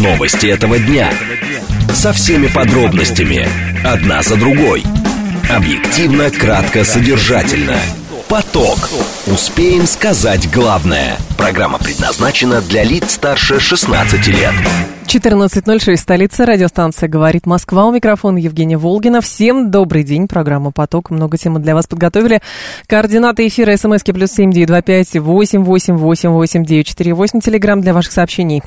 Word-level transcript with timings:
Новости 0.00 0.46
этого 0.46 0.78
дня. 0.78 1.12
Со 1.92 2.14
всеми 2.14 2.46
подробностями. 2.46 3.46
Одна 3.84 4.22
за 4.22 4.36
другой. 4.36 4.82
Объективно, 5.54 6.30
кратко, 6.30 6.84
содержательно. 6.84 7.76
Поток. 8.26 8.78
Успеем 9.26 9.86
сказать 9.86 10.50
главное. 10.50 11.18
Программа 11.36 11.78
предназначена 11.78 12.62
для 12.62 12.82
лиц 12.82 13.10
старше 13.10 13.60
16 13.60 14.26
лет. 14.28 14.54
14.06, 15.06 15.96
столица, 15.98 16.46
радиостанция 16.46 17.06
«Говорит 17.06 17.44
Москва». 17.44 17.84
У 17.84 17.92
микрофона 17.92 18.38
Евгения 18.38 18.78
Волгина. 18.78 19.20
Всем 19.20 19.70
добрый 19.70 20.02
день. 20.02 20.28
Программа 20.28 20.70
«Поток». 20.70 21.10
Много 21.10 21.36
темы 21.36 21.60
для 21.60 21.74
вас 21.74 21.86
подготовили. 21.86 22.40
Координаты 22.86 23.46
эфира 23.46 23.76
смски 23.76 24.12
плюс 24.12 24.30
семь 24.30 24.50
девять 24.50 24.68
два 24.68 24.80
пять 24.80 25.14
восемь 25.18 25.62
восемь 25.62 25.96
восемь 25.96 26.30
восемь 26.30 26.64
девять 26.64 26.86
четыре 26.86 27.12
восемь. 27.12 27.40
Телеграмм 27.40 27.82
для 27.82 27.92
ваших 27.92 28.12
сообщений. 28.12 28.62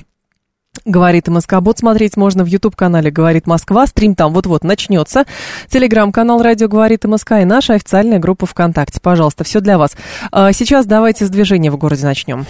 Говорит 0.85 1.27
МСК 1.27 1.59
Бот. 1.61 1.79
Смотреть 1.79 2.17
можно 2.17 2.43
в 2.43 2.47
YouTube-канале 2.47 3.11
Говорит 3.11 3.47
Москва. 3.47 3.87
Стрим 3.87 4.15
там 4.15 4.33
вот-вот 4.33 4.63
начнется. 4.63 5.25
Телеграм-канал 5.69 6.41
Радио 6.41 6.67
Говорит 6.67 7.05
МСК 7.05 7.33
и 7.41 7.45
наша 7.45 7.73
официальная 7.73 8.19
группа 8.19 8.45
ВКонтакте. 8.45 8.99
Пожалуйста, 9.01 9.43
все 9.43 9.59
для 9.61 9.77
вас. 9.77 9.95
А 10.31 10.51
сейчас 10.51 10.85
давайте 10.85 11.25
с 11.25 11.29
движения 11.29 11.71
в 11.71 11.77
городе 11.77 12.05
начнем. 12.05 12.45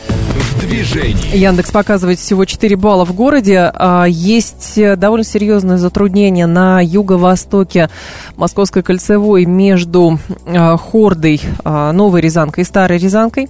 В 0.64 0.66
движении. 0.66 1.36
Яндекс 1.36 1.72
показывает 1.72 2.20
всего 2.20 2.46
4 2.46 2.78
балла 2.78 3.06
в 3.06 3.14
городе. 3.14 3.70
А, 3.74 4.06
Есть 4.06 4.80
довольно 4.98 5.26
серьезное 5.26 5.78
затруднение 5.78 6.46
на 6.46 6.80
юго-востоке 6.80 7.90
Московской 8.38 8.82
кольцевой 8.82 9.44
между 9.44 10.20
а, 10.46 10.78
Хордой, 10.78 11.42
а, 11.66 11.92
Новой 11.92 12.22
Рязанкой 12.22 12.64
и 12.64 12.66
Старой 12.66 12.98
Рязанкой. 12.98 13.50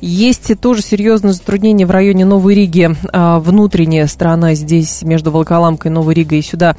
Есть 0.00 0.58
тоже 0.58 0.80
серьезное 0.80 1.34
затруднение 1.34 1.86
в 1.86 1.90
районе 1.90 2.24
Новой 2.24 2.54
Риги, 2.54 2.96
внутренняя 3.12 4.06
сторона 4.06 4.54
здесь 4.54 5.02
между 5.02 5.30
Волоколамкой, 5.32 5.90
Новой 5.90 6.14
Ригой 6.14 6.38
и 6.38 6.42
сюда 6.42 6.76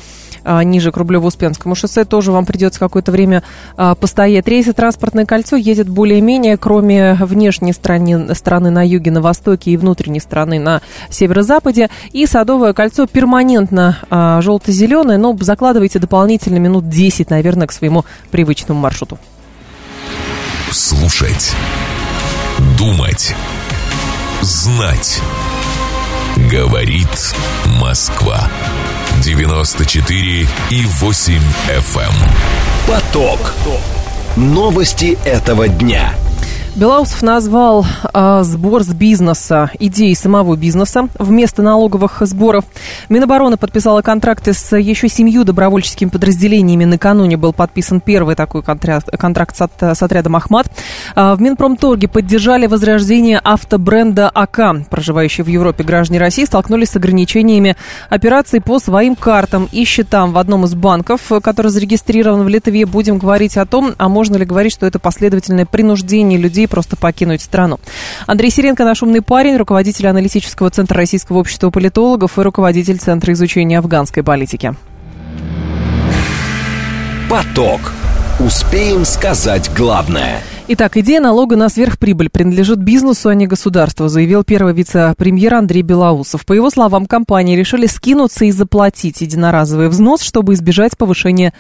ниже 0.63 0.91
к 0.91 0.97
Рублево-Успенскому 0.97 1.73
шоссе 1.73 2.06
тоже 2.06 2.31
вам 2.31 2.45
придется 2.45 2.80
какое-то 2.80 3.11
время 3.11 3.41
постоять. 3.75 4.47
Рейсы 4.47 4.73
транспортное 4.73 5.25
кольцо 5.25 5.56
едет 5.56 5.89
более-менее, 5.89 6.58
кроме 6.58 7.16
внешней 7.16 7.73
стороны, 7.73 8.36
стороны 8.36 8.69
на 8.69 8.86
юге, 8.86 9.09
на 9.09 9.22
востоке 9.22 9.72
и 9.72 9.75
внутренней 9.78 10.20
стороны 10.20 10.59
на 10.59 10.81
северо-западе. 11.09 11.90
И 12.12 12.26
Садовое 12.26 12.73
кольцо 12.73 13.08
перманентно 13.08 14.00
а, 14.09 14.42
желто-зеленое, 14.42 15.18
но 15.18 15.36
закладывайте 15.40 16.00
дополнительно 16.00 16.58
минут 16.58 16.90
10, 16.90 17.30
наверное, 17.30 17.68
к 17.68 17.72
своему 17.72 18.06
привычному 18.31 18.80
маршруту. 18.80 19.20
Слушать. 20.72 21.53
Думать. 22.78 23.36
Знать. 24.42 25.22
Говорит 26.52 27.34
Москва. 27.80 28.50
94 29.23 30.48
и 30.70 30.86
8 30.86 31.34
FM. 31.70 32.02
эм. 32.02 32.14
Поток. 32.88 33.53
Новости 34.36 35.18
этого 35.23 35.68
дня. 35.70 36.14
Белоусов 36.76 37.22
назвал 37.22 37.86
а, 38.12 38.44
сбор 38.44 38.84
с 38.84 38.90
бизнеса 38.90 39.72
идеей 39.80 40.14
самого 40.14 40.58
бизнеса 40.58 41.08
вместо 41.18 41.62
налоговых 41.62 42.18
сборов. 42.26 42.66
Минобороны 43.08 43.56
подписала 43.56 44.02
контракты 44.02 44.52
с 44.52 44.76
еще 44.76 45.08
семью 45.08 45.46
добровольческими 45.46 46.09
подразделениями. 46.09 46.84
Накануне 46.84 47.38
был 47.38 47.53
подписан 47.53 48.02
первый 48.02 48.36
такой 48.36 48.62
контракт, 48.62 49.09
контракт 49.18 49.56
с, 49.56 49.62
от- 49.62 49.81
с 49.81 50.03
отрядом 50.03 50.36
«Ахмат». 50.36 50.68
А, 51.16 51.36
в 51.36 51.42
Минпромторге 51.42 52.09
поддержали 52.09 52.68
возрождение 52.68 53.40
автобренда 53.40 54.28
АК. 54.28 54.90
Проживающие 54.90 55.46
в 55.46 55.48
Европе 55.48 55.86
граждане 55.86 56.20
России 56.20 56.44
столкнулись 56.44 56.90
с 56.90 56.98
ограничениями 56.98 57.78
операций 58.09 58.59
по 58.59 58.80
своим 58.80 59.16
картам 59.16 59.70
и 59.72 59.86
счетам 59.86 60.34
в 60.34 60.38
одном 60.38 60.66
из 60.66 60.76
банков, 60.76 61.22
который 61.42 61.72
зарегистрирован 61.72 62.44
в 62.44 62.50
Литве. 62.50 62.86
Будем 62.86 63.18
говорить 63.18 63.56
о 63.56 63.66
том, 63.66 63.94
а 63.98 64.09
можно 64.09 64.36
ли 64.36 64.44
говорить, 64.44 64.73
что 64.73 64.85
это 64.85 65.00
последовательное 65.00 65.66
принуждение 65.66 66.38
людей 66.38 66.65
просто 66.68 66.96
покинуть 66.96 67.42
страну. 67.42 67.80
Андрей 68.28 68.52
Сиренко, 68.52 68.84
наш 68.84 69.03
умный 69.03 69.22
парень, 69.22 69.58
руководитель 69.58 70.08
аналитического 70.08 70.70
центра 70.70 70.98
Российского 70.98 71.40
общества 71.40 71.70
политологов 71.70 72.38
и 72.38 72.42
руководитель 72.42 72.98
Центра 72.98 73.34
изучения 73.34 73.80
афганской 73.80 74.24
политики. 74.24 74.76
Поток. 77.30 77.92
Успеем 78.40 79.06
сказать 79.06 79.72
главное. 79.76 80.42
Итак, 80.68 80.98
идея 80.98 81.22
налога 81.22 81.56
на 81.56 81.70
сверхприбыль 81.70 82.30
принадлежит 82.30 82.80
бизнесу, 82.80 83.30
а 83.30 83.36
не 83.36 83.46
государству, 83.46 84.08
заявил 84.08 84.44
первый 84.44 84.74
вице-премьер 84.74 85.53
Андрей 85.53 85.84
Белоусов. 85.84 86.46
По 86.46 86.53
его 86.53 86.70
словам, 86.70 87.06
компании 87.06 87.56
решили 87.56 87.86
скинуться 87.86 88.46
и 88.46 88.52
заплатить 88.52 89.22
единоразовый 89.22 89.90
взнос, 89.90 90.22
чтобы 90.22 90.53
избежать 90.53 90.97
повышения 90.97 91.53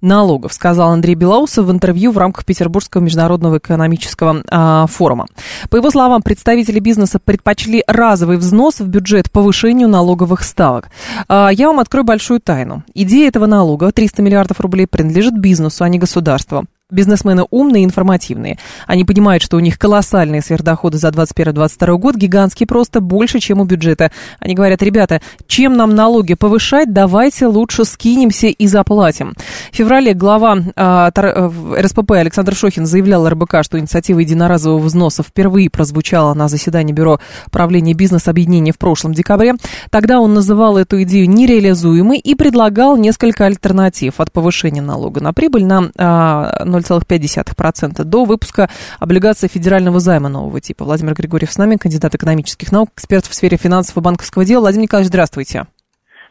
налогов, 0.00 0.52
сказал 0.52 0.90
Андрей 0.90 1.14
Белоусов 1.14 1.66
в 1.66 1.70
интервью 1.70 2.12
в 2.12 2.18
рамках 2.18 2.44
Петербургского 2.44 3.02
международного 3.02 3.58
экономического 3.58 4.42
а, 4.48 4.86
форума. 4.86 5.26
По 5.68 5.76
его 5.76 5.90
словам, 5.90 6.22
представители 6.22 6.78
бизнеса 6.80 7.18
предпочли 7.18 7.84
разовый 7.86 8.36
взнос 8.36 8.80
в 8.80 8.88
бюджет 8.88 9.30
повышению 9.30 9.88
налоговых 9.88 10.42
ставок. 10.42 10.90
А, 11.28 11.50
я 11.50 11.68
вам 11.68 11.80
открою 11.80 12.04
большую 12.04 12.40
тайну. 12.40 12.84
Идея 12.94 13.28
этого 13.28 13.46
налога, 13.46 13.92
300 13.92 14.22
миллиардов 14.22 14.60
рублей, 14.60 14.86
принадлежит 14.86 15.38
бизнесу, 15.38 15.84
а 15.84 15.88
не 15.88 15.98
государству. 15.98 16.66
Бизнесмены 16.90 17.44
умные 17.50 17.82
и 17.82 17.86
информативные. 17.86 18.58
Они 18.86 19.04
понимают, 19.04 19.42
что 19.42 19.56
у 19.56 19.60
них 19.60 19.78
колоссальные 19.78 20.42
сверхдоходы 20.42 20.98
за 20.98 21.08
2021-2022 21.08 21.96
год, 21.98 22.16
гигантские 22.16 22.66
просто, 22.66 23.00
больше, 23.00 23.40
чем 23.40 23.60
у 23.60 23.64
бюджета. 23.64 24.10
Они 24.38 24.54
говорят, 24.54 24.82
ребята, 24.82 25.20
чем 25.46 25.74
нам 25.74 25.94
налоги 25.94 26.34
повышать, 26.34 26.92
давайте 26.92 27.46
лучше 27.46 27.84
скинемся 27.84 28.48
и 28.48 28.66
заплатим. 28.66 29.34
В 29.72 29.76
феврале 29.76 30.14
глава 30.14 30.58
а, 30.76 31.10
э, 31.14 31.50
РСПП 31.80 32.12
Александр 32.12 32.54
Шохин 32.54 32.86
заявлял 32.86 33.28
РБК, 33.28 33.62
что 33.62 33.78
инициатива 33.78 34.20
единоразового 34.20 34.80
взноса 34.80 35.22
впервые 35.22 35.70
прозвучала 35.70 36.34
на 36.34 36.48
заседании 36.48 36.92
Бюро 36.92 37.20
правления 37.50 37.94
бизнес-объединения 37.94 38.72
в 38.72 38.78
прошлом 38.78 39.14
декабре. 39.14 39.54
Тогда 39.90 40.20
он 40.20 40.34
называл 40.34 40.76
эту 40.76 41.02
идею 41.02 41.28
нереализуемой 41.28 42.18
и 42.18 42.34
предлагал 42.34 42.96
несколько 42.96 43.46
альтернатив 43.46 44.20
от 44.20 44.32
повышения 44.32 44.82
налога 44.82 45.20
на 45.20 45.32
прибыль 45.32 45.64
на 45.64 45.90
а, 45.96 46.64
0,5% 46.80 48.04
до 48.04 48.24
выпуска 48.24 48.68
облигаций 48.98 49.48
федерального 49.48 50.00
займа 50.00 50.28
нового 50.28 50.60
типа. 50.60 50.84
Владимир 50.84 51.14
Григорьев 51.14 51.50
с 51.50 51.58
нами, 51.58 51.76
кандидат 51.76 52.14
экономических 52.14 52.72
наук, 52.72 52.90
эксперт 52.94 53.26
в 53.26 53.34
сфере 53.34 53.56
финансов 53.56 53.96
и 53.96 54.00
банковского 54.00 54.44
дела. 54.44 54.60
Владимир 54.60 54.84
Николаевич, 54.84 55.08
здравствуйте. 55.08 55.66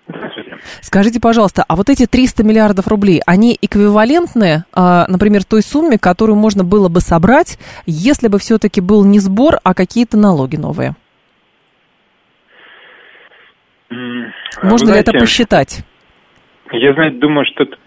Здравствуйте. 0.07 0.57
Скажите, 0.81 1.19
пожалуйста, 1.19 1.63
а 1.67 1.75
вот 1.75 1.89
эти 1.89 2.05
300 2.05 2.43
миллиардов 2.43 2.87
рублей, 2.87 3.21
они 3.25 3.57
эквивалентны, 3.61 4.63
а, 4.73 5.05
например, 5.07 5.43
той 5.43 5.61
сумме, 5.61 5.97
которую 5.97 6.35
можно 6.35 6.63
было 6.63 6.89
бы 6.89 6.99
собрать, 6.99 7.59
если 7.85 8.27
бы 8.27 8.39
все-таки 8.39 8.81
был 8.81 9.05
не 9.05 9.19
сбор, 9.19 9.59
а 9.63 9.73
какие-то 9.73 10.17
налоги 10.17 10.55
новые? 10.55 10.95
М, 13.91 14.31
Можно 14.63 14.87
вы 14.87 14.93
ли 14.93 14.99
это 14.99 15.11
знаете, 15.11 15.19
посчитать? 15.19 15.85
Я, 16.71 16.93
знаете, 16.93 17.17
думаю, 17.17 17.45
что 17.45 17.63
это 17.63 17.77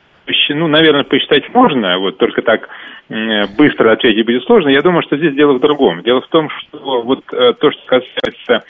ну, 0.55 0.69
наверное, 0.69 1.05
посчитать 1.05 1.49
можно, 1.55 1.99
вот 1.99 2.19
только 2.19 2.43
так 2.43 2.69
быстро 3.09 3.93
ответить 3.93 4.25
будет 4.25 4.45
сложно. 4.45 4.69
Я 4.69 4.83
думаю, 4.83 5.03
что 5.03 5.17
здесь 5.17 5.35
дело 5.35 5.55
в 5.55 5.61
другом. 5.61 6.03
Дело 6.03 6.21
в 6.21 6.29
том, 6.29 6.49
что 6.51 7.03
вот 7.03 7.25
э, 7.33 7.53
то, 7.55 7.71
что 7.71 7.83
касается 7.87 8.65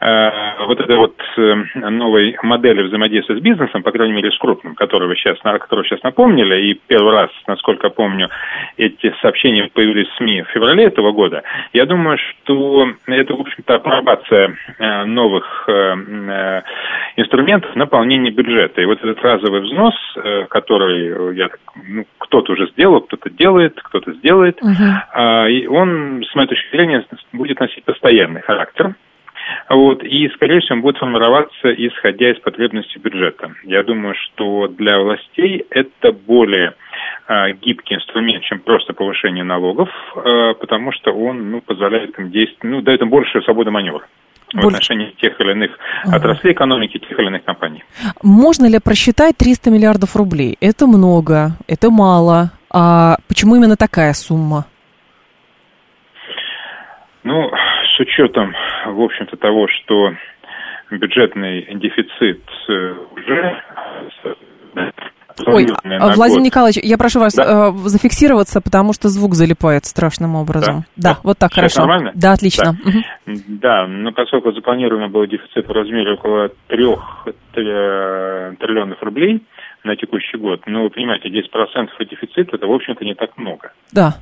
э, 0.00 0.66
вот 0.66 0.80
этой 0.80 0.96
вот 0.96 1.16
э, 1.36 1.54
новой 1.74 2.36
модели 2.42 2.82
взаимодействия 2.82 3.36
с 3.36 3.40
бизнесом, 3.40 3.82
по 3.82 3.90
крайней 3.92 4.14
мере, 4.14 4.30
с 4.30 4.38
крупным, 4.38 4.74
которого 4.74 5.14
сейчас, 5.16 5.38
которую 5.40 5.84
сейчас 5.84 6.02
напомнили, 6.02 6.70
и 6.70 6.80
первый 6.86 7.12
раз, 7.12 7.30
насколько 7.46 7.90
помню, 7.90 8.28
эти 8.76 9.14
сообщения 9.20 9.68
появились 9.72 10.08
в 10.08 10.16
СМИ 10.16 10.42
в 10.42 10.48
феврале 10.50 10.84
этого 10.84 11.12
года, 11.12 11.42
я 11.72 11.86
думаю, 11.86 12.18
что 12.18 12.88
это, 13.06 13.34
в 13.34 13.40
общем-то, 13.40 13.74
апробация 13.74 14.56
э, 14.78 15.04
новых 15.04 15.64
э, 15.68 15.72
э, 15.72 16.62
инструментов 17.16 17.74
наполнения 17.76 18.30
бюджета. 18.30 18.80
И 18.80 18.86
вот 18.86 18.98
этот 18.98 19.20
разовый 19.22 19.60
взнос, 19.60 19.94
э, 20.16 20.46
который 20.48 21.08
э, 21.08 21.34
я, 21.34 21.48
ну, 21.86 22.06
кто-то 22.18 22.52
уже 22.52 22.68
сделал, 22.68 23.00
кто-то 23.00 23.30
делает, 23.30 23.80
кто-то 23.88 24.12
сделает, 24.14 24.60
а, 25.12 25.46
и 25.48 25.66
он, 25.66 26.24
с 26.24 26.34
моей 26.34 26.48
точки 26.48 26.70
зрения, 26.70 27.04
будет 27.32 27.60
носить 27.60 27.84
постоянный 27.84 28.42
характер. 28.42 28.94
Вот, 29.70 30.02
и, 30.02 30.28
скорее 30.34 30.60
всего, 30.60 30.76
он 30.76 30.82
будет 30.82 30.98
формироваться, 30.98 31.72
исходя 31.72 32.30
из 32.30 32.38
потребностей 32.40 32.98
бюджета. 32.98 33.52
Я 33.64 33.82
думаю, 33.82 34.14
что 34.14 34.68
для 34.68 34.98
властей 34.98 35.64
это 35.70 36.12
более 36.12 36.74
а, 37.26 37.50
гибкий 37.52 37.94
инструмент, 37.94 38.44
чем 38.44 38.60
просто 38.60 38.92
повышение 38.92 39.44
налогов, 39.44 39.88
а, 40.16 40.54
потому 40.54 40.92
что 40.92 41.12
он 41.12 41.50
ну, 41.50 41.60
позволяет 41.60 42.18
им 42.18 42.30
действовать, 42.30 42.64
ну, 42.64 42.82
дает 42.82 43.00
им 43.00 43.08
больше 43.08 43.40
свободы 43.42 43.70
маневра 43.70 44.06
в 44.52 44.54
Больше- 44.54 44.76
отношении 44.76 45.14
тех 45.20 45.38
или 45.40 45.52
иных 45.52 45.78
отраслей 46.04 46.52
экономики, 46.52 46.98
тех 46.98 47.18
или 47.18 47.26
иных 47.26 47.44
компаний. 47.44 47.84
Можно 48.22 48.66
ли 48.66 48.78
просчитать 48.82 49.36
300 49.36 49.70
миллиардов 49.70 50.16
рублей? 50.16 50.56
Это 50.60 50.86
много, 50.86 51.52
это 51.66 51.90
мало. 51.90 52.50
А 52.70 53.16
почему 53.28 53.56
именно 53.56 53.76
такая 53.76 54.12
сумма? 54.12 54.66
Ну, 57.24 57.50
с 57.96 58.00
учетом, 58.00 58.54
в 58.86 59.00
общем-то, 59.00 59.36
того, 59.36 59.66
что 59.68 60.14
бюджетный 60.90 61.66
дефицит 61.74 62.42
э, 62.68 62.94
уже 63.16 63.62
Ой, 65.46 65.66
а, 65.84 66.12
Владимир 66.14 66.40
год. 66.40 66.46
Николаевич, 66.46 66.82
я 66.82 66.98
прошу 66.98 67.20
вас 67.20 67.34
да? 67.34 67.68
э, 67.68 67.72
зафиксироваться, 67.88 68.60
потому 68.60 68.92
что 68.92 69.08
звук 69.08 69.34
залипает 69.34 69.84
страшным 69.84 70.34
образом. 70.34 70.84
Да, 70.96 71.14
да 71.14 71.18
вот 71.22 71.38
так 71.38 71.52
Сейчас 71.52 71.74
хорошо. 71.74 71.80
Нормально? 71.82 72.12
Да, 72.14 72.32
отлично. 72.32 72.76
Да. 72.84 72.90
Угу. 72.90 73.38
да, 73.46 73.86
но 73.86 74.12
поскольку 74.12 74.52
запланировано 74.52 75.08
был 75.08 75.26
дефицит 75.26 75.68
в 75.68 75.70
размере 75.70 76.14
около 76.14 76.50
трех 76.66 77.26
триллионов 77.52 79.00
рублей 79.02 79.42
на 79.84 79.96
текущий 79.96 80.36
год, 80.36 80.62
ну, 80.66 80.82
вы 80.82 80.90
понимаете, 80.90 81.28
10% 81.28 81.88
дефицита, 82.04 82.56
это, 82.56 82.66
в 82.66 82.72
общем-то, 82.72 83.04
не 83.04 83.14
так 83.14 83.36
много. 83.38 83.72
Да. 83.92 84.14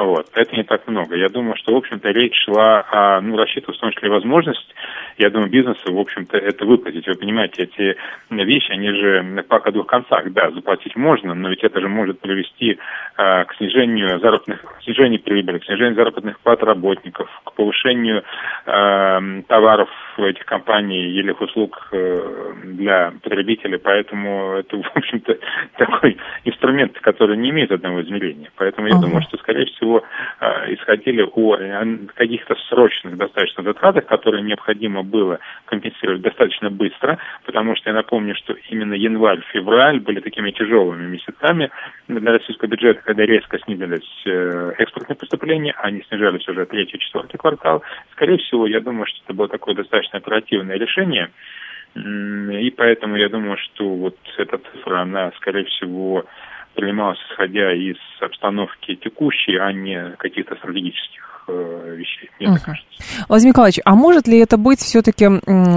Вот. 0.00 0.30
Это 0.34 0.56
не 0.56 0.62
так 0.62 0.86
много. 0.88 1.14
Я 1.16 1.28
думаю, 1.28 1.56
что, 1.56 1.74
в 1.74 1.76
общем-то, 1.76 2.08
речь 2.08 2.34
шла 2.44 2.80
о, 2.90 3.20
ну, 3.20 3.36
рассчитывая 3.36 3.76
в 3.76 3.80
том 3.80 3.92
числе 3.92 4.08
возможность, 4.08 4.74
я 5.18 5.30
думаю, 5.30 5.50
бизнесу, 5.50 5.92
в 5.92 5.98
общем-то, 5.98 6.36
это 6.36 6.64
выплатить. 6.64 7.06
Вы 7.06 7.14
понимаете, 7.14 7.64
эти 7.64 7.96
вещи, 8.30 8.70
они 8.72 8.90
же 8.90 9.44
по 9.48 9.56
о 9.56 9.70
двух 9.72 9.86
концах. 9.86 10.30
Да, 10.32 10.50
заплатить 10.50 10.96
можно, 10.96 11.34
но 11.34 11.48
ведь 11.48 11.62
это 11.62 11.80
же 11.80 11.88
может 11.88 12.20
привести 12.20 12.78
э, 13.16 13.44
к 13.44 13.54
снижению 13.56 14.18
заработных, 14.20 14.62
к 14.62 14.82
снижению 14.82 15.20
прибыли, 15.20 15.58
к 15.58 15.64
снижению 15.64 15.94
заработных 15.94 16.40
плат 16.40 16.62
работников, 16.62 17.28
к 17.44 17.52
повышению 17.52 18.22
э, 18.66 19.42
товаров 19.48 19.88
этих 20.18 20.44
компаний 20.44 21.10
или 21.10 21.30
их 21.30 21.40
услуг 21.40 21.88
э, 21.92 22.52
для 22.64 23.12
потребителей. 23.22 23.78
Поэтому 23.78 24.54
это, 24.58 24.76
в 24.76 24.96
общем-то, 24.96 25.38
такой 25.78 26.16
инструмент, 26.44 26.98
который 27.00 27.36
не 27.36 27.50
имеет 27.50 27.72
одного 27.72 28.02
измерения. 28.02 28.50
Поэтому 28.56 28.88
я 28.88 28.94
uh-huh. 28.94 29.00
думаю, 29.00 29.22
что, 29.22 29.36
скорее 29.38 29.66
всего, 29.66 30.02
э, 30.40 30.74
исходили 30.74 31.22
о 31.22 31.56
э, 31.56 31.96
каких-то 32.14 32.54
срочных 32.68 33.16
достаточно 33.16 33.62
затратах, 33.62 34.06
которые 34.06 34.42
необходимо 34.42 35.02
было 35.10 35.38
компенсировать 35.66 36.22
достаточно 36.22 36.70
быстро, 36.70 37.18
потому 37.44 37.76
что 37.76 37.90
я 37.90 37.94
напомню, 37.94 38.34
что 38.36 38.54
именно 38.70 38.94
январь-февраль 38.94 40.00
были 40.00 40.20
такими 40.20 40.50
тяжелыми 40.52 41.06
месяцами 41.06 41.70
для 42.08 42.32
российского 42.32 42.68
бюджета, 42.68 43.02
когда 43.04 43.26
резко 43.26 43.58
снизились 43.58 44.22
э, 44.26 44.72
экспортные 44.78 45.16
поступления, 45.16 45.74
они 45.78 46.02
снижались 46.08 46.48
уже 46.48 46.66
третий, 46.66 46.98
четвертый 46.98 47.38
квартал. 47.38 47.82
Скорее 48.12 48.38
всего, 48.38 48.66
я 48.66 48.80
думаю, 48.80 49.06
что 49.06 49.20
это 49.24 49.34
было 49.34 49.48
такое 49.48 49.74
достаточно 49.74 50.18
оперативное 50.18 50.76
решение, 50.76 51.30
и 51.94 52.70
поэтому 52.76 53.16
я 53.16 53.28
думаю, 53.28 53.56
что 53.58 53.88
вот 53.88 54.16
эта 54.38 54.58
цифра, 54.58 55.00
она, 55.00 55.32
скорее 55.36 55.64
всего, 55.64 56.24
принималась 56.74 57.18
исходя 57.30 57.72
из 57.72 57.96
обстановки 58.20 58.94
текущей, 58.96 59.56
а 59.56 59.72
не 59.72 60.16
каких-то 60.18 60.56
стратегических 60.56 61.44
э, 61.48 61.94
вещей, 61.96 62.30
мне 62.38 62.52
так 62.52 62.62
кажется. 62.62 62.88
Владимир 63.28 63.52
Николаевич, 63.52 63.80
а 63.84 63.94
может 63.94 64.28
ли 64.28 64.38
это 64.38 64.56
быть 64.56 64.80
все-таки 64.80 65.26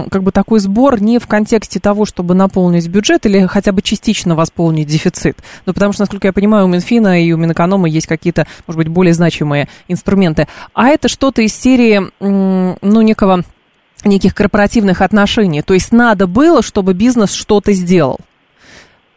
как 0.10 0.24
бы 0.24 0.32
такой 0.32 0.60
сбор 0.60 1.02
не 1.02 1.20
в 1.20 1.28
контексте 1.28 1.80
того, 1.80 2.06
чтобы 2.06 2.36
наполнить 2.36 2.88
бюджет 2.88 3.26
или 3.26 3.46
хотя 3.48 3.72
бы 3.72 3.82
частично 3.82 4.36
восполнить 4.36 4.88
дефицит? 4.88 5.38
Ну, 5.66 5.74
потому 5.74 5.94
что, 5.94 6.04
насколько 6.04 6.28
я 6.28 6.34
понимаю, 6.34 6.66
у 6.66 6.68
Минфина 6.68 7.24
и 7.24 7.32
у 7.32 7.38
Минэконома 7.38 7.88
есть 7.88 8.08
какие-то, 8.08 8.46
может 8.68 8.78
быть, 8.78 8.88
более 8.88 9.14
значимые 9.14 9.68
инструменты. 9.88 10.48
А 10.74 10.90
это 10.90 11.08
что-то 11.08 11.42
из 11.42 11.54
серии, 11.54 12.02
ну, 12.20 13.02
некого 13.02 13.44
неких 14.06 14.36
корпоративных 14.36 15.02
отношений. 15.02 15.62
То 15.62 15.74
есть 15.74 15.92
надо 15.92 16.28
было, 16.28 16.62
чтобы 16.62 16.94
бизнес 16.94 17.34
что-то 17.34 17.72
сделал 17.72 18.20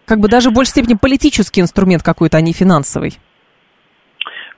как 0.06 0.20
бы 0.20 0.28
даже 0.28 0.50
в 0.50 0.54
большей 0.54 0.70
степени 0.70 0.94
политический 0.94 1.60
инструмент 1.60 2.02
какой-то, 2.02 2.38
а 2.38 2.40
не 2.40 2.52
финансовый. 2.52 3.18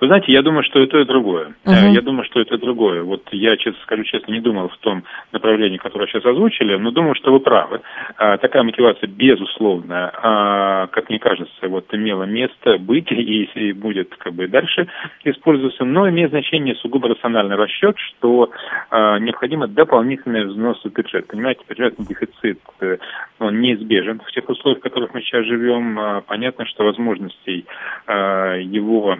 Вы 0.00 0.06
знаете, 0.06 0.32
я 0.32 0.42
думаю, 0.42 0.62
что 0.62 0.80
это 0.80 0.98
и 0.98 1.04
другое. 1.04 1.54
Uh-huh. 1.64 1.90
Я 1.90 2.00
думаю, 2.02 2.24
что 2.24 2.40
это 2.40 2.54
и 2.54 2.58
другое. 2.58 3.02
Вот 3.02 3.22
я, 3.32 3.56
честно 3.56 3.80
скажу 3.82 4.04
честно, 4.04 4.32
не 4.32 4.40
думал 4.40 4.68
в 4.68 4.76
том 4.78 5.02
направлении, 5.32 5.78
которое 5.78 6.06
сейчас 6.06 6.24
озвучили, 6.24 6.76
но 6.76 6.92
думаю, 6.92 7.16
что 7.16 7.32
вы 7.32 7.40
правы. 7.40 7.80
А, 8.16 8.38
такая 8.38 8.62
мотивация, 8.62 9.08
безусловно, 9.08 10.12
а, 10.14 10.86
как 10.88 11.08
мне 11.08 11.18
кажется, 11.18 11.68
вот 11.68 11.92
имела 11.92 12.24
место 12.24 12.78
быть 12.78 13.10
и, 13.10 13.72
будет 13.72 14.14
как 14.16 14.34
бы 14.34 14.46
дальше 14.46 14.88
использоваться, 15.24 15.84
но 15.84 16.08
имеет 16.08 16.30
значение 16.30 16.76
сугубо 16.76 17.08
рациональный 17.08 17.56
расчет, 17.56 17.96
что 17.98 18.50
необходимо 18.90 19.66
дополнительный 19.66 20.44
взнос 20.44 20.80
в 20.84 20.92
бюджет. 20.92 21.26
Понимаете, 21.26 21.62
бюджетный 21.68 22.06
дефицит, 22.06 22.60
э, 22.80 22.98
он 23.38 23.60
неизбежен 23.60 24.20
в 24.20 24.30
тех 24.32 24.48
условиях, 24.48 24.80
в 24.80 24.82
которых 24.82 25.14
мы 25.14 25.22
сейчас 25.22 25.44
живем. 25.44 26.22
Понятно, 26.26 26.66
что 26.66 26.84
возможностей 26.84 27.66
его 28.08 29.18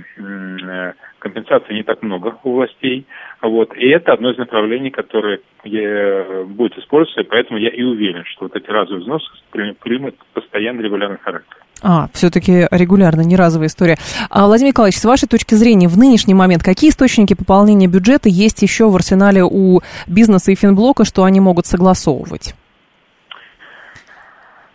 Э, 0.69 0.93
компенсации 1.19 1.75
не 1.75 1.83
так 1.83 2.03
много 2.03 2.39
у 2.45 2.53
властей. 2.53 3.07
Вот. 3.43 3.77
И 3.77 3.89
это 3.89 4.13
одно 4.13 4.31
из 4.31 4.39
направлений, 4.39 4.91
которое 4.91 5.41
будет 5.65 6.79
использоваться, 6.79 7.25
поэтому 7.29 7.59
я 7.59 7.71
и 7.71 7.83
уверен, 7.83 8.25
что 8.25 8.45
вот 8.45 8.55
эти 8.55 8.71
разовые 8.71 9.03
взносы 9.03 9.27
примут 9.51 10.15
постоянный 10.33 10.85
регулярный 10.85 11.19
характер. 11.19 11.57
А, 11.83 12.09
все-таки 12.13 12.67
регулярно, 12.71 13.21
не 13.21 13.37
разовая 13.37 13.69
история. 13.69 13.97
А, 14.31 14.47
Владимир 14.47 14.71
Николаевич, 14.73 14.99
с 14.99 15.05
вашей 15.05 15.29
точки 15.29 15.55
зрения, 15.55 15.89
в 15.89 15.97
нынешний 15.97 16.35
момент 16.35 16.63
какие 16.63 16.91
источники 16.91 17.35
пополнения 17.35 17.87
бюджета 17.87 18.29
есть 18.29 18.63
еще 18.63 18.89
в 18.89 18.97
арсенале 18.97 19.45
у 19.45 19.81
бизнеса 20.07 20.51
и 20.51 20.57
Финблока, 20.57 21.05
что 21.05 21.25
они 21.25 21.41
могут 21.41 21.67
согласовывать? 21.67 22.55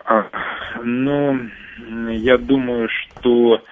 А, 0.06 0.26
ну, 0.82 1.40
я 2.10 2.38
думаю, 2.38 2.88
что 2.88 3.62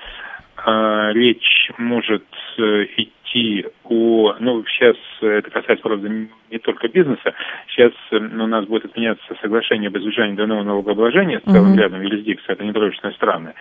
речь 1.12 1.70
может 1.78 2.24
э, 2.58 2.86
идти 2.96 3.66
о, 3.84 4.34
ну, 4.38 4.64
сейчас 4.66 4.96
это 5.20 5.50
касается, 5.50 5.82
правда, 5.82 6.08
не 6.08 6.58
только 6.58 6.88
бизнеса, 6.88 7.34
сейчас 7.68 7.92
э, 8.10 8.16
у 8.16 8.46
нас 8.46 8.66
будет 8.66 8.84
отменяться 8.84 9.34
соглашение 9.40 9.88
об 9.88 9.96
избежании 9.96 10.34
двойного 10.34 10.62
налогообложения 10.62 11.40
с 11.40 11.50
целым 11.50 11.78
рядом 11.78 12.02
юрисдикций, 12.02 12.52
это 12.52 12.64
недружественные 12.64 13.14
страны. 13.14 13.54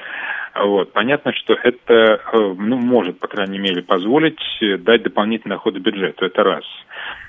Вот. 0.56 0.92
Понятно, 0.92 1.34
что 1.34 1.54
это, 1.54 1.94
э, 2.34 2.54
ну, 2.58 2.78
может, 2.78 3.20
по 3.20 3.28
крайней 3.28 3.60
мере, 3.60 3.82
позволить 3.82 4.42
дать 4.80 5.04
дополнительный 5.04 5.56
доход 5.56 5.76
бюджету, 5.78 6.26
это 6.26 6.44
раз. 6.44 6.66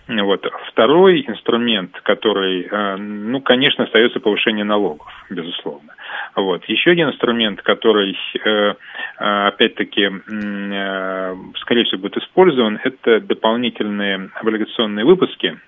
Вот. 0.08 0.44
Второй 0.68 1.24
инструмент, 1.26 1.92
который, 2.02 2.68
ну, 2.98 3.40
конечно, 3.40 3.84
остается 3.84 4.18
повышение 4.18 4.64
налогов, 4.64 5.06
безусловно. 5.30 5.94
Вот. 6.36 6.64
Еще 6.66 6.92
один 6.92 7.08
инструмент, 7.08 7.62
который, 7.62 8.16
э, 8.44 8.48
э, 8.48 8.74
опять-таки, 9.18 10.08
э, 10.08 11.34
скорее 11.60 11.84
всего, 11.84 12.00
будет 12.02 12.16
использован, 12.16 12.78
это 12.82 13.20
дополнительные 13.20 14.30
облигационные 14.34 15.04
выпуски 15.04 15.58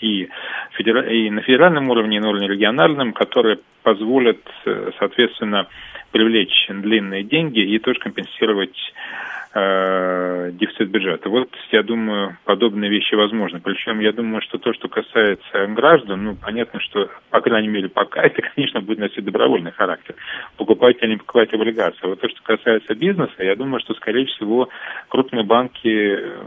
и, 0.00 0.28
на 1.30 1.40
федеральном 1.42 1.90
уровне, 1.90 2.18
и 2.18 2.20
на 2.20 2.28
уровне 2.28 2.48
региональном, 2.48 3.12
которые 3.12 3.58
позволят, 3.82 4.38
соответственно, 4.98 5.66
привлечь 6.12 6.66
длинные 6.68 7.24
деньги 7.24 7.60
и 7.60 7.78
тоже 7.78 7.98
компенсировать 7.98 8.76
э, 9.54 10.50
дефицит 10.52 10.90
бюджета. 10.90 11.28
Вот, 11.28 11.48
я 11.70 11.82
думаю, 11.82 12.36
подобные 12.44 12.90
вещи 12.90 13.14
возможны. 13.14 13.60
Причем, 13.60 14.00
я 14.00 14.12
думаю, 14.12 14.42
что 14.42 14.58
то, 14.58 14.72
что 14.74 14.88
касается 14.88 15.66
граждан, 15.68 16.24
ну, 16.24 16.36
понятно, 16.36 16.80
что, 16.80 17.08
по 17.30 17.40
крайней 17.40 17.68
мере, 17.68 17.88
пока 17.88 18.22
это, 18.22 18.42
конечно, 18.54 18.80
будет 18.80 18.98
носить 18.98 19.24
добровольный 19.24 19.72
характер. 19.72 20.16
Покупать 20.56 20.96
или 21.00 21.12
не 21.12 21.16
покупать 21.16 21.52
облигации. 21.54 22.06
Вот 22.06 22.20
то, 22.20 22.28
что 22.28 22.42
касается 22.42 22.94
бизнеса, 22.94 23.34
я 23.38 23.56
думаю, 23.56 23.80
что, 23.80 23.94
скорее 23.94 24.26
всего, 24.26 24.68
крупные 25.08 25.44
банки, 25.44 25.88
э, 25.88 26.40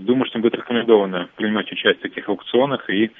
думаю, 0.00 0.26
что 0.26 0.38
им 0.38 0.42
будет 0.42 0.54
рекомендовано 0.54 1.28
принимать 1.36 1.70
участие 1.70 1.94
в 1.94 2.02
таких 2.02 2.28
аукционах 2.28 2.88
и 2.90 3.10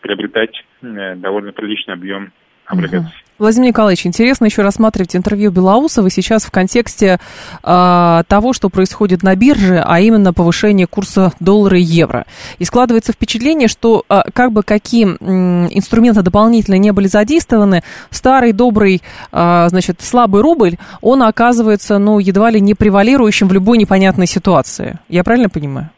приобретать 0.00 0.64
э, 0.82 1.14
довольно 1.16 1.52
приличный 1.52 1.94
объем 1.94 2.32
облигаций. 2.68 3.12
Владимир 3.38 3.68
Николаевич, 3.68 4.04
интересно 4.04 4.46
еще 4.46 4.62
рассматривать 4.62 5.14
интервью 5.14 5.52
Белоусова 5.52 6.10
сейчас 6.10 6.42
в 6.42 6.50
контексте 6.50 7.20
э, 7.62 8.22
того, 8.26 8.52
что 8.52 8.68
происходит 8.68 9.22
на 9.22 9.36
бирже, 9.36 9.80
а 9.86 10.00
именно 10.00 10.32
повышение 10.32 10.88
курса 10.88 11.32
доллара 11.38 11.78
и 11.78 11.82
евро. 11.82 12.26
И 12.58 12.64
складывается 12.64 13.12
впечатление, 13.12 13.68
что 13.68 14.04
э, 14.08 14.22
как 14.34 14.50
бы 14.50 14.64
какие 14.64 15.06
э, 15.06 15.68
инструменты 15.70 16.22
дополнительно 16.22 16.78
не 16.78 16.90
были 16.90 17.06
задействованы, 17.06 17.84
старый 18.10 18.52
добрый, 18.52 19.02
э, 19.30 19.66
значит, 19.68 20.00
слабый 20.02 20.42
рубль, 20.42 20.76
он 21.00 21.22
оказывается, 21.22 21.98
ну, 21.98 22.18
едва 22.18 22.50
ли 22.50 22.60
не 22.60 22.74
превалирующим 22.74 23.46
в 23.46 23.52
любой 23.52 23.78
непонятной 23.78 24.26
ситуации. 24.26 24.98
Я 25.08 25.22
правильно 25.22 25.48
понимаю? 25.48 25.90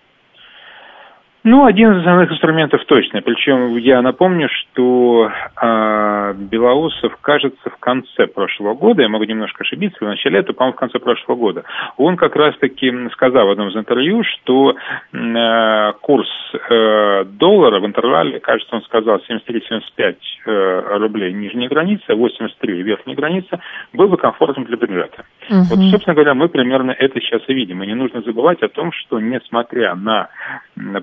Ну, 1.43 1.65
один 1.65 1.93
из 1.93 2.01
основных 2.01 2.31
инструментов 2.31 2.85
точно. 2.85 3.23
Причем 3.23 3.77
я 3.79 4.03
напомню, 4.03 4.49
что 4.51 5.31
э, 5.61 6.35
Белоусов, 6.35 7.17
кажется, 7.23 7.71
в 7.71 7.79
конце 7.79 8.27
прошлого 8.27 8.75
года, 8.75 9.03
я 9.03 9.09
могу 9.09 9.25
немножко 9.25 9.63
ошибиться, 9.63 10.05
в 10.05 10.09
начале 10.09 10.39
лета, 10.39 10.53
по-моему, 10.53 10.77
в 10.77 10.81
конце 10.81 10.99
прошлого 10.99 11.39
года, 11.39 11.65
он 11.97 12.17
как 12.17 12.37
раз-таки 12.37 12.93
сказал 13.13 13.47
в 13.47 13.51
одном 13.51 13.69
из 13.69 13.77
интервью, 13.77 14.23
что 14.23 14.75
э, 15.13 15.93
курс 16.03 16.29
э, 16.69 17.25
доллара 17.25 17.81
в 17.81 17.87
интервале, 17.87 18.39
кажется, 18.39 18.77
он 18.77 18.83
сказал 18.83 19.23
73-75 19.29 20.17
э, 20.45 20.99
рублей 20.99 21.33
нижняя 21.33 21.71
граница, 21.71 22.17
83 22.17 22.83
верхняя 22.83 23.17
граница, 23.17 23.61
был 23.95 24.09
бы 24.09 24.19
комфортным 24.19 24.67
для 24.67 24.77
бюджета. 24.77 25.25
Угу. 25.49 25.59
Вот, 25.71 25.91
собственно 25.91 26.15
говоря, 26.15 26.35
мы 26.35 26.51
примерно 26.51 26.91
это 26.91 27.19
сейчас 27.21 27.41
и 27.49 27.55
видим. 27.55 27.83
И 27.83 27.87
не 27.87 27.95
нужно 27.95 28.21
забывать 28.21 28.63
о 28.63 28.69
том, 28.69 28.93
что 28.93 29.19
несмотря 29.21 29.95
на 29.95 30.29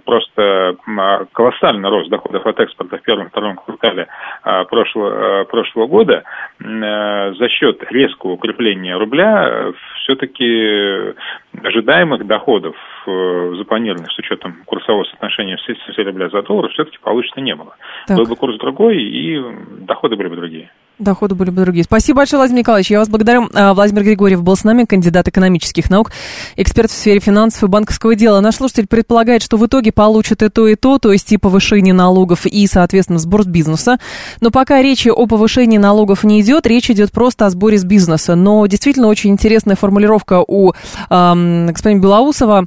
просто 0.05 0.26
колоссальный 0.35 1.89
рост 1.89 2.09
доходов 2.09 2.45
от 2.45 2.59
экспорта 2.59 2.97
в 2.97 3.01
первом-втором 3.01 3.57
квартале 3.57 4.07
а, 4.43 4.63
прошлого, 4.65 5.41
а, 5.41 5.45
прошлого 5.45 5.87
года, 5.87 6.23
э, 6.59 7.33
за 7.33 7.49
счет 7.49 7.83
резкого 7.91 8.31
укрепления 8.31 8.97
рубля 8.97 9.47
э, 9.49 9.73
все-таки 10.01 11.15
ожидаемых 11.63 12.25
доходов 12.25 12.75
э, 13.05 13.53
запланированных 13.57 14.11
с 14.11 14.19
учетом 14.19 14.63
курсового 14.65 15.03
соотношения 15.05 15.57
рубля 16.03 16.29
за 16.29 16.41
доллар 16.43 16.69
все-таки 16.71 16.97
получится 16.99 17.41
не 17.41 17.55
было. 17.55 17.75
Так. 18.07 18.17
Был 18.17 18.25
бы 18.25 18.35
курс 18.35 18.57
другой, 18.57 18.97
и 19.01 19.41
доходы 19.79 20.15
были 20.15 20.27
бы 20.27 20.35
другие. 20.35 20.71
Доходы 20.99 21.35
были 21.35 21.51
бы 21.51 21.61
другие. 21.61 21.83
Спасибо 21.83 22.17
большое, 22.17 22.39
Владимир 22.39 22.61
Николаевич. 22.61 22.89
Я 22.89 22.97
вас 22.99 23.07
благодарю. 23.07 23.49
А, 23.53 23.75
Владимир 23.75 24.03
Григорьев 24.03 24.41
был 24.41 24.55
с 24.55 24.63
нами, 24.63 24.83
кандидат 24.83 25.27
экономических 25.27 25.91
наук, 25.91 26.11
эксперт 26.55 26.89
в 26.89 26.93
сфере 26.93 27.19
финансов 27.19 27.63
и 27.63 27.67
банковского 27.67 28.15
дела. 28.15 28.39
Наш 28.41 28.55
слушатель 28.55 28.87
предполагает, 28.87 29.43
что 29.43 29.57
в 29.57 29.65
итоге 29.67 29.91
получит 29.91 30.41
и 30.41 30.49
то, 30.49 30.67
и 30.67 30.73
то, 30.73 30.97
то 30.97 31.11
есть 31.11 31.31
и 31.31 31.37
повышение 31.37 31.93
налогов, 31.93 32.47
и, 32.47 32.65
соответственно, 32.65 33.19
сбор 33.19 33.43
с 33.43 33.45
бизнеса. 33.45 33.99
Но 34.41 34.49
пока 34.49 34.81
речи 34.81 35.09
о 35.09 35.27
повышении 35.27 35.77
налогов 35.77 36.23
не 36.23 36.41
идет, 36.41 36.65
речь 36.65 36.89
идет 36.89 37.11
просто 37.11 37.45
о 37.45 37.51
сборе 37.51 37.77
с 37.77 37.83
бизнеса. 37.83 38.33
Но 38.33 38.65
действительно 38.65 39.07
очень 39.07 39.29
интересная 39.29 39.75
формулировка 39.75 40.43
у 40.47 40.73
эм, 41.11 41.67
господина 41.67 42.01
Белоусова, 42.01 42.65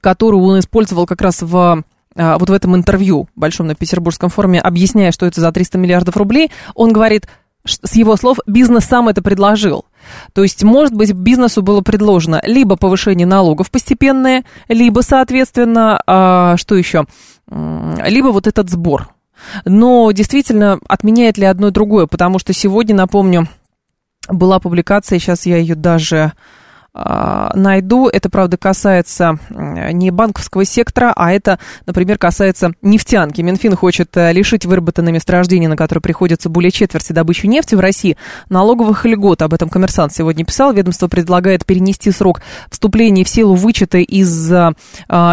которую 0.00 0.42
он 0.44 0.60
использовал 0.60 1.04
как 1.04 1.20
раз 1.20 1.42
в 1.42 1.84
вот 2.14 2.50
в 2.50 2.52
этом 2.52 2.74
интервью 2.74 3.28
большом 3.36 3.68
на 3.68 3.74
Петербургском 3.74 4.28
форуме, 4.30 4.60
объясняя, 4.60 5.12
что 5.12 5.26
это 5.26 5.40
за 5.40 5.52
300 5.52 5.78
миллиардов 5.78 6.16
рублей, 6.16 6.50
он 6.74 6.92
говорит, 6.92 7.28
с 7.64 7.94
его 7.94 8.16
слов, 8.16 8.38
бизнес 8.46 8.84
сам 8.84 9.08
это 9.08 9.22
предложил. 9.22 9.84
То 10.32 10.42
есть, 10.42 10.62
может 10.64 10.94
быть, 10.94 11.12
бизнесу 11.12 11.62
было 11.62 11.80
предложено 11.80 12.40
либо 12.44 12.76
повышение 12.76 13.26
налогов 13.26 13.70
постепенное, 13.70 14.44
либо, 14.68 15.00
соответственно, 15.00 16.00
а, 16.06 16.56
что 16.56 16.74
еще? 16.76 17.04
Либо 17.48 18.28
вот 18.28 18.46
этот 18.46 18.70
сбор. 18.70 19.08
Но 19.64 20.10
действительно, 20.12 20.78
отменяет 20.88 21.38
ли 21.38 21.44
одно 21.44 21.68
и 21.68 21.72
другое? 21.72 22.06
Потому 22.06 22.38
что 22.38 22.52
сегодня, 22.52 22.94
напомню, 22.94 23.48
была 24.28 24.58
публикация, 24.58 25.18
сейчас 25.18 25.46
я 25.46 25.56
ее 25.56 25.74
даже 25.74 26.16
а, 26.16 26.32
найду. 27.54 28.08
Это, 28.08 28.28
правда, 28.30 28.56
касается 28.56 29.38
не 29.50 30.10
банковского 30.10 30.64
сектора, 30.64 31.12
а 31.14 31.32
это, 31.32 31.58
например, 31.86 32.18
касается 32.18 32.72
нефтянки. 32.82 33.40
Минфин 33.40 33.76
хочет 33.76 34.16
э, 34.16 34.32
лишить 34.32 34.66
выработанные 34.66 35.12
месторождения, 35.12 35.68
на 35.68 35.76
которые 35.76 36.02
приходится 36.02 36.48
более 36.48 36.70
четверти 36.70 37.12
добычи 37.12 37.46
нефти 37.46 37.74
в 37.74 37.80
России, 37.80 38.16
налоговых 38.48 39.04
льгот. 39.04 39.42
Об 39.42 39.54
этом 39.54 39.68
коммерсант 39.68 40.14
сегодня 40.14 40.44
писал. 40.44 40.72
Ведомство 40.72 41.08
предлагает 41.08 41.64
перенести 41.64 42.10
срок 42.10 42.40
вступления 42.70 43.24
в 43.24 43.28
силу 43.28 43.54
вычета 43.54 43.98
из 43.98 44.52
а, 44.52 44.74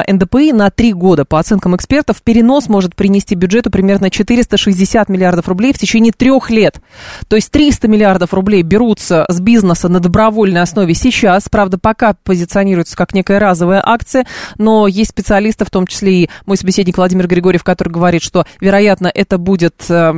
НДПИ 0.07 0.53
на 0.53 0.69
три 0.69 0.93
года. 0.93 1.25
По 1.25 1.39
оценкам 1.39 1.75
экспертов, 1.75 2.22
перенос 2.22 2.67
может 2.69 2.95
принести 2.95 3.36
бюджету 3.36 3.69
примерно 3.69 4.10
460 4.10 5.10
миллиардов 5.10 5.48
рублей 5.48 5.74
в 5.74 5.77
течение 5.77 6.12
трех 6.12 6.50
лет. 6.50 6.79
То 7.27 7.36
есть 7.36 7.51
300 7.51 7.88
миллиардов 7.88 8.34
рублей 8.34 8.62
берутся 8.62 9.25
с 9.27 9.39
бизнеса 9.39 9.89
на 9.89 10.00
добровольной 10.00 10.62
основе 10.62 10.93
сейчас, 10.93 11.50
правда, 11.55 11.77
пока 11.77 12.13
позиционируется 12.21 12.97
как 12.97 13.13
некая 13.13 13.39
разовая 13.39 13.81
акция, 13.81 14.25
но 14.57 14.88
есть 14.88 15.12
специалисты, 15.12 15.63
в 15.63 15.69
том 15.69 15.88
числе 15.88 16.24
и 16.24 16.29
мой 16.45 16.57
собеседник 16.57 16.97
Владимир 16.97 17.29
Григорьев, 17.29 17.63
который 17.63 17.93
говорит, 17.93 18.21
что, 18.21 18.45
вероятно, 18.59 19.07
это 19.07 19.38
будет 19.38 19.85
э, 19.89 20.15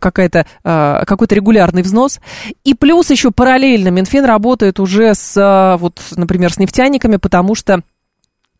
какая-то, 0.00 0.46
э, 0.64 1.04
какой-то 1.06 1.34
регулярный 1.34 1.82
взнос. 1.82 2.20
И 2.64 2.72
плюс 2.72 3.10
еще 3.10 3.32
параллельно 3.32 3.88
Минфин 3.88 4.24
работает 4.24 4.80
уже 4.80 5.14
с, 5.14 5.36
э, 5.36 5.78
вот, 5.78 6.00
например, 6.16 6.54
с 6.54 6.58
нефтяниками, 6.58 7.16
потому 7.16 7.54
что 7.54 7.82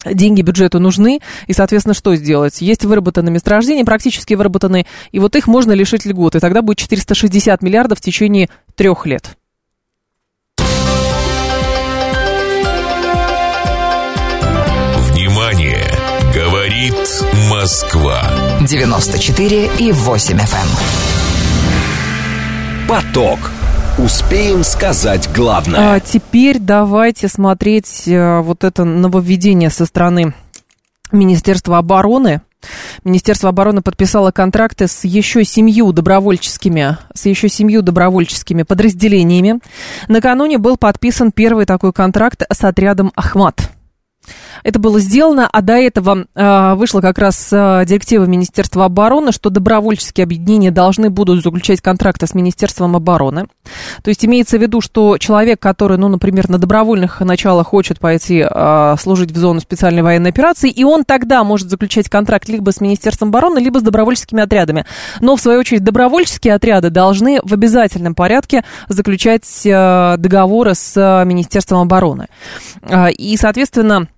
деньги 0.04 0.42
бюджету 0.42 0.80
нужны, 0.80 1.20
и, 1.46 1.54
соответственно, 1.54 1.94
что 1.94 2.14
сделать? 2.14 2.60
Есть 2.60 2.84
выработанные 2.84 3.32
месторождения, 3.32 3.86
практически 3.86 4.34
выработанные, 4.34 4.84
и 5.12 5.18
вот 5.18 5.34
их 5.34 5.46
можно 5.46 5.72
лишить 5.72 6.04
льготы. 6.04 6.40
Тогда 6.40 6.60
будет 6.60 6.76
460 6.76 7.62
миллиардов 7.62 8.00
в 8.00 8.02
течение 8.02 8.50
трех 8.76 9.06
лет. 9.06 9.37
Говорит 16.78 17.24
Москва. 17.50 18.22
94 18.60 19.68
и 19.80 19.90
8 19.90 20.36
FM. 20.36 20.68
Эм. 21.66 22.88
Поток. 22.88 23.50
Успеем 23.98 24.62
сказать 24.62 25.28
главное. 25.34 25.94
А 25.94 26.00
теперь 26.00 26.60
давайте 26.60 27.26
смотреть 27.26 28.04
а, 28.06 28.42
вот 28.42 28.62
это 28.62 28.84
нововведение 28.84 29.70
со 29.70 29.86
стороны 29.86 30.34
Министерства 31.10 31.78
обороны. 31.78 32.42
Министерство 33.02 33.48
обороны 33.48 33.82
подписало 33.82 34.30
контракты 34.30 34.86
с 34.86 35.02
еще 35.02 35.44
семью 35.44 35.90
добровольческими, 35.92 36.96
с 37.12 37.26
еще 37.26 37.48
семью 37.48 37.82
добровольческими 37.82 38.62
подразделениями. 38.62 39.58
Накануне 40.06 40.58
был 40.58 40.76
подписан 40.76 41.32
первый 41.32 41.66
такой 41.66 41.92
контракт 41.92 42.44
с 42.48 42.62
отрядом 42.62 43.10
«Ахмат». 43.16 43.68
Это 44.62 44.78
было 44.78 45.00
сделано, 45.00 45.48
а 45.50 45.62
до 45.62 45.74
этого 45.74 46.26
э, 46.34 46.74
вышла 46.74 47.00
как 47.00 47.18
раз 47.18 47.48
э, 47.52 47.84
директива 47.86 48.24
Министерства 48.24 48.84
обороны, 48.84 49.32
что 49.32 49.50
добровольческие 49.50 50.24
объединения 50.24 50.70
должны 50.70 51.10
будут 51.10 51.42
заключать 51.42 51.80
контракты 51.80 52.26
с 52.26 52.34
Министерством 52.34 52.96
обороны. 52.96 53.46
То 54.02 54.08
есть 54.08 54.24
имеется 54.24 54.58
в 54.58 54.62
виду, 54.62 54.80
что 54.80 55.18
человек, 55.18 55.60
который, 55.60 55.98
ну, 55.98 56.08
например, 56.08 56.48
на 56.48 56.58
добровольных 56.58 57.20
началах 57.20 57.68
хочет 57.68 57.98
пойти 57.98 58.44
э, 58.48 58.96
служить 58.98 59.32
в 59.32 59.36
зону 59.36 59.60
специальной 59.60 60.02
военной 60.02 60.30
операции, 60.30 60.70
и 60.70 60.84
он 60.84 61.04
тогда 61.04 61.44
может 61.44 61.70
заключать 61.70 62.08
контракт 62.08 62.48
либо 62.48 62.70
с 62.70 62.80
Министерством 62.80 63.28
обороны, 63.28 63.58
либо 63.58 63.78
с 63.78 63.82
добровольческими 63.82 64.42
отрядами. 64.42 64.84
Но, 65.20 65.36
в 65.36 65.40
свою 65.40 65.60
очередь, 65.60 65.84
добровольческие 65.84 66.54
отряды 66.54 66.90
должны 66.90 67.40
в 67.42 67.52
обязательном 67.52 68.14
порядке 68.14 68.64
заключать 68.88 69.44
э, 69.64 70.16
договоры 70.18 70.74
с 70.74 70.96
э, 70.96 71.24
Министерством 71.24 71.80
обороны. 71.80 72.26
Э, 72.82 73.10
и, 73.10 73.36
соответственно, 73.36 74.08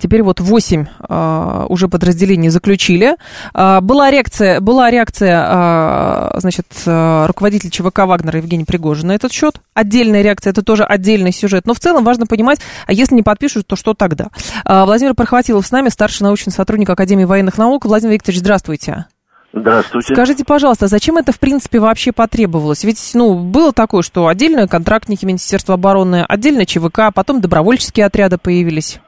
теперь 0.00 0.22
вот 0.22 0.40
8 0.40 0.86
а, 1.00 1.66
уже 1.68 1.88
подразделений 1.88 2.48
заключили. 2.48 3.16
А, 3.52 3.80
была 3.80 4.10
реакция, 4.10 4.60
была 4.60 4.90
реакция 4.90 5.44
а, 5.46 6.36
значит, 6.38 6.66
а, 6.86 7.26
руководителя 7.26 7.70
ЧВК 7.70 8.00
Вагнера 8.00 8.38
Евгения 8.38 8.64
Пригожина 8.64 9.08
на 9.08 9.12
этот 9.12 9.32
счет. 9.32 9.60
Отдельная 9.74 10.22
реакция, 10.22 10.50
это 10.50 10.62
тоже 10.62 10.84
отдельный 10.84 11.32
сюжет. 11.32 11.66
Но 11.66 11.74
в 11.74 11.80
целом 11.80 12.04
важно 12.04 12.26
понимать, 12.26 12.60
а 12.86 12.92
если 12.92 13.14
не 13.14 13.22
подпишут, 13.22 13.66
то 13.66 13.76
что 13.76 13.94
тогда? 13.94 14.28
А, 14.64 14.84
Владимир 14.84 15.14
Прохватилов 15.14 15.66
с 15.66 15.70
нами, 15.70 15.88
старший 15.88 16.24
научный 16.24 16.50
сотрудник 16.50 16.90
Академии 16.90 17.24
военных 17.24 17.58
наук. 17.58 17.84
Владимир 17.84 18.14
Викторович, 18.14 18.40
здравствуйте. 18.40 19.06
Здравствуйте. 19.52 20.12
Скажите, 20.12 20.44
пожалуйста, 20.44 20.88
зачем 20.88 21.16
это, 21.16 21.30
в 21.30 21.38
принципе, 21.38 21.78
вообще 21.78 22.10
потребовалось? 22.10 22.82
Ведь, 22.82 23.10
ну, 23.14 23.38
было 23.38 23.72
такое, 23.72 24.02
что 24.02 24.26
отдельно 24.26 24.66
контрактники 24.66 25.24
Министерства 25.24 25.74
обороны, 25.74 26.24
отдельно 26.28 26.66
ЧВК, 26.66 27.12
потом 27.14 27.40
добровольческие 27.40 28.06
отряды 28.06 28.36
появились. 28.36 28.98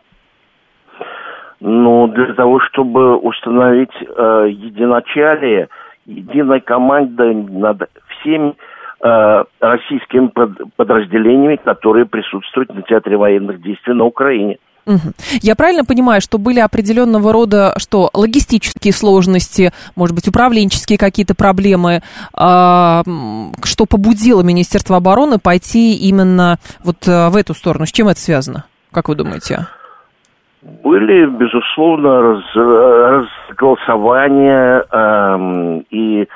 Ну, 1.69 2.07
для 2.07 2.33
того, 2.35 2.61
чтобы 2.61 3.17
установить 3.17 3.91
э, 4.01 4.47
единочалие, 4.51 5.67
единой 6.05 6.61
командой 6.61 7.35
над 7.35 7.91
всеми 8.07 8.55
э, 9.03 9.45
российскими 9.59 10.29
под, 10.29 10.53
подразделениями, 10.77 11.57
которые 11.57 12.07
присутствуют 12.07 12.73
на 12.73 12.83
театре 12.83 13.17
военных 13.17 13.61
действий 13.63 13.95
на 13.95 14.05
Украине. 14.05 14.59
Я 15.43 15.57
правильно 15.57 15.85
понимаю, 15.85 16.21
что 16.21 16.39
были 16.39 16.61
определенного 16.61 17.33
рода, 17.33 17.75
что 17.79 18.11
логистические 18.15 18.93
сложности, 18.93 19.73
может 19.97 20.15
быть, 20.15 20.29
управленческие 20.29 20.99
какие-то 20.99 21.35
проблемы, 21.35 21.95
э, 21.95 23.03
что 23.65 23.87
побудило 23.87 24.43
Министерство 24.43 24.99
обороны 24.99 25.41
пойти 25.41 25.97
именно 25.97 26.59
вот 26.85 27.09
э, 27.09 27.29
в 27.29 27.35
эту 27.35 27.55
сторону? 27.55 27.87
С 27.87 27.91
чем 27.91 28.07
это 28.07 28.21
связано? 28.21 28.67
Как 28.93 29.09
вы 29.09 29.17
думаете? 29.17 29.67
Были, 30.83 31.27
безусловно, 31.27 32.23
раз, 32.23 33.29
разголосования 33.49 34.85
э, 34.91 35.83
и 35.91 36.27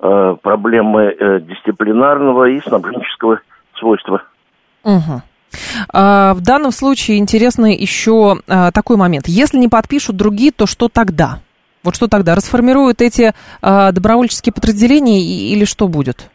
э, 0.00 0.36
проблемы 0.42 1.16
э, 1.18 1.40
дисциплинарного 1.40 2.50
и 2.50 2.60
снабженческого 2.60 3.40
свойства. 3.78 4.22
Угу. 4.84 5.22
А, 5.92 6.34
в 6.34 6.42
данном 6.42 6.70
случае 6.72 7.18
интересно 7.18 7.66
еще 7.66 8.36
а, 8.46 8.70
такой 8.70 8.96
момент. 8.96 9.26
Если 9.26 9.56
не 9.56 9.68
подпишут 9.68 10.16
другие, 10.16 10.52
то 10.52 10.66
что 10.66 10.88
тогда? 10.88 11.38
Вот 11.82 11.94
что 11.94 12.08
тогда? 12.08 12.34
Расформируют 12.34 13.00
эти 13.00 13.32
э, 13.62 13.92
добровольческие 13.92 14.52
подразделения 14.52 15.22
или 15.22 15.64
что 15.64 15.88
будет? 15.88 16.28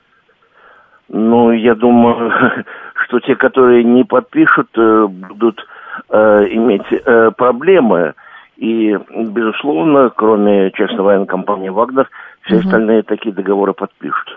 Ну, 1.10 1.52
я 1.52 1.76
думаю, 1.76 2.32
что 3.06 3.20
те, 3.20 3.36
которые 3.36 3.84
не 3.84 4.04
подпишут, 4.04 4.70
э, 4.76 5.06
будут 5.08 5.60
э, 6.10 6.48
иметь 6.52 6.86
э, 6.92 7.32
проблемы. 7.32 8.14
И, 8.58 8.96
безусловно, 9.10 10.12
кроме 10.16 10.72
частной 10.72 11.04
военной 11.04 11.26
компании 11.26 11.70
«Вагнер», 11.70 12.10
все 12.44 12.56
угу. 12.56 12.66
остальные 12.66 13.04
такие 13.04 13.34
договоры 13.34 13.74
подпишут. 13.74 14.28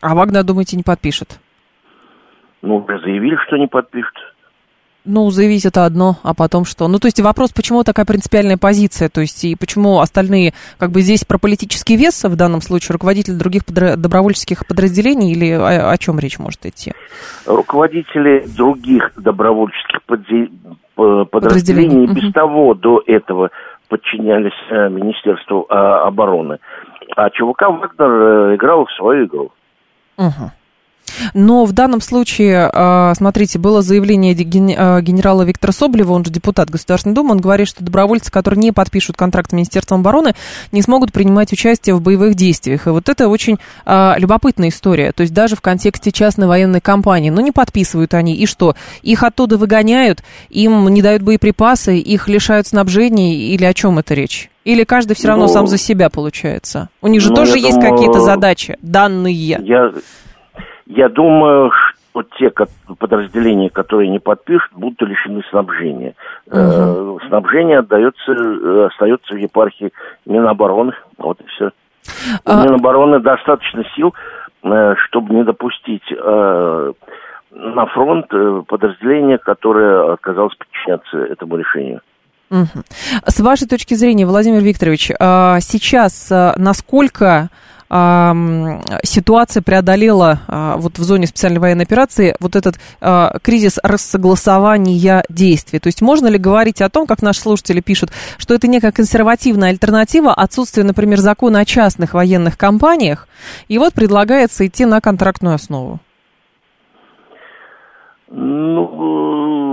А 0.00 0.14
«Вагнер», 0.14 0.44
думаете, 0.44 0.76
не 0.76 0.82
подпишет? 0.82 1.38
Ну, 2.62 2.76
уже 2.76 2.98
заявили, 3.00 3.36
что 3.46 3.56
не 3.56 3.66
подпишут. 3.66 4.14
Ну, 5.06 5.30
заявить 5.30 5.64
это 5.64 5.86
одно, 5.86 6.18
а 6.22 6.34
потом 6.34 6.66
что? 6.66 6.86
Ну, 6.86 6.98
то 6.98 7.06
есть 7.06 7.20
вопрос, 7.20 7.52
почему 7.52 7.84
такая 7.84 8.04
принципиальная 8.04 8.58
позиция, 8.58 9.08
то 9.08 9.22
есть 9.22 9.44
и 9.44 9.56
почему 9.56 10.00
остальные, 10.00 10.52
как 10.78 10.90
бы 10.90 11.00
здесь 11.00 11.24
про 11.24 11.38
политический 11.38 11.96
вес 11.96 12.22
в 12.22 12.36
данном 12.36 12.60
случае, 12.60 12.94
руководители 12.94 13.34
других 13.34 13.62
подра- 13.64 13.96
добровольческих 13.96 14.66
подразделений 14.66 15.32
или 15.32 15.52
о, 15.52 15.90
о 15.90 15.96
чем 15.96 16.18
речь 16.18 16.38
может 16.38 16.66
идти? 16.66 16.92
Руководители 17.46 18.44
других 18.54 19.12
добровольческих 19.16 20.02
подразделений, 20.02 20.52
подразделений 21.24 22.04
угу. 22.04 22.14
без 22.14 22.32
того 22.32 22.74
до 22.74 23.02
этого 23.06 23.50
подчинялись 23.88 24.52
э, 24.70 24.88
Министерству 24.88 25.66
э, 25.68 25.74
обороны. 25.74 26.58
А 27.16 27.28
ЧВК 27.30 27.62
Вагнер 27.62 28.10
э, 28.52 28.54
играл 28.56 28.86
в 28.86 28.92
свою 28.92 29.26
игру. 29.26 29.52
Угу. 30.16 30.50
Но 31.34 31.64
в 31.64 31.72
данном 31.72 32.00
случае, 32.00 32.70
а, 32.72 33.14
смотрите, 33.14 33.58
было 33.58 33.82
заявление 33.82 34.34
а, 34.76 35.00
генерала 35.00 35.42
Виктора 35.42 35.72
Соболева, 35.72 36.12
он 36.12 36.24
же 36.24 36.30
депутат 36.30 36.70
Государственной 36.70 37.14
Думы, 37.14 37.32
он 37.32 37.40
говорит, 37.40 37.68
что 37.68 37.84
добровольцы, 37.84 38.30
которые 38.30 38.60
не 38.60 38.72
подпишут 38.72 39.16
контракт 39.16 39.50
с 39.50 39.52
Министерством 39.52 40.00
обороны, 40.00 40.34
не 40.72 40.82
смогут 40.82 41.12
принимать 41.12 41.52
участие 41.52 41.94
в 41.94 42.00
боевых 42.00 42.34
действиях. 42.34 42.86
И 42.86 42.90
вот 42.90 43.08
это 43.08 43.28
очень 43.28 43.58
а, 43.84 44.14
любопытная 44.18 44.68
история. 44.68 45.12
То 45.12 45.22
есть 45.22 45.34
даже 45.34 45.56
в 45.56 45.60
контексте 45.60 46.12
частной 46.12 46.46
военной 46.46 46.80
кампании. 46.80 47.30
Ну, 47.30 47.40
не 47.40 47.52
подписывают 47.52 48.14
они. 48.14 48.34
И 48.34 48.46
что? 48.46 48.74
Их 49.02 49.22
оттуда 49.22 49.56
выгоняют, 49.56 50.22
им 50.48 50.88
не 50.88 51.02
дают 51.02 51.22
боеприпасы, 51.22 51.98
их 51.98 52.28
лишают 52.28 52.66
снабжения 52.66 53.34
или 53.34 53.64
о 53.64 53.74
чем 53.74 53.98
это 53.98 54.14
речь? 54.14 54.50
Или 54.64 54.84
каждый 54.84 55.14
все 55.14 55.28
равно 55.28 55.46
ну, 55.46 55.52
сам 55.52 55.66
за 55.66 55.78
себя 55.78 56.10
получается? 56.10 56.90
У 57.00 57.08
них 57.08 57.22
же 57.22 57.30
ну, 57.30 57.36
тоже 57.36 57.58
есть 57.58 57.76
думаю, 57.78 57.92
какие-то 57.92 58.20
задачи, 58.20 58.76
данные. 58.82 59.34
Я, 59.34 59.92
я 60.90 61.08
думаю, 61.08 61.70
что 61.70 62.24
те 62.38 62.52
подразделения, 62.98 63.70
которые 63.70 64.08
не 64.08 64.18
подпишут, 64.18 64.72
будут 64.72 65.00
лишены 65.02 65.42
снабжения. 65.50 66.14
Угу. 66.46 67.20
Снабжение 67.28 67.78
отдается, 67.78 68.32
э, 68.32 68.86
остается 68.86 69.34
в 69.34 69.36
епархии 69.36 69.92
Минобороны. 70.26 70.92
Вот 71.18 71.40
и 71.40 71.46
все. 71.46 71.70
А... 72.44 72.60
У 72.60 72.64
Минобороны 72.64 73.20
достаточно 73.20 73.84
сил, 73.94 74.14
э, 74.64 74.94
чтобы 74.96 75.34
не 75.34 75.44
допустить 75.44 76.04
на 77.52 77.86
фронт 77.86 78.26
подразделения, 78.66 79.38
которое 79.38 80.12
отказалось 80.12 80.54
подчиняться 80.54 81.18
этому 81.18 81.56
решению. 81.56 82.00
Угу. 82.50 82.82
С 83.26 83.40
вашей 83.40 83.68
точки 83.68 83.94
зрения, 83.94 84.26
Владимир 84.26 84.60
Викторович, 84.60 85.12
а 85.20 85.58
сейчас 85.60 86.32
насколько 86.56 87.48
ситуация 87.90 89.62
преодолела 89.62 90.40
а, 90.46 90.76
вот 90.76 90.98
в 90.98 91.02
зоне 91.02 91.26
специальной 91.26 91.58
военной 91.58 91.84
операции 91.84 92.36
вот 92.38 92.54
этот 92.54 92.76
а, 93.00 93.36
кризис 93.42 93.80
рассогласования 93.82 95.24
действий. 95.28 95.80
То 95.80 95.88
есть 95.88 96.00
можно 96.00 96.28
ли 96.28 96.38
говорить 96.38 96.80
о 96.82 96.88
том, 96.88 97.08
как 97.08 97.20
наши 97.20 97.40
слушатели 97.40 97.80
пишут, 97.80 98.12
что 98.38 98.54
это 98.54 98.68
некая 98.68 98.92
консервативная 98.92 99.70
альтернатива 99.70 100.32
отсутствия, 100.32 100.84
например, 100.84 101.18
закона 101.18 101.60
о 101.60 101.64
частных 101.64 102.14
военных 102.14 102.56
компаниях, 102.56 103.26
и 103.66 103.78
вот 103.78 103.92
предлагается 103.92 104.66
идти 104.66 104.84
на 104.84 105.00
контрактную 105.00 105.56
основу? 105.56 105.98
Ну, 108.28 109.69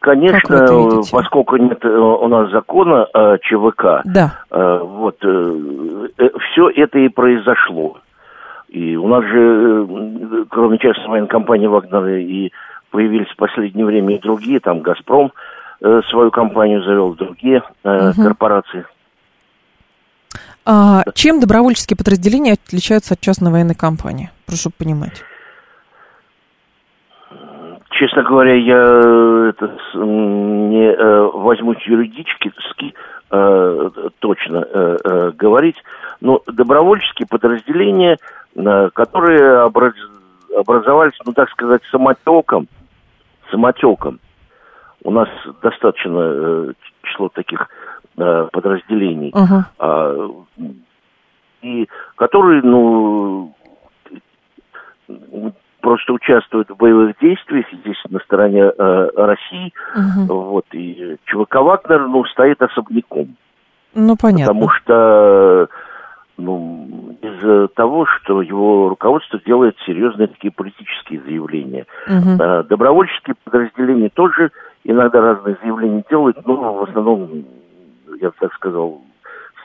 конечно, 0.00 1.02
поскольку 1.10 1.56
нет 1.56 1.84
э, 1.84 1.88
у 1.88 2.28
нас 2.28 2.50
закона 2.50 3.06
э, 3.12 3.38
ЧВК, 3.42 4.02
да. 4.04 4.40
э, 4.50 4.80
вот 4.82 5.18
все 5.18 6.70
это 6.70 6.98
и 6.98 7.08
произошло. 7.08 7.98
И 8.68 8.96
у 8.96 9.06
нас 9.06 9.24
же, 9.24 10.46
кроме 10.50 10.78
частной 10.78 11.08
военной 11.08 11.28
компании 11.28 11.66
Вагнера, 11.66 12.20
и 12.20 12.50
появились 12.90 13.28
в 13.28 13.36
последнее 13.36 13.86
время 13.86 14.16
и 14.16 14.20
другие, 14.20 14.58
там 14.60 14.80
Газпром 14.80 15.32
свою 16.08 16.30
компанию 16.30 16.82
завел, 16.82 17.14
другие 17.14 17.62
угу. 17.84 18.22
корпорации. 18.22 18.84
А, 20.66 21.02
чем 21.14 21.40
добровольческие 21.40 21.96
подразделения 21.96 22.54
отличаются 22.54 23.14
от 23.14 23.20
частной 23.20 23.52
военной 23.52 23.74
компании? 23.74 24.30
Прошу 24.46 24.70
понимать. 24.70 25.22
Честно 27.98 28.24
говоря, 28.24 28.54
я 28.54 28.76
э, 28.76 29.50
это 29.50 29.66
не 29.94 30.90
э, 30.90 31.30
возьму 31.32 31.74
юридически 31.86 32.52
э, 33.30 33.90
точно 34.18 34.66
э, 34.68 34.96
э, 35.04 35.30
говорить, 35.30 35.76
но 36.20 36.42
добровольческие 36.48 37.28
подразделения, 37.28 38.18
э, 38.56 38.90
которые 38.94 39.66
образ, 39.66 39.94
образовались, 40.56 41.16
ну 41.24 41.34
так 41.34 41.48
сказать, 41.50 41.82
самотеком, 41.92 42.66
самотеком. 43.52 44.18
У 45.04 45.12
нас 45.12 45.28
достаточно 45.62 46.74
число 47.02 47.28
таких 47.28 47.68
подразделений, 48.16 49.30
uh-huh. 49.30 50.40
э, 50.58 50.66
и 51.62 51.88
которые, 52.16 52.62
ну 52.62 53.54
просто 55.84 56.14
участвуют 56.14 56.70
в 56.70 56.76
боевых 56.76 57.14
действиях 57.20 57.66
здесь 57.70 58.02
на 58.08 58.18
стороне 58.20 58.62
э, 58.62 59.08
России. 59.16 59.70
Угу. 59.94 60.34
Вот, 60.34 60.64
и 60.72 61.16
ЧВК 61.26 61.56
Вагнер, 61.56 62.08
ну, 62.08 62.24
стоит 62.24 62.62
особняком. 62.62 63.36
Ну, 63.94 64.16
понятно. 64.16 64.46
Потому 64.46 64.70
что 64.70 65.68
ну, 66.38 67.16
из-за 67.20 67.68
того, 67.68 68.06
что 68.06 68.40
его 68.40 68.88
руководство 68.88 69.38
делает 69.44 69.76
серьезные 69.84 70.28
такие 70.28 70.50
политические 70.50 71.20
заявления. 71.20 71.84
Угу. 72.08 72.64
Добровольческие 72.68 73.36
подразделения 73.44 74.08
тоже 74.08 74.52
иногда 74.84 75.20
разные 75.20 75.58
заявления 75.62 76.02
делают, 76.08 76.44
но 76.46 76.74
в 76.74 76.82
основном, 76.84 77.44
я 78.22 78.28
бы 78.28 78.34
так 78.40 78.54
сказал, 78.54 79.02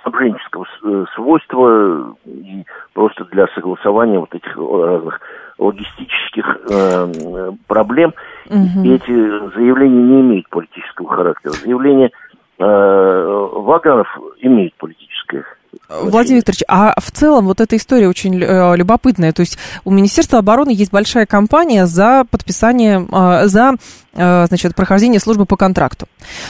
снабженческого 0.02 0.66
э, 0.84 1.06
свойства 1.16 2.16
и 2.26 2.66
просто 2.94 3.26
для 3.26 3.48
согласования 3.56 4.20
вот 4.20 4.34
этих 4.34 4.56
разных 4.56 5.20
логистических 5.58 6.58
э, 6.70 7.52
проблем. 7.68 8.14
Угу. 8.48 8.84
И 8.84 8.94
эти 8.94 9.56
заявления 9.56 10.02
не 10.02 10.22
имеют 10.22 10.50
политического 10.50 11.10
характера. 11.10 11.52
Заявления 11.52 12.12
э, 12.60 12.63
Вагнеров 12.63 14.08
имеют 14.41 14.76
политическое 14.76 15.45
Владимир 15.88 16.38
Викторович, 16.38 16.63
а 16.67 16.93
в 17.00 17.12
целом 17.12 17.45
вот 17.45 17.62
эта 17.62 17.76
история 17.76 18.08
очень 18.08 18.41
э, 18.41 18.76
любопытная. 18.76 19.34
То 19.34 19.39
есть 19.41 19.58
у 19.86 19.91
Министерства 19.91 20.39
обороны 20.39 20.69
есть 20.69 20.91
большая 20.91 21.26
кампания 21.26 21.88
за 21.88 22.26
подписание, 22.30 23.08
э, 23.12 23.48
за 23.48 23.76
значит, 24.13 24.76
прохождение 24.76 25.19
службы 25.19 25.45
по 25.45 25.56
контракту. 25.56 26.08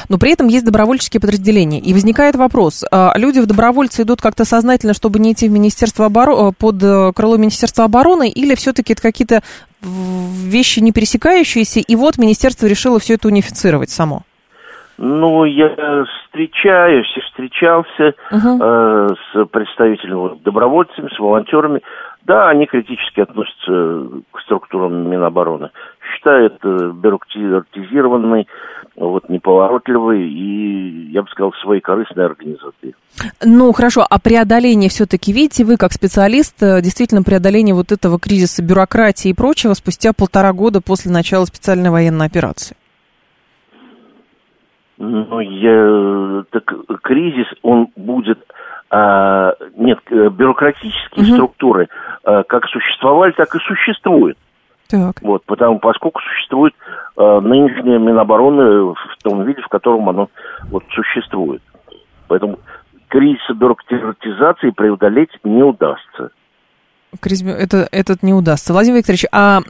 Но 0.07 0.17
при 0.17 0.31
этом 0.31 0.47
есть 0.47 0.65
добровольческие 0.65 1.21
подразделения. 1.21 1.79
И 1.79 1.93
возникает 1.93 2.35
вопрос, 2.35 2.83
люди 3.15 3.39
в 3.39 3.45
добровольцы 3.45 4.03
идут 4.03 4.21
как-то 4.21 4.45
сознательно, 4.45 4.93
чтобы 4.93 5.19
не 5.19 5.33
идти 5.33 5.47
в 5.47 5.51
Министерство 5.51 6.05
обороны, 6.05 6.53
под 6.53 6.79
крыло 7.15 7.37
Министерства 7.37 7.83
обороны, 7.85 8.29
или 8.29 8.55
все-таки 8.55 8.93
это 8.93 9.01
какие-то 9.01 9.43
вещи 9.81 10.79
не 10.79 10.91
пересекающиеся, 10.91 11.81
и 11.81 11.95
вот 11.95 12.17
министерство 12.17 12.65
решило 12.65 12.97
все 12.99 13.15
это 13.15 13.27
унифицировать 13.27 13.91
само? 13.91 14.23
Ну, 15.01 15.45
я 15.45 16.03
встречаюсь 16.25 17.07
и 17.15 17.21
встречался 17.21 18.15
uh-huh. 18.31 18.57
э, 18.59 19.07
с 19.31 19.45
представителями 19.45 20.37
добровольцами, 20.43 21.07
с 21.15 21.17
волонтерами. 21.17 21.79
Да, 22.23 22.49
они 22.49 22.65
критически 22.65 23.21
относятся 23.21 24.21
к 24.29 24.41
структурам 24.41 25.09
Минобороны. 25.09 25.69
Считают 26.13 26.57
э, 26.65 26.91
бюрократизированной, 26.93 28.49
вот, 28.97 29.29
неповоротливой 29.29 30.21
и, 30.21 31.11
я 31.11 31.21
бы 31.21 31.29
сказал, 31.29 31.53
своей 31.63 31.79
корыстной 31.79 32.25
организацией. 32.25 32.93
Ну, 33.41 33.71
хорошо, 33.71 34.05
а 34.07 34.19
преодоление 34.19 34.89
все-таки, 34.89 35.31
видите, 35.31 35.63
вы 35.63 35.77
как 35.77 35.93
специалист, 35.93 36.61
э, 36.61 36.81
действительно 36.81 37.23
преодоление 37.23 37.73
вот 37.73 37.93
этого 37.93 38.19
кризиса 38.19 38.61
бюрократии 38.61 39.29
и 39.29 39.33
прочего 39.33 39.75
спустя 39.75 40.11
полтора 40.11 40.51
года 40.51 40.81
после 40.81 41.09
начала 41.09 41.45
специальной 41.45 41.89
военной 41.89 42.25
операции? 42.25 42.75
Ну, 44.99 45.39
я, 45.39 46.43
так 46.51 46.73
кризис, 47.01 47.47
он 47.61 47.87
будет... 47.95 48.39
А, 48.91 49.53
нет, 49.77 49.99
э, 50.09 50.29
бюрократические 50.29 51.25
угу. 51.25 51.33
структуры 51.33 51.87
а, 52.23 52.43
как 52.43 52.65
существовали, 52.65 53.31
так 53.31 53.53
и 53.55 53.59
существуют. 53.59 54.37
Так. 54.89 55.21
Вот, 55.21 55.45
потому, 55.45 55.77
поскольку 55.77 56.19
существует 56.21 56.73
а, 57.15 57.39
нынешняя 57.39 57.99
Минобороны 57.99 58.93
в 58.93 59.23
том 59.23 59.43
виде, 59.43 59.61
в 59.61 59.67
котором 59.67 60.09
оно 60.09 60.29
вот, 60.71 60.83
существует. 60.89 61.61
Поэтому 62.27 62.57
кризиса 63.07 63.53
бюрократизации 63.53 64.71
преодолеть 64.71 65.31
не 65.43 65.63
удастся. 65.63 66.31
Это, 67.21 67.87
этот 67.91 68.21
не 68.21 68.33
удастся. 68.33 68.71
Владимир 68.71 68.97
Викторович, 68.97 69.25
а 69.31 69.61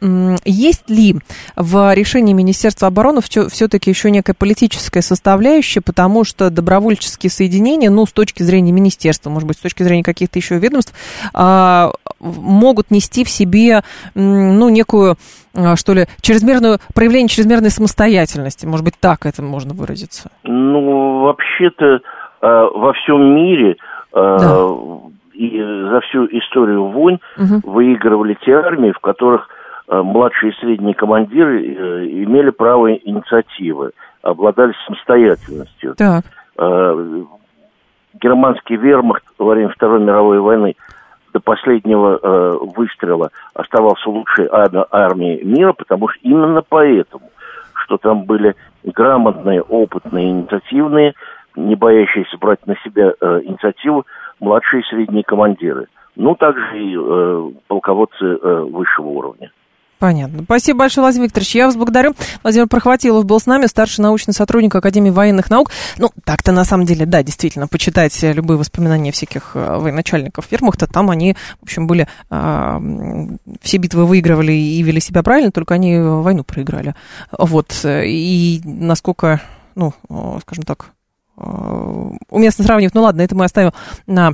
есть 0.43 0.89
ли 0.89 1.15
в 1.55 1.93
решении 1.93 2.33
Министерства 2.33 2.89
обороны 2.89 3.21
все-таки 3.21 3.89
еще 3.89 4.11
некая 4.11 4.33
политическая 4.33 5.01
составляющая, 5.01 5.81
потому 5.81 6.25
что 6.25 6.49
добровольческие 6.49 7.29
соединения, 7.29 7.89
ну, 7.89 8.05
с 8.05 8.11
точки 8.11 8.43
зрения 8.43 8.73
министерства, 8.73 9.29
может 9.29 9.47
быть, 9.47 9.57
с 9.57 9.61
точки 9.61 9.83
зрения 9.83 10.03
каких-то 10.03 10.37
еще 10.37 10.57
ведомств, 10.57 10.93
а, 11.33 11.91
могут 12.19 12.91
нести 12.91 13.23
в 13.23 13.29
себе, 13.29 13.83
ну, 14.15 14.67
некую, 14.67 15.15
а, 15.55 15.77
что 15.77 15.93
ли, 15.93 16.07
чрезмерную, 16.21 16.79
проявление 16.93 17.29
чрезмерной 17.29 17.69
самостоятельности, 17.69 18.65
может 18.65 18.83
быть, 18.83 18.95
так 18.99 19.25
это 19.25 19.41
можно 19.41 19.73
выразиться? 19.73 20.29
Ну, 20.43 21.21
вообще-то 21.21 21.85
э, 21.85 21.99
во 22.41 22.93
всем 22.93 23.35
мире 23.35 23.77
э, 24.13 24.37
да 24.39 25.08
и 25.39 25.61
за 25.61 26.01
всю 26.01 26.25
историю 26.25 26.87
войн 26.87 27.19
угу. 27.37 27.71
выигрывали 27.71 28.37
те 28.41 28.55
армии, 28.55 28.91
в 28.91 28.99
которых 28.99 29.47
э, 29.87 30.01
младшие 30.01 30.51
и 30.51 30.55
средние 30.55 30.93
командиры 30.93 31.63
э, 31.63 32.05
имели 32.07 32.49
право 32.49 32.93
инициативы, 32.93 33.91
обладали 34.21 34.73
самостоятельностью. 34.85 35.95
Так. 35.95 36.25
Э, 36.57 37.23
германский 38.21 38.75
вермахт 38.75 39.23
во 39.37 39.53
время 39.53 39.69
Второй 39.69 40.01
мировой 40.01 40.41
войны 40.41 40.75
до 41.31 41.39
последнего 41.39 42.19
э, 42.21 42.57
выстрела 42.75 43.29
оставался 43.53 44.09
лучшей 44.09 44.45
ар- 44.51 44.87
армией 44.91 45.41
мира, 45.45 45.71
потому 45.71 46.09
что 46.09 46.19
именно 46.21 46.61
поэтому, 46.67 47.29
что 47.75 47.97
там 47.97 48.23
были 48.23 48.55
грамотные, 48.83 49.61
опытные, 49.61 50.31
инициативные, 50.31 51.13
не 51.55 51.75
боящиеся 51.75 52.37
брать 52.39 52.67
на 52.67 52.75
себя 52.83 53.13
э, 53.21 53.41
инициативу 53.45 54.05
младшие 54.39 54.81
и 54.81 54.85
средние 54.85 55.23
командиры. 55.23 55.87
Ну, 56.15 56.35
также 56.35 56.61
и 56.77 56.95
э, 56.97 57.51
полководцы 57.67 58.25
э, 58.25 58.67
высшего 58.69 59.07
уровня. 59.07 59.51
Понятно. 59.99 60.43
Спасибо 60.43 60.79
большое, 60.79 61.03
Владимир 61.03 61.25
Викторович. 61.25 61.55
Я 61.55 61.65
вас 61.65 61.75
благодарю. 61.75 62.13
Владимир 62.41 62.67
Прохватилов 62.67 63.25
был 63.25 63.37
с 63.37 63.45
нами, 63.45 63.65
старший 63.65 64.01
научный 64.01 64.33
сотрудник 64.33 64.73
Академии 64.73 65.09
военных 65.09 65.49
наук. 65.49 65.71
Ну, 65.97 66.09
так-то 66.23 66.53
на 66.53 66.63
самом 66.63 66.85
деле, 66.85 67.05
да, 67.05 67.21
действительно, 67.21 67.67
почитать 67.67 68.17
любые 68.23 68.57
воспоминания 68.57 69.11
всяких 69.11 69.51
э, 69.55 69.77
военачальников 69.77 70.49
вермахта, 70.51 70.87
там 70.87 71.09
они, 71.09 71.35
в 71.59 71.63
общем, 71.63 71.85
были, 71.85 72.07
э, 72.29 72.79
все 73.61 73.77
битвы 73.77 74.05
выигрывали 74.05 74.53
и 74.53 74.81
вели 74.83 75.01
себя 75.01 75.21
правильно, 75.21 75.51
только 75.51 75.73
они 75.73 75.99
войну 75.99 76.45
проиграли. 76.45 76.95
Вот. 77.37 77.85
И 77.85 78.61
насколько, 78.63 79.41
ну, 79.75 79.93
скажем 80.41 80.63
так, 80.63 80.91
Э, 80.91 80.98
уместно 82.29 82.63
сравнивать. 82.63 82.93
Ну 82.95 83.01
ладно, 83.01 83.21
это 83.21 83.35
мы 83.35 83.45
оставим 83.45 83.71
на 84.07 84.33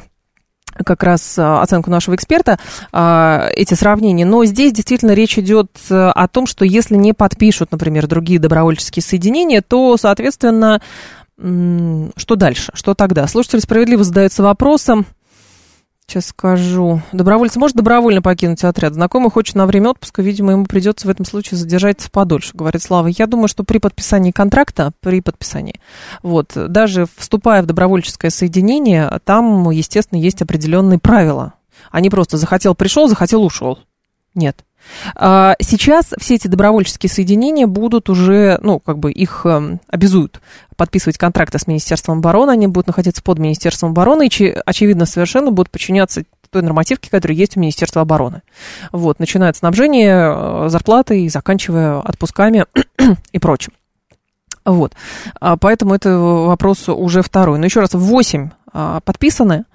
как 0.83 1.03
раз 1.03 1.37
э, 1.37 1.41
оценку 1.41 1.89
нашего 1.89 2.15
эксперта, 2.15 2.59
э, 2.91 3.49
эти 3.55 3.73
сравнения. 3.75 4.25
Но 4.25 4.43
здесь 4.45 4.73
действительно 4.73 5.11
речь 5.11 5.37
идет 5.39 5.71
о 5.89 6.27
том, 6.27 6.47
что 6.47 6.65
если 6.65 6.95
не 6.95 7.13
подпишут, 7.13 7.71
например, 7.71 8.07
другие 8.07 8.39
добровольческие 8.39 9.03
соединения, 9.03 9.61
то, 9.61 9.95
соответственно, 9.97 10.81
что 11.37 12.35
дальше? 12.35 12.71
Что 12.73 12.93
тогда? 12.93 13.27
Слушатели 13.27 13.59
справедливо 13.59 14.03
задаются 14.03 14.41
вопросом, 14.41 15.05
Сейчас 16.07 16.27
скажу. 16.27 17.01
Добровольец 17.11 17.55
может 17.55 17.75
добровольно 17.75 18.21
покинуть 18.21 18.63
отряд. 18.63 18.93
Знакомый 18.93 19.31
хочет 19.31 19.55
на 19.55 19.65
время 19.65 19.89
отпуска, 19.89 20.21
видимо, 20.21 20.51
ему 20.51 20.65
придется 20.65 21.07
в 21.07 21.09
этом 21.09 21.25
случае 21.25 21.57
задержаться 21.57 22.11
подольше, 22.11 22.51
говорит 22.53 22.83
Слава. 22.83 23.07
Я 23.07 23.25
думаю, 23.25 23.47
что 23.47 23.63
при 23.63 23.79
подписании 23.79 24.31
контракта, 24.31 24.91
при 25.01 25.21
подписании, 25.21 25.81
вот, 26.21 26.51
даже 26.55 27.07
вступая 27.17 27.63
в 27.63 27.65
добровольческое 27.65 28.29
соединение, 28.29 29.19
там, 29.23 29.69
естественно, 29.71 30.19
есть 30.19 30.41
определенные 30.41 30.99
правила. 30.99 31.53
А 31.91 32.01
не 32.01 32.09
просто 32.09 32.37
захотел 32.37 32.75
пришел, 32.75 33.07
захотел 33.07 33.43
ушел. 33.43 33.79
Нет. 34.35 34.63
А, 35.15 35.55
сейчас 35.61 36.13
все 36.19 36.35
эти 36.35 36.47
добровольческие 36.47 37.09
соединения 37.09 37.67
будут 37.67 38.09
уже, 38.09 38.59
ну, 38.61 38.79
как 38.79 38.99
бы 38.99 39.11
их 39.11 39.45
эм, 39.45 39.79
обязуют 39.87 40.41
подписывать 40.75 41.17
контракты 41.17 41.59
с 41.59 41.67
Министерством 41.67 42.19
обороны, 42.19 42.51
они 42.51 42.67
будут 42.67 42.87
находиться 42.87 43.23
под 43.23 43.39
Министерством 43.39 43.91
обороны 43.91 44.27
и, 44.27 44.55
очевидно, 44.65 45.05
совершенно 45.05 45.51
будут 45.51 45.71
подчиняться 45.71 46.23
той 46.55 46.63
нормативке, 46.63 47.09
которая 47.09 47.37
есть 47.37 47.57
у 47.57 47.59
Министерства 47.59 48.01
обороны. 48.01 48.41
Вот, 48.93 49.19
начиная 49.19 49.49
от 49.49 49.57
снабжения, 49.57 50.31
э, 50.33 50.69
зарплаты 50.69 51.23
и 51.23 51.29
заканчивая 51.29 51.99
отпусками 51.99 52.65
и 53.33 53.39
прочим. 53.39 53.73
Вот. 54.63 54.93
А, 55.41 55.57
поэтому 55.57 55.93
это 55.93 56.17
вопрос 56.17 56.87
уже 56.87 57.21
второй. 57.21 57.59
Но 57.59 57.65
еще 57.65 57.81
раз, 57.81 57.89
8 57.93 58.49
а, 58.71 59.01
подписаны. 59.01 59.65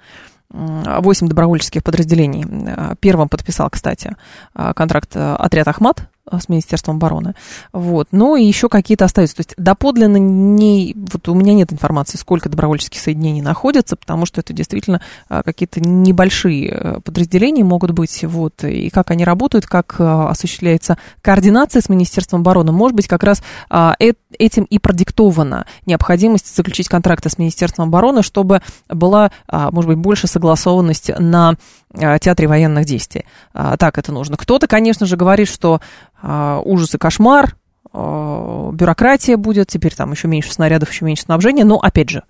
8 0.53 1.27
добровольческих 1.27 1.83
подразделений. 1.83 2.45
Э, 2.45 2.95
первым 2.99 3.29
подписал, 3.29 3.69
кстати, 3.69 4.15
э, 4.55 4.73
контракт 4.75 5.15
э, 5.15 5.35
отряд 5.35 5.67
«Ахмат», 5.67 6.09
с 6.39 6.49
Министерством 6.49 6.95
обороны. 6.97 7.35
Вот. 7.73 8.07
Ну 8.11 8.35
и 8.35 8.43
еще 8.43 8.69
какие-то 8.69 9.05
остаются. 9.05 9.37
То 9.37 9.39
есть 9.41 9.53
доподлинно 9.57 10.17
не... 10.17 10.95
Вот 10.95 11.27
у 11.27 11.33
меня 11.33 11.53
нет 11.53 11.73
информации, 11.73 12.17
сколько 12.17 12.49
добровольческих 12.49 12.99
соединений 12.99 13.41
находятся, 13.41 13.95
потому 13.95 14.25
что 14.25 14.41
это 14.41 14.53
действительно 14.53 15.01
э, 15.29 15.41
какие-то 15.43 15.81
небольшие 15.81 16.69
э, 16.69 16.99
подразделения 17.01 17.63
могут 17.63 17.91
быть. 17.91 18.23
Вот. 18.23 18.63
И 18.63 18.89
как 18.89 19.11
они 19.11 19.25
работают, 19.25 19.65
как 19.65 19.99
осуществляется 19.99 20.97
координация 21.21 21.81
с 21.81 21.89
Министерством 21.89 22.41
обороны. 22.41 22.71
Может 22.71 22.95
быть, 22.95 23.07
как 23.07 23.23
раз 23.23 23.41
этим 23.69 24.63
и 24.63 24.79
продиктована 24.79 25.65
необходимость 25.85 26.55
заключить 26.55 26.87
контракты 26.87 27.29
с 27.29 27.37
Министерством 27.37 27.89
обороны, 27.89 28.23
чтобы 28.23 28.61
была, 28.89 29.31
может 29.49 29.87
быть, 29.89 29.97
больше 29.97 30.27
согласованность 30.27 31.11
на 31.17 31.55
театре 31.93 32.47
военных 32.47 32.85
действий. 32.85 33.25
Так 33.53 33.97
это 33.97 34.11
нужно. 34.11 34.37
Кто-то, 34.37 34.67
конечно 34.67 35.05
же, 35.05 35.17
говорит, 35.17 35.49
что 35.49 35.81
а, 36.21 36.61
ужас 36.63 36.95
и 36.95 36.97
кошмар, 36.97 37.55
а, 37.93 38.71
бюрократия 38.71 39.35
будет, 39.35 39.67
теперь 39.67 39.93
там 39.93 40.11
еще 40.11 40.27
меньше 40.27 40.53
снарядов, 40.53 40.91
еще 40.91 41.03
меньше 41.03 41.23
снабжения, 41.23 41.65
но, 41.65 41.77
опять 41.77 42.09
же, 42.09 42.23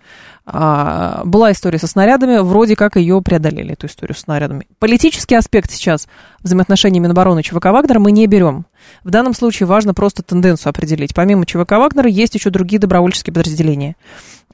а, 0.46 1.22
была 1.26 1.52
история 1.52 1.78
со 1.78 1.86
снарядами, 1.86 2.40
вроде 2.40 2.76
как 2.76 2.96
ее 2.96 3.22
преодолели, 3.22 3.74
эту 3.74 3.86
историю 3.86 4.16
с 4.16 4.22
снарядами. 4.22 4.66
Политический 4.80 5.36
аспект 5.36 5.70
сейчас 5.70 6.08
взаимоотношений 6.42 7.00
Минобороны 7.00 7.42
и 7.42 7.44
ЧВК 7.44 7.66
Вагнера 7.66 8.00
мы 8.00 8.12
не 8.12 8.26
берем. 8.26 8.66
В 9.04 9.12
данном 9.12 9.36
случае 9.36 9.68
важно 9.68 9.94
просто 9.94 10.24
тенденцию 10.24 10.72
определить. 10.72 11.14
Помимо 11.14 11.46
ЧВК 11.46 11.74
Вагнера 11.74 12.10
есть 12.10 12.34
еще 12.34 12.50
другие 12.50 12.80
добровольческие 12.80 13.34
подразделения. 13.34 13.96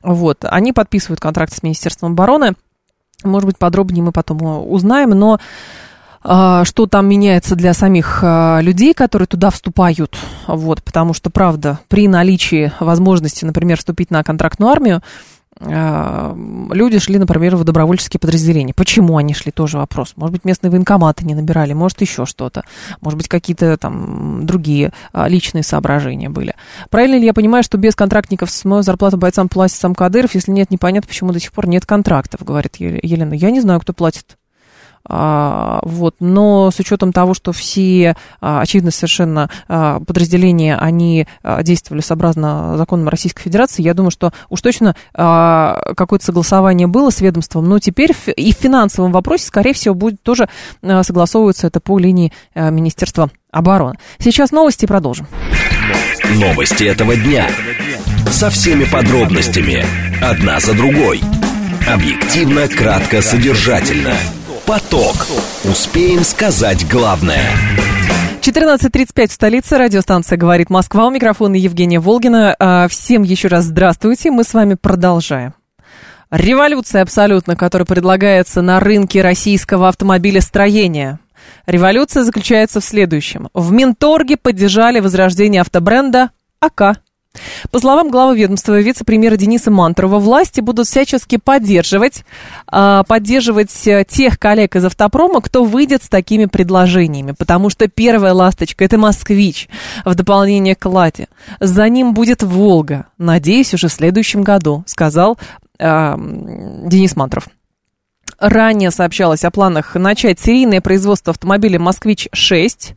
Вот, 0.03 0.43
они 0.43 0.73
подписывают 0.73 1.21
контракты 1.21 1.55
с 1.55 1.63
Министерством 1.63 2.11
обороны. 2.11 2.53
Может 3.23 3.47
быть, 3.47 3.57
подробнее 3.57 4.03
мы 4.03 4.11
потом 4.11 4.71
узнаем, 4.71 5.09
но 5.09 5.39
а, 6.23 6.65
что 6.65 6.87
там 6.87 7.07
меняется 7.07 7.55
для 7.55 7.73
самих 7.73 8.19
а, 8.21 8.59
людей, 8.61 8.93
которые 8.93 9.27
туда 9.27 9.49
вступают. 9.49 10.17
Вот, 10.45 10.83
потому 10.83 11.13
что, 11.13 11.29
правда, 11.29 11.79
при 11.87 12.07
наличии 12.07 12.71
возможности, 12.79 13.45
например, 13.45 13.77
вступить 13.77 14.11
на 14.11 14.23
контрактную 14.23 14.69
армию, 14.71 15.01
люди 15.59 16.99
шли, 16.99 17.17
например, 17.17 17.55
в 17.55 17.63
добровольческие 17.63 18.19
подразделения. 18.19 18.73
Почему 18.73 19.17
они 19.17 19.33
шли, 19.33 19.51
тоже 19.51 19.77
вопрос. 19.77 20.13
Может 20.15 20.33
быть, 20.33 20.45
местные 20.45 20.71
военкоматы 20.71 21.25
не 21.25 21.35
набирали, 21.35 21.73
может, 21.73 22.01
еще 22.01 22.25
что-то. 22.25 22.63
Может 23.01 23.17
быть, 23.17 23.27
какие-то 23.27 23.77
там 23.77 24.45
другие 24.45 24.91
личные 25.13 25.63
соображения 25.63 26.29
были. 26.29 26.55
Правильно 26.89 27.15
ли 27.15 27.25
я 27.25 27.33
понимаю, 27.33 27.63
что 27.63 27.77
без 27.77 27.95
контрактников 27.95 28.49
с 28.51 28.65
моей 28.65 28.83
зарплату 28.83 29.17
бойцам 29.17 29.49
платит 29.49 29.77
сам 29.77 29.95
Кадыров? 29.95 30.35
Если 30.35 30.51
нет, 30.51 30.71
непонятно, 30.71 31.07
почему 31.07 31.31
до 31.31 31.39
сих 31.39 31.51
пор 31.51 31.67
нет 31.67 31.85
контрактов, 31.85 32.43
говорит 32.43 32.75
Елена. 32.77 33.33
Я 33.33 33.51
не 33.51 33.61
знаю, 33.61 33.79
кто 33.79 33.93
платит 33.93 34.25
а, 34.27 34.37
вот. 35.07 36.15
Но 36.19 36.71
с 36.71 36.79
учетом 36.79 37.13
того, 37.13 37.33
что 37.33 37.51
все, 37.51 38.15
а, 38.41 38.61
очевидно, 38.61 38.91
совершенно 38.91 39.49
а, 39.67 39.99
подразделения, 39.99 40.77
они 40.77 41.27
действовали 41.61 42.01
сообразно 42.01 42.77
законам 42.77 43.07
Российской 43.07 43.43
Федерации, 43.43 43.81
я 43.81 43.93
думаю, 43.93 44.11
что 44.11 44.31
уж 44.49 44.61
точно 44.61 44.95
какое-то 45.13 46.25
согласование 46.25 46.87
было 46.87 47.09
с 47.09 47.21
ведомством, 47.21 47.67
но 47.67 47.79
теперь 47.79 48.11
и 48.35 48.53
в 48.53 48.57
финансовом 48.57 49.11
вопросе, 49.11 49.45
скорее 49.45 49.73
всего, 49.73 49.95
будет 49.95 50.21
тоже 50.21 50.49
согласовываться 50.81 51.67
это 51.67 51.79
по 51.79 51.97
линии 51.97 52.31
Министерства 52.55 53.29
обороны. 53.51 53.97
Сейчас 54.19 54.51
новости 54.51 54.85
продолжим. 54.85 55.27
Новости 56.35 56.83
этого 56.83 57.15
дня. 57.15 57.47
Со 58.31 58.49
всеми 58.49 58.83
подробностями. 58.83 59.85
Одна 60.21 60.59
за 60.59 60.73
другой. 60.73 61.21
Объективно, 61.87 62.67
кратко, 62.67 63.21
содержательно. 63.21 64.13
Поток. 64.67 65.15
Успеем 65.63 66.25
сказать 66.25 66.85
главное. 66.89 67.41
14.35 68.41 69.27
в 69.29 69.31
столице. 69.31 69.77
Радиостанция 69.77 70.37
«Говорит 70.37 70.69
Москва». 70.69 71.07
У 71.07 71.09
микрофона 71.09 71.55
Евгения 71.55 72.01
Волгина. 72.01 72.53
А, 72.59 72.89
всем 72.89 73.23
еще 73.23 73.47
раз 73.47 73.63
здравствуйте. 73.63 74.29
Мы 74.29 74.43
с 74.43 74.53
вами 74.53 74.73
продолжаем. 74.73 75.53
Революция 76.31 77.03
абсолютно, 77.03 77.55
которая 77.55 77.85
предлагается 77.85 78.61
на 78.61 78.81
рынке 78.81 79.21
российского 79.21 79.87
автомобилестроения. 79.87 81.21
Революция 81.65 82.23
заключается 82.23 82.81
в 82.81 82.83
следующем. 82.83 83.47
В 83.53 83.71
Минторге 83.71 84.35
поддержали 84.35 84.99
возрождение 84.99 85.61
автобренда 85.61 86.31
АК. 86.59 86.99
По 87.71 87.79
словам 87.79 88.09
главы 88.09 88.37
ведомства 88.37 88.79
вице-премьера 88.79 89.37
Дениса 89.37 89.71
Мантурова, 89.71 90.19
власти 90.19 90.61
будут 90.61 90.87
всячески 90.87 91.37
поддерживать, 91.37 92.23
а, 92.67 93.03
поддерживать 93.03 93.87
э, 93.87 94.05
тех 94.07 94.39
коллег 94.39 94.75
из 94.75 94.85
автопрома, 94.85 95.41
кто 95.41 95.63
выйдет 95.63 96.03
с 96.03 96.09
такими 96.09 96.45
предложениями, 96.45 97.33
потому 97.37 97.69
что 97.69 97.87
первая 97.87 98.33
ласточка– 98.33 98.83
это 98.85 98.97
«Москвич» 98.97 99.69
в 100.05 100.13
дополнение 100.15 100.75
к 100.75 100.85
«Ладе». 100.85 101.27
За 101.59 101.87
ним 101.89 102.13
будет 102.13 102.43
«Волга», 102.43 103.07
надеюсь, 103.17 103.73
уже 103.73 103.87
в 103.87 103.93
следующем 103.93 104.43
году, 104.43 104.83
сказал 104.87 105.37
э, 105.79 106.15
Денис 106.17 107.15
Мантров. 107.15 107.47
Ранее 108.39 108.91
сообщалось 108.91 109.43
о 109.43 109.51
планах 109.51 109.95
начать 109.95 110.39
серийное 110.39 110.81
производство 110.81 111.31
автомобиля 111.31 111.79
«Москвич-6», 111.79 112.91
а, 112.91 112.96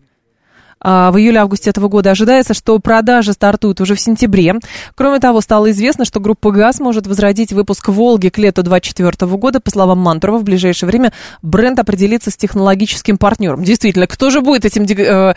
в 0.83 1.15
июле-августе 1.17 1.71
этого 1.71 1.89
года. 1.89 2.11
Ожидается, 2.11 2.55
что 2.55 2.79
продажи 2.79 3.33
стартуют 3.33 3.81
уже 3.81 3.95
в 3.95 4.01
сентябре. 4.01 4.55
Кроме 4.95 5.19
того, 5.19 5.41
стало 5.41 5.71
известно, 5.71 6.05
что 6.05 6.21
группа 6.21 6.51
ГАЗ 6.51 6.81
может 6.81 7.07
возродить 7.07 7.53
выпуск 7.53 7.89
«Волги» 7.89 8.29
к 8.29 8.39
лету 8.39 8.63
2024 8.63 9.31
года. 9.37 9.61
По 9.61 9.71
словам 9.71 9.99
Мантурова, 9.99 10.39
в 10.39 10.45
ближайшее 10.45 10.89
время 10.89 11.13
бренд 11.43 11.79
определится 11.79 12.31
с 12.31 12.37
технологическим 12.37 13.19
партнером. 13.19 13.63
Действительно, 13.63 14.07
кто 14.07 14.31
же 14.31 14.41
будет 14.41 14.65
этим 14.65 14.85
э, 14.85 15.35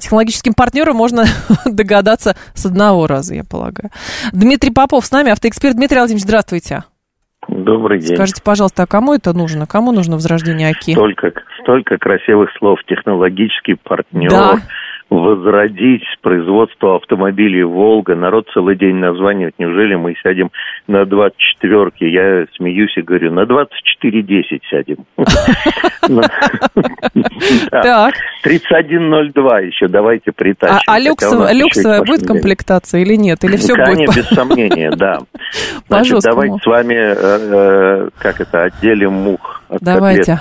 технологическим 0.00 0.54
партнером, 0.54 0.96
можно 0.96 1.24
догадаться 1.64 2.36
с 2.54 2.66
одного 2.66 3.06
раза, 3.06 3.34
я 3.34 3.44
полагаю. 3.44 3.90
Дмитрий 4.32 4.70
Попов 4.70 5.06
с 5.06 5.12
нами, 5.12 5.30
автоэксперт. 5.30 5.76
Дмитрий 5.76 5.98
Владимирович, 5.98 6.24
здравствуйте. 6.24 6.84
Добрый 7.48 8.00
день. 8.00 8.14
Скажите, 8.14 8.42
пожалуйста, 8.42 8.82
а 8.82 8.86
кому 8.86 9.14
это 9.14 9.32
нужно? 9.32 9.66
Кому 9.66 9.92
нужно 9.92 10.16
возрождение 10.16 10.68
АКИ? 10.68 10.92
Столько, 10.92 11.32
столько 11.60 11.98
красивых 11.98 12.50
слов. 12.58 12.78
Технологический 12.86 13.74
партнер. 13.74 14.30
Да 14.30 14.58
возродить 15.10 16.04
производство 16.20 16.96
автомобилей 16.96 17.62
«Волга». 17.62 18.14
Народ 18.14 18.48
целый 18.52 18.76
день 18.76 18.96
названивает. 18.96 19.54
Неужели 19.58 19.94
мы 19.94 20.14
сядем 20.22 20.50
на 20.86 21.02
24-ки? 21.02 22.04
Я 22.04 22.46
смеюсь 22.56 22.96
и 22.96 23.02
говорю, 23.02 23.32
на 23.32 23.44
24-10 23.44 24.60
сядем. 24.70 25.06
Так. 27.70 28.14
3102 28.42 29.60
еще 29.60 29.88
давайте 29.88 30.32
притащим. 30.32 30.76
А, 30.86 30.94
а 30.94 30.98
люксовая 30.98 32.02
будет 32.02 32.26
комплектация 32.26 33.02
или 33.02 33.14
нет? 33.14 33.42
Или 33.44 33.56
все 33.56 33.74
будет? 33.74 34.14
без 34.14 34.26
сомнения, 34.28 34.90
да. 34.90 35.18
Значит, 35.88 36.20
давайте 36.22 36.56
с 36.62 36.66
вами, 36.66 36.94
э, 36.94 37.14
э, 37.14 38.08
как 38.18 38.40
это, 38.40 38.64
отделим 38.64 39.12
мух 39.12 39.62
Давайте. 39.80 40.40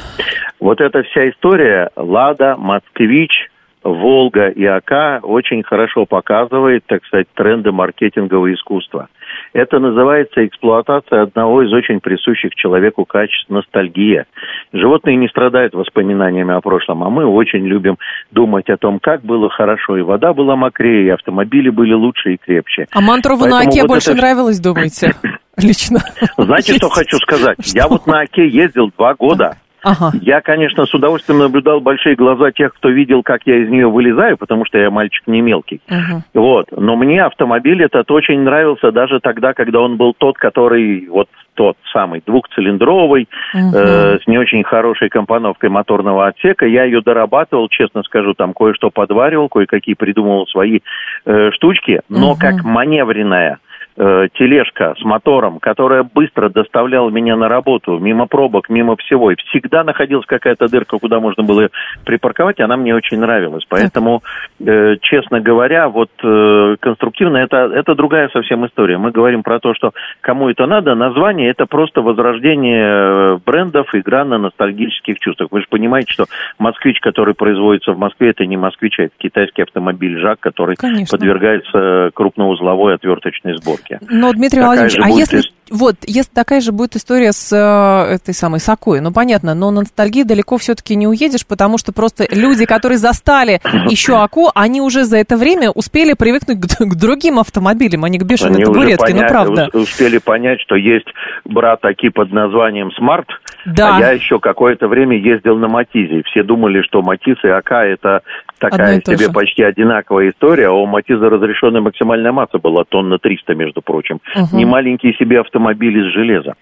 Вот 0.60 0.82
эта 0.82 1.04
вся 1.04 1.30
история 1.30 1.90
«Лада», 1.96 2.56
«Москвич», 2.58 3.50
Волга 3.88 4.50
и 4.50 4.66
АК 4.66 5.24
очень 5.24 5.64
хорошо 5.64 6.06
показывает, 6.06 6.84
так 6.88 7.06
сказать, 7.06 7.28
тренды 7.34 7.72
маркетингового 7.72 8.54
искусства. 8.54 9.08
Это 9.54 9.80
называется 9.80 10.46
эксплуатация 10.46 11.22
одного 11.22 11.64
из 11.64 11.72
очень 11.72 12.02
присущих 12.02 12.54
человеку 12.56 13.06
качеств– 13.06 13.50
ностальгия. 13.50 14.26
Животные 14.74 15.16
не 15.16 15.30
страдают 15.30 15.74
воспоминаниями 15.74 16.54
о 16.54 16.60
прошлом, 16.60 17.04
а 17.04 17.10
мы 17.10 17.26
очень 17.26 17.66
любим 17.66 17.98
думать 18.32 18.70
о 18.70 18.76
том, 18.76 19.00
как 19.00 19.22
было 19.22 19.50
хорошо, 19.50 19.98
и 19.98 20.02
вода 20.02 20.34
была 20.34 20.58
мокрее, 20.58 21.06
и 21.06 21.10
автомобили 21.10 21.70
были 21.70 21.94
лучше 21.94 22.34
и 22.34 22.38
крепче. 22.38 22.88
А 22.92 23.00
Мантрову 23.00 23.46
на 23.46 23.60
Оке 23.60 23.82
вот 23.82 23.88
больше 23.88 24.12
это... 24.12 24.20
нравилось, 24.20 24.60
думаете? 24.60 25.14
Лично. 25.58 26.00
Знаете, 26.38 26.74
что 26.74 26.90
хочу 26.90 27.18
сказать? 27.18 27.58
Я 27.74 27.88
вот 27.88 28.06
на 28.06 28.22
Оке 28.22 28.48
ездил 28.48 28.92
два 28.98 29.16
года. 29.16 29.58
Ага. 29.84 30.12
Я, 30.22 30.42
конечно, 30.42 30.86
с 30.86 30.94
удовольствием 30.94 31.40
наблюдал 31.40 31.80
большие 31.80 32.16
глаза 32.16 32.52
тех, 32.52 32.74
кто 32.74 32.90
видел, 32.90 33.24
как 33.24 33.42
я 33.46 33.58
из 33.58 33.70
нее 33.70 33.88
вылезаю, 33.88 34.38
потому 34.38 34.66
что 34.66 34.78
я 34.78 34.90
мальчик 34.90 35.26
не 35.28 35.42
мелкий. 35.42 35.82
Ага. 35.88 36.24
Вот. 36.34 36.68
Но 36.72 36.96
мне 36.96 37.24
автомобиль 37.24 37.84
этот 37.84 38.10
очень 38.12 38.40
нравился 38.42 38.92
даже 38.92 39.20
тогда, 39.20 39.54
когда 39.54 39.80
он 39.82 39.98
был 39.98 40.14
тот, 40.18 40.38
который 40.38 41.08
вот 41.08 41.30
тот 41.58 41.76
самый 41.92 42.22
двухцилиндровый, 42.26 43.28
uh 43.56 43.60
э, 43.74 44.20
с 44.20 44.28
не 44.28 44.38
очень 44.38 44.64
хорошей 44.64 45.10
компоновкой 45.10 45.70
моторного 45.70 46.28
отсека. 46.28 46.68
Я 46.68 46.84
ее 46.84 47.02
дорабатывал, 47.02 47.68
честно 47.68 48.04
скажу, 48.04 48.36
там 48.36 48.54
кое-что 48.54 48.92
подваривал, 48.92 49.50
кое-какие 49.50 49.96
придумывал 49.96 50.46
свои 50.48 50.80
э, 51.26 51.52
штучки, 51.52 52.02
но 52.10 52.34
uh 52.34 52.38
как 52.40 52.64
маневренная 52.64 53.58
э, 53.98 54.28
тележка 54.34 54.94
с 54.98 55.04
мотором, 55.04 55.60
которая 55.60 56.04
быстро 56.04 56.50
доставляла 56.50 57.10
меня 57.10 57.36
на 57.36 57.50
работу, 57.50 57.98
мимо 57.98 58.28
пробок, 58.28 58.70
мимо 58.70 58.96
всего. 58.98 59.32
И 59.32 59.36
всегда 59.48 59.84
находилась 59.84 60.26
какая-то 60.26 60.68
дырка, 60.70 60.98
куда 61.00 61.20
можно 61.20 61.44
было 61.44 61.70
припарковать, 62.06 62.60
и 62.60 62.64
она 62.64 62.78
мне 62.78 62.96
очень 62.96 63.20
нравилась. 63.20 63.64
Поэтому, 63.68 64.24
э, 64.60 64.98
честно 65.02 65.42
говоря, 65.42 65.90
вот 65.90 66.10
э, 66.24 66.76
конструктивно 66.80 67.38
это, 67.38 67.72
это 67.74 67.96
другая 67.96 68.30
совсем 68.30 68.66
история. 68.66 68.98
Мы 68.98 69.12
говорим 69.12 69.44
про 69.44 69.60
то, 69.60 69.74
что 69.74 69.92
кому 70.22 70.50
это 70.50 70.66
надо, 70.66 70.96
название 70.96 71.50
это 71.50 71.66
просто 71.66 72.02
возрождение 72.02 72.86
э, 72.86 73.38
брендов, 73.46 73.94
игра 73.94 74.24
на 74.26 74.38
ностальгических 74.38 75.20
чувствах. 75.20 75.52
Вы 75.52 75.62
же 75.62 75.68
понимаете, 75.70 76.12
что 76.12 76.26
москвич, 76.60 77.00
который 77.00 77.34
производится 77.34 77.94
в 77.94 77.98
Москве, 77.98 78.30
это 78.30 78.46
не 78.46 78.58
москвич, 78.58 79.00
а 79.00 79.04
это 79.04 79.14
китайский 79.18 79.64
автомобиль 79.64 80.20
ЖАК, 80.20 80.40
который 80.40 80.76
Конечно. 80.76 81.18
подвергается 81.18 82.12
крупноузловой 82.14 82.96
отверточной 82.96 83.56
сборке 83.58 83.87
порядке. 83.88 84.06
Но, 84.10 84.34
Дмитрий 84.34 84.62
такая 84.62 84.80
Владимирович, 84.80 85.00
а 85.02 85.10
если, 85.10 85.42
вот, 85.70 85.96
если 86.06 86.32
такая 86.32 86.62
же 86.62 86.72
будет 86.72 86.96
история 86.96 87.32
с 87.32 87.52
э, 87.54 88.16
этой 88.16 88.34
самой 88.34 88.60
Сокой, 88.60 89.02
ну, 89.02 89.12
понятно, 89.12 89.54
но 89.54 89.72
на 89.72 89.82
ностальгии 89.82 90.24
далеко 90.24 90.58
все-таки 90.58 90.96
не 90.96 91.08
уедешь, 91.08 91.46
потому 91.46 91.78
что 91.78 91.94
просто 91.94 92.26
люди, 92.30 92.66
которые 92.66 92.98
застали 92.98 93.60
еще 93.90 94.22
АКУ, 94.22 94.52
они 94.56 94.82
уже 94.82 95.04
за 95.04 95.18
это 95.18 95.38
время 95.38 95.72
успели 95.72 96.14
привыкнуть 96.14 96.60
к, 96.60 96.86
к 96.86 96.96
другим 96.96 97.40
автомобилям, 97.40 98.04
а 98.06 98.10
не 98.10 98.20
к 98.20 98.24
бешеной 98.24 98.64
табуретке, 98.64 99.14
ну, 99.14 99.28
правда. 99.28 99.70
успели 99.74 100.18
понять, 100.18 100.62
что 100.62 100.76
есть 100.76 101.08
брат 101.46 101.84
АКИ 101.84 102.10
под 102.10 102.32
названием 102.32 102.92
«Смарт», 102.92 103.28
да. 103.66 103.98
а 103.98 104.00
я 104.00 104.12
еще 104.12 104.40
какое-то 104.40 104.88
время 104.88 105.18
ездил 105.18 105.58
на 105.58 105.68
Матизе. 105.68 106.24
Все 106.26 106.44
думали, 106.44 106.82
что 106.82 107.02
Матиз 107.02 107.38
и 107.44 107.48
АК 107.48 107.72
это 107.72 108.22
такая 108.60 109.02
себе 109.02 109.26
же. 109.26 109.32
почти 109.32 109.64
одинаковая 109.64 110.32
история, 110.32 110.68
а 110.68 110.72
у 110.72 110.86
Матиза 110.86 111.30
разрешенная 111.30 111.82
максимальная 111.82 112.32
масса 112.32 112.60
была 112.60 112.84
тонна 112.84 113.20
300, 113.20 113.56
между 113.56 113.82
прочим. 113.82 114.20
Угу. 114.36 114.58
Не 114.58 114.66
маленькие 114.66 115.14
себе 115.16 115.40
автомобили 115.40 116.00
из 116.00 116.14
железа. 116.14 116.56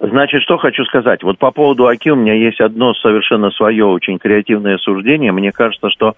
Значит, 0.00 0.42
что 0.42 0.58
хочу 0.58 0.84
сказать. 0.84 1.22
Вот 1.22 1.38
по 1.38 1.50
поводу 1.50 1.86
АКИ 1.86 2.10
у 2.10 2.16
меня 2.16 2.34
есть 2.34 2.60
одно 2.60 2.94
совершенно 2.94 3.50
свое 3.50 3.84
очень 3.84 4.18
креативное 4.18 4.78
суждение. 4.78 5.32
Мне 5.32 5.52
кажется, 5.52 5.90
что 5.90 6.14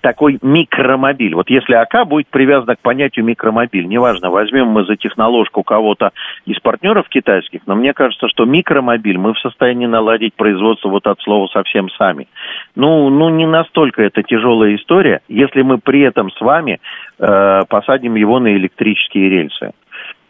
такой 0.00 0.38
микромобиль. 0.42 1.34
Вот 1.34 1.50
если 1.50 1.74
АК 1.74 2.06
будет 2.06 2.28
привязана 2.28 2.76
к 2.76 2.80
понятию 2.80 3.24
микромобиль, 3.24 3.86
неважно, 3.86 4.30
возьмем 4.30 4.68
мы 4.68 4.84
за 4.84 4.96
техноложку 4.96 5.62
кого-то 5.62 6.12
из 6.46 6.58
партнеров 6.60 7.08
китайских, 7.08 7.60
но 7.66 7.74
мне 7.74 7.92
кажется, 7.92 8.28
что 8.28 8.44
микромобиль 8.44 9.18
мы 9.18 9.34
в 9.34 9.38
состоянии 9.38 9.86
наладить 9.86 10.34
производство 10.34 10.88
вот 10.88 11.06
от 11.06 11.20
слова 11.20 11.48
совсем 11.48 11.88
сами. 11.90 12.28
Ну, 12.74 13.08
ну 13.10 13.28
не 13.28 13.46
настолько 13.46 14.02
это 14.02 14.22
тяжелая 14.22 14.76
история, 14.76 15.20
если 15.28 15.62
мы 15.62 15.78
при 15.78 16.00
этом 16.02 16.30
с 16.30 16.40
вами 16.40 16.80
э, 17.18 17.60
посадим 17.68 18.14
его 18.14 18.38
на 18.38 18.54
электрические 18.54 19.28
рельсы. 19.28 19.72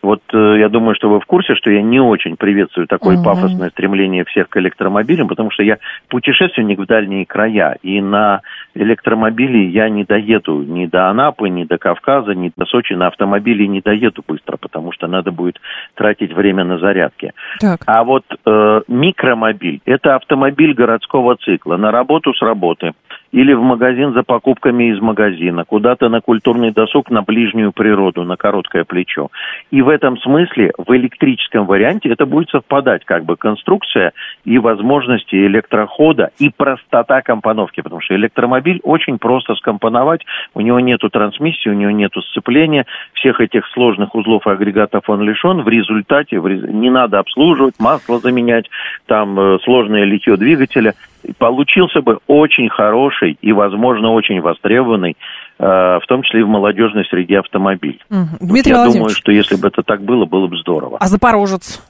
Вот 0.03 0.23
э, 0.33 0.57
я 0.59 0.69
думаю, 0.69 0.95
что 0.95 1.11
вы 1.11 1.21
в 1.21 1.27
курсе, 1.27 1.55
что 1.55 1.71
я 1.71 1.83
не 1.83 2.01
очень 2.01 2.37
приветствую 2.37 2.87
такое 2.87 3.17
угу. 3.17 3.25
пафосное 3.25 3.71
стремление 3.71 4.25
всех 4.25 4.49
к 4.49 4.57
электромобилям, 4.57 5.29
потому 5.29 5.51
что 5.51 5.63
я 5.63 5.79
путешественник 6.09 6.79
в 6.79 6.87
дальние 6.87 7.27
края, 7.27 7.77
и 7.83 8.01
на 8.01 8.43
электромобиле 8.75 9.69
я 9.69 9.89
не 9.89 10.05
доеду 10.05 10.63
ни 10.63 10.87
до 10.87 11.09
Анапы, 11.09 11.49
ни 11.49 11.65
до 11.65 11.79
Кавказа, 11.79 12.35
ни 12.35 12.53
до 12.57 12.65
Сочи. 12.67 12.93
На 12.93 13.09
автомобиле 13.09 13.67
не 13.67 13.81
доеду 13.81 14.23
быстро, 14.27 14.57
потому 14.57 14.93
что 14.93 15.07
надо 15.07 15.33
будет 15.33 15.61
тратить 15.95 16.33
время 16.33 16.65
на 16.65 16.79
зарядки. 16.79 17.33
Так. 17.61 17.81
А 17.87 18.05
вот 18.05 18.25
э, 18.47 18.81
микромобиль– 18.87 19.81
это 19.85 20.15
автомобиль 20.15 20.75
городского 20.75 21.37
цикла. 21.37 21.77
На 21.77 21.91
работу 21.91 22.33
с 22.35 22.43
работы– 22.43 22.93
или 23.33 23.53
в 23.53 23.63
магазин 23.63 24.13
за 24.15 24.23
покупками 24.23 24.93
из 24.93 25.01
магазина, 25.01 25.65
куда-то 25.65 26.09
на 26.09 26.21
культурный 26.21 26.71
досуг, 26.71 27.11
на 27.11 27.23
ближнюю 27.23 27.73
природу, 27.73 28.25
на 28.25 28.37
короткое 28.37 28.85
плечо. 28.85 29.29
И 29.71 29.83
в 29.83 29.89
этом 29.89 30.19
смысле 30.19 30.73
в 30.79 30.95
электрическом 30.97 31.67
варианте 31.67 32.09
это 32.09 32.27
будет 32.27 32.51
совпадать 32.51 33.05
как 33.05 33.25
бы 33.25 33.37
конструкция 33.37 34.13
и 34.45 34.59
возможности 34.59 35.35
электрохода 35.35 36.31
и 36.39 36.51
простота 36.51 37.21
компоновки, 37.23 37.81
потому 37.81 38.01
что 38.01 38.15
электромобиль 38.15 38.81
очень 38.83 39.19
просто 39.19 39.55
скомпоновать, 39.57 40.25
у 40.55 40.61
него 40.61 40.81
нету 40.81 41.11
трансмиссии, 41.11 41.69
у 41.69 41.75
него 41.75 41.91
нету 41.91 42.23
сцепления, 42.23 42.87
всех 43.13 43.41
этих 43.41 43.67
сложных 43.69 44.15
узлов 44.15 44.47
и 44.47 44.51
агрегатов 44.51 45.09
он 45.09 45.23
лишен, 45.23 45.63
в 45.63 45.69
результате 45.69 46.37
не 46.37 46.91
надо 46.91 47.19
обслуживать, 47.19 47.75
масло 47.79 48.19
заменять, 48.19 48.71
там 49.07 49.39
э, 49.39 49.59
сложное 49.65 50.05
литье 50.05 50.37
двигателя– 50.37 50.95
получился 51.39 52.01
бы 52.01 52.19
очень 52.27 52.69
хороший 52.69 53.39
и, 53.41 53.53
возможно, 53.53 54.13
очень 54.13 54.41
востребованный, 54.41 55.17
э, 55.59 55.65
в 55.65 56.03
том 56.09 56.23
числе 56.23 56.41
и 56.41 56.43
в 56.43 56.49
молодежной 56.49 57.05
среде 57.07 57.39
автомобиль. 57.39 58.01
Угу. 58.11 58.47
Дмитрий 58.49 58.73
я 58.73 58.85
думаю, 58.85 59.11
что 59.11 59.33
если 59.33 59.57
бы 59.57 59.69
это 59.69 59.83
так 59.83 60.03
было, 60.03 60.25
было 60.25 60.47
бы 60.47 60.57
здорово. 60.59 60.99
А 61.01 61.07
Запорожец? 61.07 61.83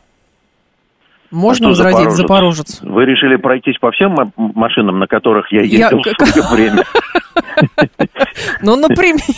Можно 1.30 1.68
а 1.68 1.70
возродить 1.70 2.10
Запорожец? 2.12 2.16
Запорожец? 2.16 2.80
Вы 2.82 3.04
решили 3.04 3.36
пройтись 3.36 3.78
по 3.78 3.90
всем 3.90 4.14
машинам, 4.36 4.98
на 4.98 5.06
которых 5.06 5.52
я 5.52 5.62
ездил 5.62 6.00
я... 6.04 6.12
в 6.26 6.28
свое 6.28 6.48
время? 6.54 6.84
Ну, 8.62 8.76
например. 8.76 9.20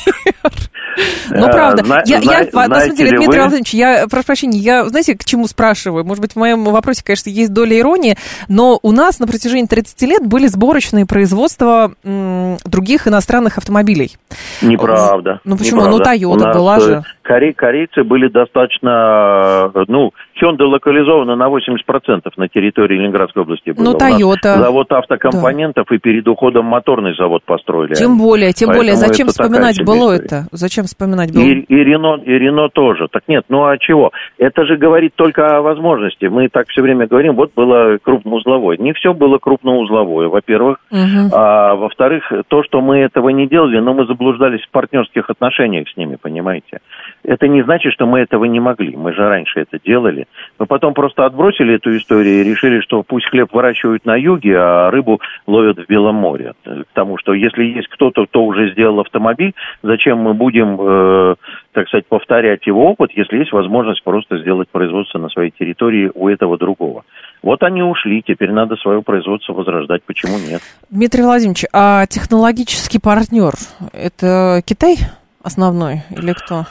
Ну, 1.31 1.47
э, 1.47 1.53
правда. 1.53 2.03
Я, 2.05 2.19
я, 2.19 2.41
на 2.53 2.81
самом 2.81 2.97
деле, 2.97 3.11
Дмитрий 3.11 3.39
Владимирович, 3.39 3.75
я, 3.75 4.07
прошу 4.11 4.27
прощения, 4.27 4.59
я, 4.59 4.85
знаете, 4.89 5.15
к 5.15 5.25
чему 5.25 5.47
спрашиваю? 5.47 6.05
Может 6.05 6.21
быть, 6.21 6.33
в 6.33 6.37
моем 6.37 6.65
вопросе, 6.65 7.03
конечно, 7.05 7.31
есть 7.31 7.53
доля 7.53 7.79
иронии, 7.79 8.17
но 8.49 8.79
у 8.83 8.91
нас 8.91 9.21
на 9.21 9.27
протяжении 9.27 9.67
30 9.67 10.03
лет 10.03 10.27
были 10.27 10.49
сборочные 10.49 11.07
производства 11.07 11.93
других 12.03 13.07
иностранных 13.07 13.59
автомобилей. 13.59 14.17
Неправда. 14.63 15.41
Ну, 15.45 15.57
почему? 15.57 15.83
Ну, 15.83 16.01
Toyota 16.01 16.53
была 16.53 16.79
э, 16.81 17.03
же. 17.39 17.53
Корейцы 17.53 18.05
были 18.05 18.29
достаточно, 18.29 19.71
ну, 19.89 20.13
Hyundai 20.41 20.65
локализована 20.65 21.37
на 21.37 21.49
80% 21.49 22.31
на 22.37 22.49
территории 22.49 22.97
Ленинградской 22.97 23.43
области. 23.43 23.75
Ну, 23.77 23.93
Toyota. 23.97 24.59
Завод 24.59 24.91
автокомпонентов 24.93 25.87
да. 25.89 25.97
и 25.97 25.99
перед 25.99 26.27
уходом 26.29 26.67
моторный 26.67 27.15
завод 27.15 27.43
построили. 27.45 27.95
Тем 27.95 28.19
более, 28.19 28.53
тем 28.53 28.69
Поэтому 28.69 28.85
более, 28.85 28.97
зачем 28.97 29.29
вспоминать 29.29 29.85
было 29.85 30.13
это? 30.13 30.47
Зачем 30.53 30.85
вспоминать 30.85 31.33
было? 31.33 31.43
И, 31.43 31.61
и, 31.61 31.75
Рено, 31.85 32.17
и 32.17 32.31
Рено 32.31 32.69
тоже. 32.69 33.09
Так 33.11 33.23
нет, 33.29 33.45
ну 33.49 33.65
а 33.65 33.77
чего? 33.79 34.13
Это 34.39 34.65
же 34.67 34.77
говорит 34.77 35.15
только 35.15 35.59
о 35.59 35.63
возможности. 35.63 36.27
Мы 36.27 36.49
так 36.49 36.69
все 36.69 36.83
время 36.83 37.07
говорим, 37.07 37.35
вот 37.35 37.53
было 37.55 37.99
крупноузловое. 38.03 38.77
Не 38.79 38.93
все 38.95 39.13
было 39.13 39.39
крупноузловое, 39.39 40.29
во-первых. 40.29 40.79
Угу. 40.91 41.31
А 41.33 41.75
во-вторых, 41.75 42.33
то, 42.49 42.63
что 42.63 42.81
мы 42.81 42.99
этого 42.99 43.29
не 43.31 43.47
делали, 43.47 43.79
но 43.79 43.95
мы 43.95 44.07
заблуждались 44.07 44.63
в 44.63 44.71
партнерских 44.71 45.29
отношениях 45.29 45.89
с 45.89 45.97
ними, 45.97 46.17
понимаете? 46.17 46.81
Это 47.23 47.49
не 47.49 47.63
значит, 47.63 47.93
что 47.93 48.07
мы 48.07 48.21
этого 48.21 48.45
не 48.47 48.61
могли. 48.61 48.97
Мы 48.97 49.13
же 49.13 49.29
раньше 49.29 49.61
это 49.61 49.79
делали. 49.85 50.27
Мы 50.59 50.67
потом 50.67 50.95
просто 50.95 51.27
отбросили 51.27 51.75
эту 51.75 51.97
историю 51.97 52.41
и 52.41 52.45
решили, 52.45 52.81
что 52.81 53.03
пусть 53.03 53.27
хлеб 53.27 53.53
выращивают 53.53 54.07
на 54.07 54.17
юге, 54.17 54.57
а 54.59 54.91
рыбу 54.91 55.21
ловят 55.47 55.79
в 55.79 55.87
Белом 55.87 56.17
море. 56.17 56.55
Потому 56.65 57.19
что 57.19 57.35
если 57.35 57.65
есть 57.65 57.89
кто-то, 57.89 58.27
кто 58.27 58.45
уже 58.45 58.73
сделал 58.73 59.01
автомобиль, 59.01 59.55
зачем 59.83 60.19
мы 60.19 60.35
будем, 60.35 60.79
э, 60.81 61.35
так 61.73 61.89
сказать, 61.89 62.07
повторять 62.07 62.67
его 62.67 62.91
опыт, 62.91 63.11
если 63.15 63.39
есть 63.39 63.53
возможность 63.53 64.03
просто 64.03 64.39
сделать 64.39 64.69
производство 64.69 65.19
на 65.19 65.29
своей 65.29 65.51
территории 65.51 66.11
у 66.15 66.29
этого 66.29 66.57
другого. 66.57 67.05
Вот 67.43 67.63
они 67.63 67.83
ушли, 67.83 68.23
теперь 68.27 68.53
надо 68.53 68.77
свое 68.77 69.03
производство 69.03 69.53
возрождать. 69.53 70.03
Почему 70.05 70.39
нет? 70.39 70.61
Дмитрий 70.91 71.23
Владимирович, 71.23 71.65
а 71.73 72.07
технологический 72.07 72.99
партнер– 72.99 73.53
это 73.93 74.63
Китай 74.65 74.97
основной 75.43 76.03
или 76.11 76.33
кто? 76.33 76.65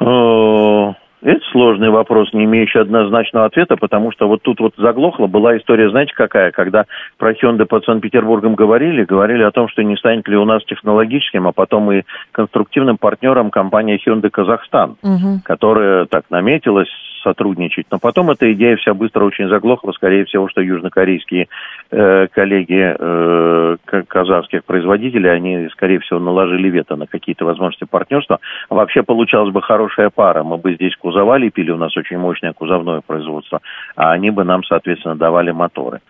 Э, 0.00 0.92
это 1.22 1.40
сложный 1.50 1.90
вопрос, 1.90 2.32
не 2.32 2.44
имеющий 2.44 2.78
однозначного 2.78 3.46
ответа, 3.46 3.76
потому 3.76 4.12
что 4.12 4.28
вот 4.28 4.42
тут 4.42 4.60
вот 4.60 4.74
заглохло. 4.76 5.26
Была 5.26 5.56
история, 5.56 5.90
знаете, 5.90 6.12
какая? 6.14 6.52
Когда 6.52 6.84
про 7.18 7.32
Hyundai 7.32 7.64
под 7.64 7.84
Санкт-Петербургом 7.84 8.54
говорили, 8.54 9.04
говорили 9.04 9.42
о 9.42 9.50
том, 9.50 9.68
что 9.68 9.82
не 9.82 9.96
станет 9.96 10.28
ли 10.28 10.36
у 10.36 10.44
нас 10.44 10.62
технологическим, 10.64 11.48
а 11.48 11.52
потом 11.52 11.90
и 11.90 12.02
конструктивным 12.32 12.98
партнером 12.98 13.50
компания 13.50 13.98
Hyundai 13.98 14.30
Казахстан, 14.30 14.96
угу. 15.02 15.40
которая 15.44 16.06
так 16.06 16.24
наметилась 16.30 16.90
сотрудничать. 17.26 17.86
Но 17.90 17.98
потом 17.98 18.30
эта 18.30 18.52
идея 18.52 18.76
вся 18.76 18.94
быстро 18.94 19.24
очень 19.24 19.48
заглохла. 19.48 19.90
Скорее 19.92 20.24
всего, 20.24 20.48
что 20.48 20.60
южнокорейские 20.60 21.48
э, 21.90 22.26
коллеги 22.28 22.94
э, 22.98 23.76
казахских 24.06 24.64
производителей, 24.64 25.30
они, 25.30 25.68
скорее 25.72 25.98
всего, 25.98 26.20
наложили 26.20 26.68
вето 26.68 26.94
на 26.94 27.06
какие-то 27.06 27.44
возможности 27.44 27.84
партнерства. 27.84 28.38
Вообще 28.70 29.02
получалась 29.02 29.52
бы 29.52 29.60
хорошая 29.60 30.10
пара. 30.10 30.44
Мы 30.44 30.56
бы 30.58 30.74
здесь 30.74 30.94
кузова 30.96 31.36
лепили, 31.36 31.72
у 31.72 31.76
нас 31.76 31.96
очень 31.96 32.18
мощное 32.18 32.52
кузовное 32.52 33.00
производство, 33.04 33.60
а 33.96 34.12
они 34.12 34.30
бы 34.30 34.44
нам, 34.44 34.62
соответственно, 34.62 35.16
давали 35.16 35.50
моторы. 35.50 36.00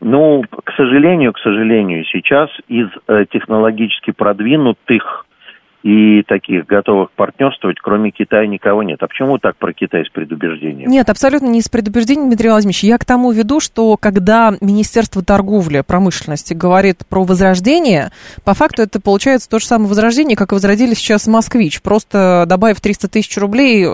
Ну, 0.00 0.44
к 0.64 0.72
сожалению, 0.76 1.32
к 1.32 1.38
сожалению, 1.38 2.04
сейчас 2.04 2.50
из 2.68 2.88
э, 3.08 3.24
технологически 3.30 4.12
продвинутых 4.12 5.24
и 5.82 6.22
таких 6.22 6.66
готовых 6.66 7.12
партнерствовать, 7.12 7.78
кроме 7.80 8.10
Китая, 8.10 8.46
никого 8.46 8.82
нет. 8.82 9.02
А 9.02 9.06
почему 9.06 9.38
так 9.38 9.56
про 9.56 9.72
Китай 9.72 10.04
с 10.04 10.08
предубеждением? 10.08 10.90
Нет, 10.90 11.08
абсолютно 11.08 11.46
не 11.46 11.62
с 11.62 11.68
предубеждением, 11.68 12.28
Дмитрий 12.28 12.48
Владимирович. 12.48 12.82
Я 12.82 12.98
к 12.98 13.04
тому 13.04 13.30
веду, 13.30 13.60
что 13.60 13.96
когда 13.96 14.52
Министерство 14.60 15.22
торговли, 15.22 15.84
промышленности 15.86 16.52
говорит 16.52 17.06
про 17.08 17.22
возрождение, 17.22 18.10
по 18.44 18.54
факту 18.54 18.82
это 18.82 19.00
получается 19.00 19.48
то 19.48 19.60
же 19.60 19.66
самое 19.66 19.88
возрождение, 19.88 20.36
как 20.36 20.52
возродили 20.52 20.94
сейчас 20.94 21.28
«Москвич», 21.28 21.80
просто 21.80 22.44
добавив 22.48 22.80
300 22.80 23.08
тысяч 23.08 23.38
рублей 23.38 23.84
э, 23.84 23.88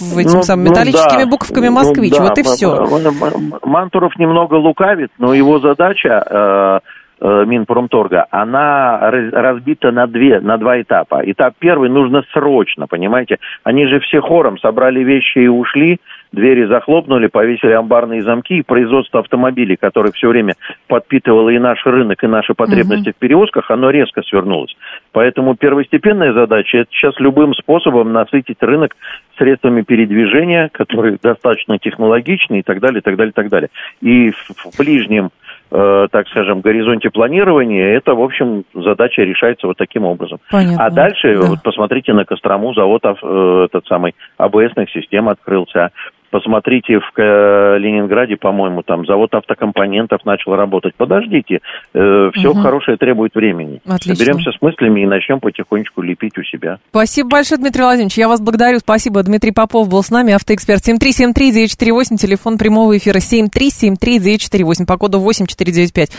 в 0.00 0.18
этим 0.18 0.36
ну, 0.36 0.42
самым 0.42 0.66
металлическими 0.66 1.24
ну, 1.24 1.24
да. 1.24 1.30
буковками 1.30 1.68
«Москвич». 1.68 2.12
Ну, 2.12 2.18
да. 2.18 2.24
Вот 2.24 2.38
и 2.38 2.42
все. 2.44 3.60
Мантуров 3.62 4.16
немного 4.16 4.54
лукавит, 4.54 5.10
но 5.18 5.34
его 5.34 5.58
задача... 5.58 6.80
Э, 6.82 7.05
Минпромторга, 7.20 8.26
она 8.30 8.98
разбита 9.10 9.90
на 9.90 10.06
две, 10.06 10.40
на 10.40 10.58
два 10.58 10.80
этапа. 10.80 11.22
Этап 11.24 11.54
первый 11.58 11.88
нужно 11.88 12.22
срочно, 12.32 12.86
понимаете? 12.86 13.38
Они 13.64 13.86
же 13.86 14.00
все 14.00 14.20
хором 14.20 14.58
собрали 14.58 15.02
вещи 15.02 15.38
и 15.38 15.48
ушли, 15.48 15.98
двери 16.32 16.66
захлопнули, 16.66 17.28
повесили 17.28 17.72
амбарные 17.72 18.22
замки, 18.22 18.58
и 18.58 18.62
производство 18.62 19.20
автомобилей, 19.20 19.76
которое 19.76 20.12
все 20.12 20.28
время 20.28 20.54
подпитывало 20.88 21.48
и 21.48 21.58
наш 21.58 21.84
рынок, 21.86 22.22
и 22.22 22.26
наши 22.26 22.52
потребности 22.52 23.08
угу. 23.08 23.16
в 23.16 23.18
перевозках, 23.18 23.70
оно 23.70 23.90
резко 23.90 24.22
свернулось. 24.22 24.76
Поэтому 25.12 25.56
первостепенная 25.56 26.34
задача– 26.34 26.78
это 26.80 26.90
сейчас 26.92 27.18
любым 27.18 27.54
способом 27.54 28.12
насытить 28.12 28.62
рынок 28.62 28.94
средствами 29.38 29.82
передвижения, 29.82 30.68
которые 30.72 31.18
достаточно 31.22 31.78
технологичны 31.78 32.60
и 32.60 32.62
так 32.62 32.80
далее, 32.80 33.00
и 33.00 33.02
так 33.02 33.16
далее, 33.16 33.30
и 33.30 33.34
так 33.34 33.48
далее. 33.48 33.70
И 34.00 34.30
в 34.30 34.78
ближнем 34.78 35.26
э, 35.26 35.45
так 35.70 36.28
скажем, 36.28 36.60
горизонте 36.60 37.10
планирования, 37.10 37.96
это, 37.96 38.14
в 38.14 38.22
общем, 38.22 38.64
задача 38.72 39.22
решается 39.22 39.66
вот 39.66 39.76
таким 39.76 40.04
образом. 40.04 40.38
Понятно. 40.50 40.84
А 40.84 40.90
дальше, 40.90 41.34
да. 41.34 41.48
вот 41.48 41.62
посмотрите 41.62 42.12
на 42.12 42.24
Кострому, 42.24 42.72
завод 42.74 43.02
э, 43.04 43.64
этот 43.64 43.86
самый 43.86 44.14
АБСных 44.38 44.90
систем 44.90 45.28
открылся, 45.28 45.90
Посмотрите, 46.36 46.98
в 46.98 47.18
э, 47.18 47.78
Ленинграде, 47.78 48.36
по-моему, 48.36 48.82
там 48.82 49.06
завод 49.06 49.32
автокомпонентов 49.32 50.22
начал 50.26 50.54
работать. 50.54 50.94
Подождите, 50.94 51.60
э, 51.94 52.30
все 52.34 52.50
угу. 52.50 52.60
хорошее 52.60 52.98
требует 52.98 53.34
времени. 53.34 53.80
Отлично. 53.86 54.16
Соберемся 54.16 54.50
с 54.52 54.60
мыслями 54.60 55.00
и 55.00 55.06
начнем 55.06 55.40
потихонечку 55.40 56.02
лепить 56.02 56.36
у 56.36 56.42
себя. 56.42 56.76
Спасибо 56.90 57.30
большое, 57.30 57.58
Дмитрий 57.58 57.80
Владимирович. 57.80 58.18
Я 58.18 58.28
вас 58.28 58.42
благодарю. 58.42 58.80
Спасибо. 58.80 59.22
Дмитрий 59.22 59.52
Попов 59.52 59.88
был 59.88 60.02
с 60.02 60.10
нами, 60.10 60.34
автоэксперт. 60.34 60.82
7373948, 60.86 62.16
телефон 62.18 62.58
прямого 62.58 62.98
эфира 62.98 63.16
7373948, 63.16 64.84
по 64.84 64.98
коду 64.98 65.20
8495. 65.20 66.10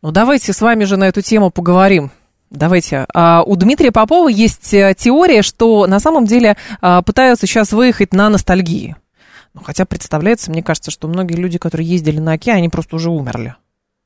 Ну, 0.00 0.10
давайте 0.10 0.54
с 0.54 0.62
вами 0.62 0.84
же 0.84 0.96
на 0.96 1.06
эту 1.06 1.20
тему 1.20 1.50
поговорим. 1.50 2.12
Давайте. 2.50 3.04
А, 3.14 3.42
у 3.44 3.56
Дмитрия 3.56 3.92
Попова 3.92 4.28
есть 4.28 4.72
э, 4.72 4.94
теория, 4.96 5.42
что 5.42 5.86
на 5.86 6.00
самом 6.00 6.24
деле 6.24 6.56
а, 6.80 7.02
пытаются 7.02 7.46
сейчас 7.46 7.72
выехать 7.72 8.14
на 8.14 8.30
ностальгии. 8.30 8.96
Ну, 9.54 9.62
хотя 9.62 9.84
представляется, 9.84 10.50
мне 10.50 10.62
кажется, 10.62 10.90
что 10.90 11.08
многие 11.08 11.34
люди, 11.34 11.58
которые 11.58 11.88
ездили 11.88 12.20
на 12.20 12.32
Оке, 12.32 12.52
они 12.52 12.68
просто 12.68 12.96
уже 12.96 13.10
умерли. 13.10 13.56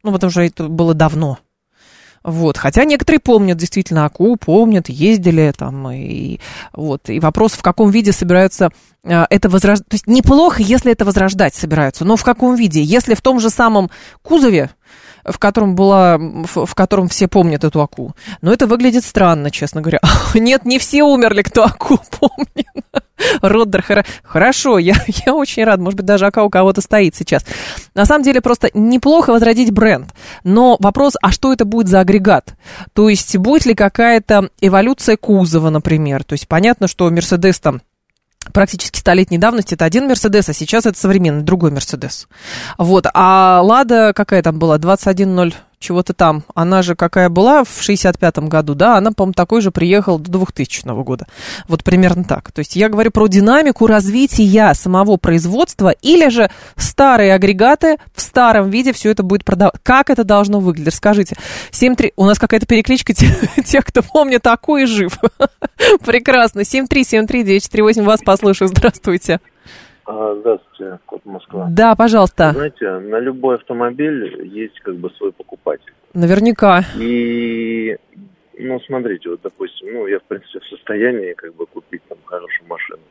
Ну, 0.03 0.13
потому 0.13 0.31
что 0.31 0.43
это 0.43 0.69
было 0.69 0.95
давно. 0.95 1.39
Вот. 2.25 2.57
Хотя 2.57 2.85
некоторые 2.85 3.21
помнят 3.21 3.59
действительно 3.59 4.07
Аку, 4.07 4.37
помнят, 4.37 4.89
ездили 4.89 5.53
там. 5.57 5.91
И, 5.91 6.41
вот. 6.73 7.11
и 7.11 7.21
вопрос, 7.21 7.53
в 7.53 7.63
каком 7.63 7.91
виде 7.91 8.13
собираются 8.13 8.71
а, 9.05 9.27
это 9.29 9.51
возрождать. 9.51 9.87
То 9.87 9.95
есть 9.95 10.07
неплохо, 10.07 10.63
если 10.63 10.91
это 10.91 11.05
возрождать 11.05 11.55
собираются, 11.55 12.07
но 12.07 12.17
в 12.17 12.25
каком 12.25 12.55
виде? 12.55 12.83
Если 12.83 13.15
в 13.15 13.21
том 13.21 13.41
же 13.41 13.51
самом 13.51 13.91
кузове, 14.23 14.71
в 15.25 15.39
котором 15.39 15.75
была, 15.75 16.19
в, 16.19 16.67
в 16.67 16.75
котором 16.75 17.09
все 17.09 17.29
помнят 17.29 17.65
эту 17.65 17.81
Аку. 17.81 18.15
Но 18.43 18.53
это 18.53 18.67
выглядит 18.67 19.05
странно, 19.05 19.51
честно 19.51 19.81
говоря. 19.81 20.01
Нет, 20.35 20.65
не 20.65 20.79
все 20.79 21.03
умерли, 21.03 21.43
кто 21.43 21.65
Аку 21.65 21.99
помнит. 22.21 22.67
Роддер, 23.41 24.05
хорошо, 24.23 24.79
я, 24.79 24.95
я 25.27 25.35
очень 25.35 25.65
рад, 25.65 25.79
может 25.79 25.97
быть, 25.97 26.07
даже 26.07 26.27
АК 26.27 26.39
у 26.39 26.51
кого-то 26.51 26.81
стоит 26.81 27.15
сейчас. 27.15 27.45
На 27.95 28.07
самом 28.07 28.25
деле, 28.25 28.41
просто 28.41 28.71
неплохо 28.75 29.31
возродить 29.31 29.73
бренд, 29.73 30.13
но 30.43 30.77
вопрос, 30.81 31.15
а 31.23 31.31
что 31.31 31.53
это 31.53 31.65
будет 31.65 31.89
за 31.89 32.01
агрегат? 32.01 32.55
То 32.93 33.09
есть, 33.09 33.37
будет 33.37 33.67
ли 33.67 33.75
какая-то 33.75 34.51
эволюция 34.61 35.17
кузова, 35.17 35.71
например? 35.71 36.25
То 36.25 36.35
есть, 36.35 36.49
понятно, 36.49 36.89
что 36.89 37.09
Мерседес 37.11 37.61
там 37.61 37.83
практически 38.53 38.99
столетней 38.99 39.39
давности 39.39 39.75
это 39.75 39.85
один 39.85 40.07
Мерседес, 40.07 40.49
а 40.49 40.53
сейчас 40.53 40.87
это 40.87 40.99
современный 40.99 41.43
другой 41.43 41.71
Мерседес. 41.71 42.29
Вот. 42.79 43.07
А 43.13 43.61
Лада 43.63 44.13
какая 44.15 44.43
там 44.43 44.59
была? 44.59 44.79
21.0 44.79 45.55
чего-то 45.85 46.15
там, 46.15 46.45
она 46.55 46.83
же 46.83 46.97
какая 46.97 47.29
была 47.29 47.63
в 47.63 47.81
65-м 47.81 48.49
году, 48.49 48.75
да, 48.75 48.97
она, 48.97 49.13
по-моему, 49.13 49.35
такой 49.35 49.61
же 49.61 49.71
приехала 49.71 50.19
до 50.19 50.31
2000 50.31 51.03
года. 51.03 51.27
Вот 51.69 51.85
примерно 51.85 52.25
так. 52.25 52.51
То 52.53 52.61
есть 52.61 52.75
я 52.75 52.89
говорю 52.89 53.11
про 53.11 53.27
динамику 53.29 53.87
развития 53.87 54.73
самого 54.75 55.17
производства 55.17 55.91
или 55.91 56.29
же 56.31 56.51
старые 56.77 57.35
агрегаты 57.35 57.99
в 58.15 58.21
старом 58.21 58.71
виде 58.71 58.93
все 58.93 59.11
это 59.11 59.23
будет 59.23 59.45
продавать. 59.45 59.75
Как 59.83 60.11
это 60.11 60.25
должно 60.25 60.61
выглядеть? 60.61 60.95
Скажите. 60.95 61.37
7-3... 61.71 62.13
У 62.17 62.25
нас 62.25 62.39
какая-то 62.39 62.67
перекличка 62.67 63.13
тех, 63.65 63.85
кто 63.85 64.03
помнит 64.03 64.43
такой 64.43 64.87
жив. 64.87 65.19
Прекрасно. 66.05 66.61
7373948, 66.61 68.03
вас 68.03 68.21
послушаю. 68.25 68.69
Здравствуйте. 68.69 69.41
А, 70.07 70.37
здравствуйте, 70.41 70.99
код 71.07 71.21
Москва. 71.25 71.67
Да, 71.71 71.95
пожалуйста. 71.95 72.53
Знаете, 72.53 72.99
на 72.99 73.19
любой 73.19 73.57
автомобиль 73.57 74.47
есть 74.47 74.79
как 74.81 74.97
бы 74.97 75.11
свой 75.11 75.33
покупатель. 75.33 75.93
Наверняка. 76.13 76.83
И 76.99 77.97
ну, 78.59 78.75
Ну, 78.75 78.81
смотрите, 78.81 79.31
вот, 79.31 79.41
допустим, 79.43 79.93
ну, 79.93 80.07
я, 80.07 80.19
в 80.19 80.25
принципе, 80.25 80.61
в 80.61 80.65
состоянии, 80.65 81.33
как 81.33 81.55
бы, 81.55 81.67
купить 81.67 82.03
там 82.09 82.19
хорошую 82.25 82.69
машину. 82.69 83.03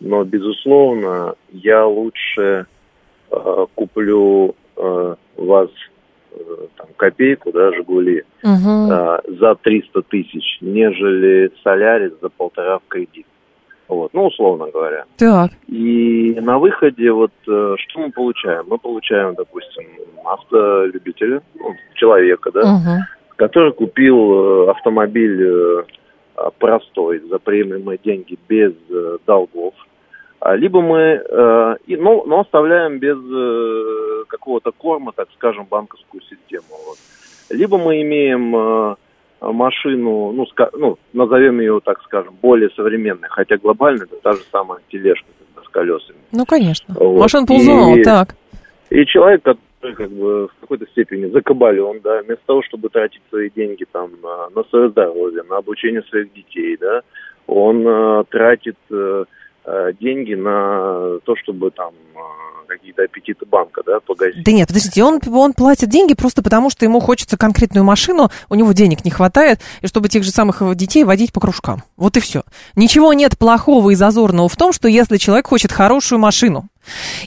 Но, 0.00 0.24
безусловно, 0.24 1.34
я 1.50 1.86
лучше 1.86 2.66
э, 3.30 3.66
куплю 3.74 4.54
э, 4.76 5.14
вас 5.36 5.70
э, 6.32 6.66
там, 6.76 6.88
копейку, 6.96 7.52
да, 7.52 7.72
Жигули, 7.72 8.24
угу. 8.42 8.92
э, 8.92 9.18
за 9.38 9.54
300 9.54 10.02
тысяч, 10.02 10.58
нежели 10.60 11.50
Солярис 11.62 12.12
за 12.20 12.28
полтора 12.28 12.78
в 12.78 12.86
кредит. 12.88 13.26
Вот, 13.88 14.12
ну, 14.14 14.26
условно 14.26 14.66
говоря. 14.72 15.04
Так. 15.16 15.52
И 15.68 16.36
на 16.40 16.58
выходе 16.58 17.12
вот 17.12 17.30
э, 17.46 17.74
что 17.78 18.00
мы 18.00 18.10
получаем? 18.10 18.64
Мы 18.68 18.78
получаем, 18.78 19.34
допустим, 19.34 19.84
автолюбителя, 20.24 21.40
ну, 21.54 21.74
человека, 21.94 22.50
да, 22.50 22.60
угу. 22.62 23.04
который 23.36 23.72
купил 23.72 24.66
э, 24.66 24.70
автомобиль 24.70 25.40
э, 25.40 25.84
простой, 26.58 27.20
за 27.20 27.38
приемлемые 27.38 27.98
деньги, 28.02 28.36
без 28.48 28.72
долгов. 29.26 29.74
А, 30.40 30.54
либо 30.54 30.82
мы, 30.82 31.22
и, 31.86 31.96
ну, 31.96 32.24
но 32.26 32.40
оставляем 32.40 32.98
без 32.98 33.16
какого-то 34.26 34.70
корма, 34.72 35.12
так 35.16 35.28
скажем, 35.34 35.66
банковскую 35.70 36.20
систему. 36.20 36.66
Вот. 36.86 36.98
Либо 37.48 37.78
мы 37.78 38.02
имеем 38.02 38.96
машину, 39.52 40.32
ну, 40.32 40.46
ска, 40.46 40.70
ну, 40.72 40.98
назовем 41.12 41.60
ее, 41.60 41.80
так 41.84 42.02
скажем, 42.02 42.34
более 42.40 42.70
современной, 42.70 43.28
хотя 43.28 43.56
глобально 43.56 44.04
это 44.04 44.16
та 44.22 44.32
же 44.32 44.40
самая 44.50 44.80
тележка 44.90 45.26
с 45.64 45.68
колесами. 45.68 46.18
Ну, 46.32 46.44
конечно. 46.46 46.94
Вот. 46.98 47.20
Машина 47.20 47.46
ползунова, 47.46 48.02
так. 48.02 48.34
И 48.90 49.04
человек, 49.06 49.42
который 49.42 49.94
как 49.94 50.10
бы 50.10 50.48
в 50.48 50.60
какой-то 50.60 50.86
степени 50.86 51.30
закабален, 51.30 52.00
да, 52.02 52.22
вместо 52.22 52.44
того, 52.46 52.62
чтобы 52.62 52.88
тратить 52.88 53.22
свои 53.28 53.50
деньги 53.50 53.84
там 53.90 54.10
на, 54.22 54.48
на 54.50 54.64
свое 54.68 54.90
здоровье, 54.90 55.42
на 55.42 55.58
обучение 55.58 56.02
своих 56.02 56.32
детей, 56.32 56.76
да, 56.80 57.02
он 57.46 57.86
э, 57.86 58.24
тратит 58.30 58.76
э, 58.90 59.24
э 59.64 59.92
деньги 60.00 60.34
на 60.34 61.18
то, 61.24 61.36
чтобы 61.36 61.70
там 61.70 61.92
э, 62.14 62.18
какие-то 62.66 63.02
аппетиты 63.02 63.46
банка, 63.46 63.82
да, 63.84 64.00
погасить. 64.00 64.44
Да 64.44 64.52
нет, 64.52 64.68
подождите, 64.68 65.02
он, 65.02 65.20
он 65.32 65.52
платит 65.52 65.88
деньги 65.88 66.14
просто 66.14 66.42
потому, 66.42 66.70
что 66.70 66.84
ему 66.84 67.00
хочется 67.00 67.36
конкретную 67.36 67.84
машину, 67.84 68.30
у 68.48 68.54
него 68.54 68.72
денег 68.72 69.04
не 69.04 69.10
хватает, 69.10 69.60
и 69.80 69.86
чтобы 69.86 70.08
тех 70.08 70.24
же 70.24 70.30
самых 70.30 70.62
детей 70.76 71.04
водить 71.04 71.32
по 71.32 71.40
кружкам. 71.40 71.82
Вот 71.96 72.16
и 72.16 72.20
все. 72.20 72.42
Ничего 72.74 73.12
нет 73.12 73.38
плохого 73.38 73.90
и 73.90 73.94
зазорного 73.94 74.48
в 74.48 74.56
том, 74.56 74.72
что 74.72 74.88
если 74.88 75.16
человек 75.16 75.46
хочет 75.48 75.72
хорошую 75.72 76.18
машину, 76.18 76.68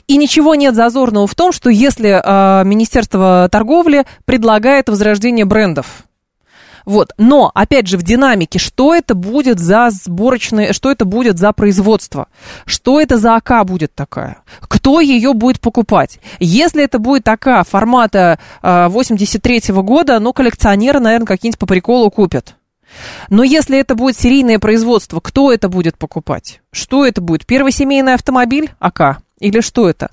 и 0.06 0.16
ничего 0.16 0.54
нет 0.54 0.74
зазорного 0.74 1.26
в 1.26 1.34
том, 1.34 1.52
что 1.52 1.70
если 1.70 2.20
э, 2.22 2.64
Министерство 2.64 3.48
торговли 3.50 4.04
предлагает 4.24 4.88
возрождение 4.88 5.44
брендов, 5.44 6.04
вот. 6.90 7.12
Но, 7.18 7.52
опять 7.54 7.86
же, 7.86 7.96
в 7.96 8.02
динамике, 8.02 8.58
что 8.58 8.96
это 8.96 9.14
будет 9.14 9.60
за 9.60 9.90
сборочное, 9.90 10.72
что 10.72 10.90
это 10.90 11.04
будет 11.04 11.38
за 11.38 11.52
производство? 11.52 12.26
Что 12.66 13.00
это 13.00 13.16
за 13.16 13.36
АК 13.36 13.64
будет 13.64 13.94
такая? 13.94 14.38
Кто 14.62 15.00
ее 15.00 15.32
будет 15.32 15.60
покупать? 15.60 16.18
Если 16.40 16.82
это 16.82 16.98
будет 16.98 17.28
АК 17.28 17.64
формата 17.64 18.40
э, 18.60 18.88
83 18.88 19.58
-го 19.58 19.82
года, 19.84 20.18
ну, 20.18 20.32
коллекционеры, 20.32 20.98
наверное, 20.98 21.28
какие-нибудь 21.28 21.60
по 21.60 21.66
приколу 21.66 22.10
купят. 22.10 22.56
Но 23.28 23.44
если 23.44 23.78
это 23.78 23.94
будет 23.94 24.18
серийное 24.18 24.58
производство, 24.58 25.20
кто 25.20 25.52
это 25.52 25.68
будет 25.68 25.96
покупать? 25.96 26.60
Что 26.72 27.06
это 27.06 27.20
будет? 27.20 27.46
Первый 27.46 27.70
семейный 27.70 28.14
автомобиль 28.14 28.72
АК? 28.80 29.18
Или 29.38 29.60
что 29.60 29.88
это? 29.88 30.10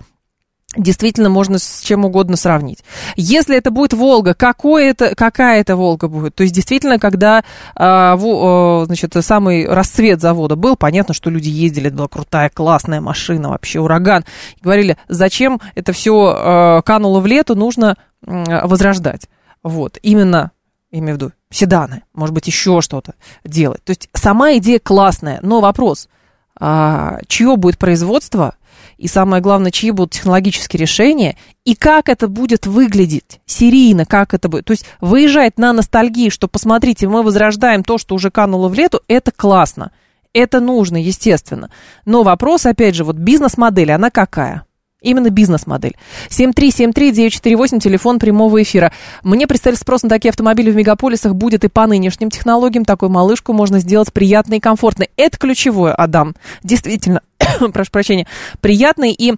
Действительно 0.76 1.30
можно 1.30 1.60
с 1.60 1.82
чем 1.82 2.04
угодно 2.04 2.36
сравнить. 2.36 2.84
Если 3.16 3.56
это 3.56 3.72
будет 3.72 3.94
Волга, 3.94 4.34
какой 4.34 4.88
это, 4.88 5.16
какая 5.16 5.62
это 5.62 5.76
Волга 5.76 6.08
будет? 6.10 6.36
То 6.36 6.44
есть 6.44 6.54
действительно, 6.54 7.00
когда 7.00 7.44
а, 7.76 8.16
в, 8.18 8.86
значит, 8.86 9.16
самый 9.22 9.66
расцвет 9.66 10.20
завода 10.20 10.56
был, 10.56 10.76
понятно, 10.76 11.14
что 11.14 11.30
люди 11.30 11.48
ездили, 11.48 11.90
была 11.90 12.08
крутая, 12.08 12.50
классная 12.50 13.00
машина, 13.00 13.50
вообще 13.50 13.80
ураган. 13.80 14.26
И 14.58 14.64
говорили, 14.64 14.98
зачем 15.08 15.62
это 15.76 15.94
все 15.94 16.34
а, 16.36 16.82
кануло 16.82 17.22
в 17.22 17.26
лету, 17.28 17.56
нужно 17.56 17.96
а, 18.26 18.68
возрождать. 18.68 19.30
Вот, 19.64 19.98
именно, 20.02 20.52
имею 20.92 21.18
в 21.18 21.22
виду, 21.22 21.32
седаны, 21.50 22.04
может 22.14 22.36
быть, 22.36 22.48
еще 22.48 22.82
что-то 22.82 23.14
делать. 23.46 23.84
То 23.86 23.92
есть 23.92 24.10
сама 24.14 24.58
идея 24.58 24.80
классная, 24.80 25.40
но 25.42 25.62
вопрос, 25.62 26.10
а, 26.60 27.20
чье 27.28 27.56
будет 27.56 27.78
производство– 27.78 28.56
и 28.98 29.08
самое 29.08 29.42
главное, 29.42 29.72
чьи 29.72 29.92
будут 29.92 30.12
технологические 30.12 30.82
решения, 30.82 31.38
и 31.66 31.76
как 31.76 32.10
это 32.10 32.28
будет 32.28 32.66
выглядеть 32.66 33.40
серийно, 33.46 34.06
как 34.06 34.34
это 34.34 34.50
будет. 34.50 34.66
То 34.66 34.72
есть 34.72 34.86
выезжать 35.02 35.58
на 35.58 35.74
ностальгии, 35.74 36.30
что 36.30 36.48
посмотрите, 36.48 37.08
мы 37.08 37.24
возрождаем 37.24 37.84
то, 37.84 37.98
что 37.98 38.16
уже 38.16 38.32
кануло 38.32 38.70
в 38.70 38.74
лету, 38.74 39.02
это 39.08 39.32
классно. 39.32 39.92
Это 40.34 40.60
нужно, 40.60 40.98
естественно. 40.98 41.70
Но 42.06 42.24
вопрос, 42.24 42.66
опять 42.66 42.96
же, 42.96 43.04
вот 43.04 43.16
бизнес-модель, 43.16 43.92
она 43.92 44.10
какая? 44.10 44.68
Именно 45.02 45.30
бизнес-модель. 45.30 45.96
7373948, 46.30 47.80
телефон 47.80 48.18
прямого 48.18 48.62
эфира. 48.64 48.92
Мне 49.24 49.46
представили 49.46 49.78
спрос 49.78 50.02
на 50.02 50.10
такие 50.10 50.32
автомобили 50.32 50.72
в 50.72 50.76
мегаполисах 50.76 51.36
будет 51.36 51.64
и 51.64 51.68
по 51.68 51.86
нынешним 51.86 52.32
технологиям. 52.32 52.84
Такую 52.84 53.10
малышку 53.10 53.54
можно 53.54 53.80
сделать 53.80 54.12
приятной 54.12 54.58
и 54.58 54.60
комфортной. 54.60 55.10
Это 55.16 55.38
ключевое, 55.38 55.94
Адам. 55.94 56.36
Действительно, 56.64 57.22
прошу 57.74 57.92
прощения, 57.92 58.28
приятный. 58.62 59.12
И 59.12 59.36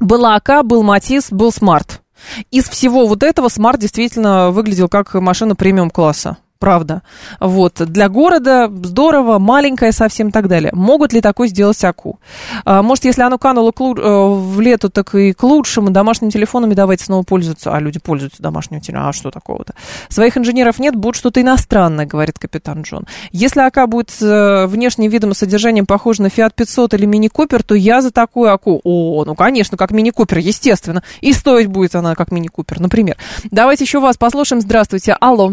была 0.00 0.36
Ока, 0.36 0.64
был 0.64 0.82
Матиз, 0.82 1.30
был 1.30 1.52
Смарт. 1.52 2.02
Из 2.50 2.68
всего 2.68 3.06
вот 3.06 3.22
этого 3.22 3.48
Смарт 3.48 3.80
действительно 3.80 4.50
выглядел 4.50 4.88
как 4.88 5.14
машина 5.14 5.54
премиум-класса 5.54 6.38
правда. 6.58 7.02
Вот. 7.40 7.74
Для 7.74 8.08
города 8.08 8.70
здорово, 8.82 9.38
маленькое 9.38 9.92
совсем 9.92 10.28
и 10.28 10.30
так 10.30 10.48
далее. 10.48 10.70
Могут 10.74 11.12
ли 11.12 11.20
такое 11.20 11.48
сделать 11.48 11.82
Оку? 11.84 12.18
А, 12.64 12.82
может, 12.82 13.04
если 13.04 13.22
оно 13.22 13.38
кануло 13.38 13.70
к, 13.72 13.80
э, 13.80 13.92
в 13.92 14.60
лету, 14.60 14.88
так 14.88 15.14
и 15.14 15.32
к 15.32 15.42
лучшему. 15.42 15.90
Домашними 15.90 16.30
телефонами 16.30 16.74
давайте 16.74 17.04
снова 17.04 17.22
пользоваться. 17.22 17.74
А 17.74 17.80
люди 17.80 17.98
пользуются 17.98 18.42
домашним 18.42 18.80
телефоном. 18.80 19.08
А 19.08 19.12
что 19.12 19.30
такого-то? 19.30 19.74
Своих 20.08 20.36
инженеров 20.38 20.78
нет, 20.78 20.96
будет 20.96 21.16
что-то 21.16 21.40
иностранное, 21.40 22.06
говорит 22.06 22.38
капитан 22.38 22.82
Джон. 22.82 23.06
Если 23.30 23.60
Ока 23.60 23.88
будет 23.88 24.10
э, 24.22 24.66
внешним 24.66 25.10
видом 25.10 25.32
и 25.32 25.34
содержанием 25.34 25.86
похож 25.86 26.18
на 26.18 26.26
Fiat 26.26 26.52
500 26.54 26.94
или 26.94 27.06
Мини 27.06 27.28
Купер, 27.28 27.62
то 27.62 27.74
я 27.74 28.00
за 28.00 28.10
такую 28.10 28.52
Оку. 28.52 28.80
О, 28.84 29.24
ну, 29.26 29.34
конечно, 29.34 29.76
как 29.76 29.90
Мини 29.90 30.10
Купер, 30.10 30.38
естественно. 30.38 31.02
И 31.20 31.32
стоить 31.32 31.66
будет 31.66 31.94
она 31.94 32.14
как 32.14 32.30
Мини 32.30 32.48
Купер, 32.48 32.80
например. 32.80 33.16
Давайте 33.50 33.84
еще 33.84 34.00
вас 34.00 34.16
послушаем. 34.16 34.60
Здравствуйте. 34.60 35.16
Алло. 35.20 35.52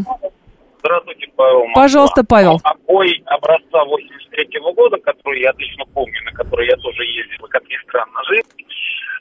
Здравствуйте, 0.84 1.28
Павел. 1.36 1.66
Москва. 1.66 1.82
Пожалуйста, 1.84 2.24
Павел. 2.24 2.60
Обой 2.64 3.22
образца 3.26 3.86
83 3.86 4.60
-го 4.60 4.74
года, 4.74 4.98
который 4.98 5.42
я 5.42 5.52
отлично 5.52 5.86
помню, 5.94 6.20
на 6.26 6.32
который 6.32 6.68
я 6.68 6.76
тоже 6.78 7.04
ездил, 7.06 7.48
как 7.48 7.64
ни 7.70 7.78
странно, 7.84 8.20
жил, 8.28 8.42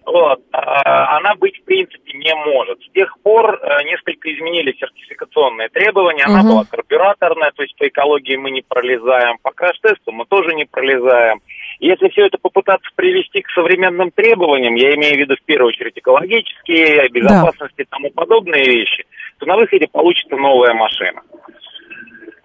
вот, 0.06 0.40
а, 0.52 1.18
она 1.18 1.34
быть 1.34 1.56
в 1.60 1.64
принципе 1.64 2.12
не 2.14 2.34
может. 2.34 2.82
С 2.82 2.90
тех 2.92 3.16
пор 3.22 3.60
э, 3.62 3.84
несколько 3.84 4.32
изменили 4.34 4.74
сертификационные 4.78 5.68
требования. 5.68 6.24
Она 6.24 6.40
угу. 6.40 6.48
была 6.48 6.64
карбюраторная, 6.64 7.52
то 7.54 7.62
есть 7.62 7.76
по 7.76 7.86
экологии 7.86 8.36
мы 8.36 8.50
не 8.50 8.62
пролезаем, 8.62 9.36
по 9.42 9.52
краш-тесту 9.52 10.10
мы 10.12 10.24
тоже 10.24 10.54
не 10.54 10.64
пролезаем. 10.64 11.40
Если 11.80 12.08
все 12.08 12.26
это 12.26 12.38
попытаться 12.38 12.88
привести 12.96 13.42
к 13.42 13.50
современным 13.50 14.10
требованиям, 14.10 14.74
я 14.74 14.94
имею 14.94 15.14
в 15.14 15.18
виду 15.18 15.36
в 15.36 15.44
первую 15.44 15.68
очередь 15.68 15.96
экологические, 15.96 17.08
безопасности 17.10 17.76
да. 17.78 17.82
и 17.82 17.86
тому 17.86 18.10
подобные 18.10 18.64
вещи, 18.64 19.04
то 19.40 19.46
на 19.46 19.56
выходе 19.56 19.88
получится 19.90 20.36
новая 20.36 20.74
машина. 20.74 21.22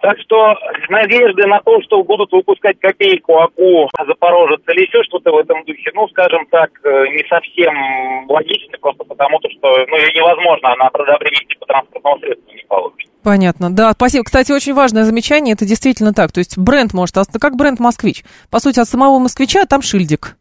Так 0.00 0.18
что 0.20 0.54
надежды 0.88 1.46
на 1.46 1.60
то, 1.60 1.80
что 1.82 2.02
будут 2.04 2.30
выпускать 2.30 2.78
копейку, 2.78 3.38
АКУ, 3.38 3.88
Запорожец 4.06 4.60
или 4.68 4.82
еще 4.82 5.02
что-то 5.04 5.32
в 5.32 5.38
этом 5.38 5.64
духе, 5.64 5.90
ну, 5.94 6.06
скажем 6.08 6.46
так, 6.50 6.70
э, 6.84 7.08
не 7.08 7.26
совсем 7.28 8.28
логичны, 8.28 8.78
просто 8.80 9.04
потому 9.04 9.38
что, 9.40 9.68
ну, 9.88 9.96
невозможно, 10.14 10.72
она 10.72 10.90
при 10.90 11.02
одобрении 11.02 11.44
типа 11.46 11.66
транспортного 11.66 12.18
средства 12.20 12.52
не 12.52 12.64
получится. 12.68 13.12
Понятно. 13.24 13.74
Да, 13.74 13.92
спасибо. 13.92 14.24
Кстати, 14.24 14.52
очень 14.52 14.74
важное 14.74 15.02
замечание, 15.04 15.54
это 15.54 15.66
действительно 15.66 16.12
так. 16.12 16.30
То 16.30 16.38
есть 16.38 16.56
бренд 16.56 16.92
может, 16.94 17.16
как 17.40 17.56
бренд 17.56 17.80
«Москвич». 17.80 18.22
По 18.50 18.60
сути, 18.60 18.78
от 18.78 18.86
самого 18.86 19.18
«Москвича» 19.18 19.64
там 19.64 19.82
шильдик. 19.82 20.36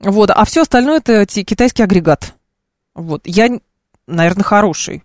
Вот, 0.00 0.30
а 0.30 0.44
все 0.44 0.62
остальное 0.62 0.98
это 0.98 1.24
китайский 1.26 1.84
агрегат. 1.84 2.34
Вот. 2.94 3.20
Я, 3.24 3.48
наверное, 4.08 4.42
хороший, 4.42 5.02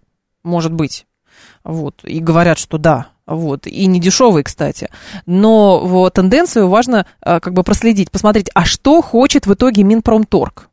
может 0.47 0.73
быть. 0.73 1.05
Вот. 1.63 2.03
И 2.03 2.19
говорят, 2.19 2.57
что 2.57 2.77
да, 2.77 3.09
вот, 3.27 3.67
и 3.67 3.85
не 3.85 3.99
дешевый, 3.99 4.43
кстати. 4.43 4.89
Но 5.25 5.81
вот, 5.85 6.13
тенденцию 6.13 6.69
важно 6.69 7.05
а, 7.21 7.39
как 7.39 7.53
бы 7.53 7.63
проследить, 7.63 8.09
посмотреть, 8.09 8.49
а 8.53 8.65
что 8.65 9.01
хочет 9.01 9.45
в 9.45 9.53
итоге 9.53 9.83
Минпромторг. 9.83 10.69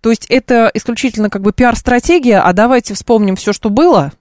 То 0.00 0.10
есть 0.10 0.26
это 0.28 0.70
исключительно 0.74 1.30
как 1.30 1.42
бы 1.42 1.52
пиар-стратегия, 1.52 2.40
а 2.40 2.52
давайте 2.52 2.94
вспомним 2.94 3.36
все, 3.36 3.52
что 3.52 3.70
было, 3.70 4.12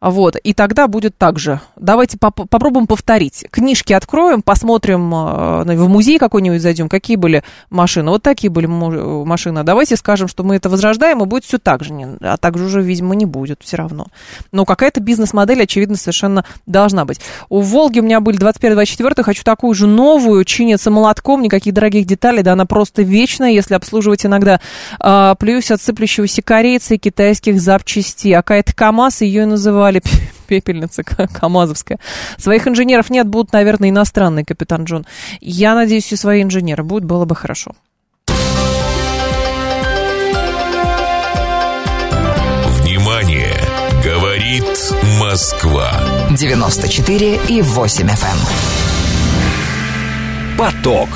Вот, 0.00 0.36
и 0.36 0.52
тогда 0.52 0.88
будет 0.88 1.16
так 1.16 1.38
же. 1.38 1.60
Давайте 1.76 2.18
поп- 2.18 2.48
попробуем 2.50 2.86
повторить. 2.86 3.46
Книжки 3.50 3.94
откроем, 3.94 4.42
посмотрим, 4.42 5.12
э, 5.14 5.76
в 5.76 5.88
музей 5.88 6.18
какой-нибудь 6.18 6.60
зайдем, 6.60 6.88
какие 6.88 7.16
были 7.16 7.42
машины. 7.70 8.10
Вот 8.10 8.22
такие 8.22 8.50
были 8.50 8.66
машины. 8.66 9.62
Давайте 9.62 9.96
скажем, 9.96 10.28
что 10.28 10.44
мы 10.44 10.56
это 10.56 10.68
возрождаем, 10.68 11.22
и 11.22 11.26
будет 11.26 11.44
все 11.44 11.58
так 11.58 11.82
же. 11.82 11.94
А 12.20 12.36
так 12.36 12.58
же 12.58 12.64
уже, 12.64 12.82
видимо, 12.82 13.14
не 13.14 13.24
будет 13.24 13.60
все 13.62 13.78
равно. 13.78 14.08
Но 14.52 14.66
какая-то 14.66 15.00
бизнес-модель, 15.00 15.62
очевидно, 15.62 15.96
совершенно 15.96 16.44
должна 16.66 17.04
быть. 17.06 17.20
У 17.48 17.60
«Волги» 17.60 18.00
у 18.00 18.02
меня 18.02 18.20
были 18.20 18.38
21-24, 18.38 19.22
хочу 19.22 19.44
такую 19.44 19.72
же 19.72 19.86
новую, 19.86 20.44
чинится 20.44 20.90
молотком, 20.90 21.40
никаких 21.40 21.72
дорогих 21.72 22.06
деталей, 22.06 22.42
да, 22.42 22.52
она 22.52 22.66
просто 22.66 23.02
вечная, 23.02 23.52
если 23.52 23.74
обслуживать 23.74 24.26
иногда. 24.26 24.60
А, 25.00 25.34
плюс 25.36 25.70
от 25.70 25.80
сыплющегося 25.80 26.42
корейца 26.42 26.94
и 26.94 26.98
китайских 26.98 27.60
запчастей. 27.60 28.34
А 28.34 28.42
какая-то 28.42 28.74
КАМАЗ, 28.74 29.22
ее 29.22 29.44
и 29.44 29.46
называют 29.46 29.85
называли 29.86 30.02
пепельница 30.46 31.02
КАМАЗовская. 31.02 31.98
Своих 32.38 32.68
инженеров 32.68 33.10
нет, 33.10 33.26
будут, 33.26 33.52
наверное, 33.52 33.90
иностранные, 33.90 34.44
капитан 34.44 34.84
Джон. 34.84 35.06
Я 35.40 35.74
надеюсь, 35.74 36.12
и 36.12 36.16
свои 36.16 36.42
инженеры 36.42 36.84
будут, 36.84 37.04
было 37.04 37.24
бы 37.24 37.34
хорошо. 37.34 37.72
Внимание! 42.80 43.54
Говорит 44.04 44.92
Москва. 45.18 45.90
94 46.30 47.40
и 47.48 47.62
8 47.62 48.06
FM. 48.06 48.12
Эм. 48.12 48.38
Поток. 50.56 51.08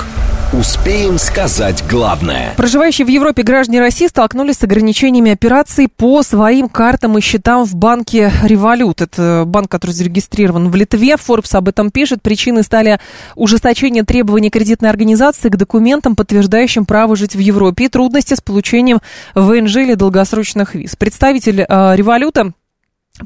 Успеем 0.53 1.17
сказать 1.17 1.81
главное. 1.89 2.53
Проживающие 2.57 3.05
в 3.05 3.09
Европе 3.09 3.41
граждане 3.41 3.79
России 3.79 4.07
столкнулись 4.07 4.57
с 4.57 4.63
ограничениями 4.63 5.31
операций 5.31 5.87
по 5.87 6.23
своим 6.23 6.67
картам 6.67 7.17
и 7.17 7.21
счетам 7.21 7.63
в 7.63 7.73
банке 7.75 8.29
«Револют». 8.43 8.99
Это 8.99 9.45
банк, 9.47 9.71
который 9.71 9.91
зарегистрирован 9.91 10.69
в 10.69 10.75
Литве. 10.75 11.13
Forbes 11.13 11.55
об 11.55 11.69
этом 11.69 11.89
пишет. 11.89 12.21
Причиной 12.21 12.63
стали 12.63 12.99
ужесточение 13.35 14.03
требований 14.03 14.49
кредитной 14.49 14.89
организации 14.89 15.47
к 15.47 15.55
документам, 15.55 16.17
подтверждающим 16.17 16.83
право 16.85 17.15
жить 17.15 17.33
в 17.33 17.39
Европе, 17.39 17.85
и 17.85 17.87
трудности 17.87 18.33
с 18.33 18.41
получением 18.41 18.99
ВНЖ 19.35 19.77
или 19.77 19.93
долгосрочных 19.93 20.75
виз. 20.75 20.97
Представитель 20.97 21.61
э, 21.61 21.95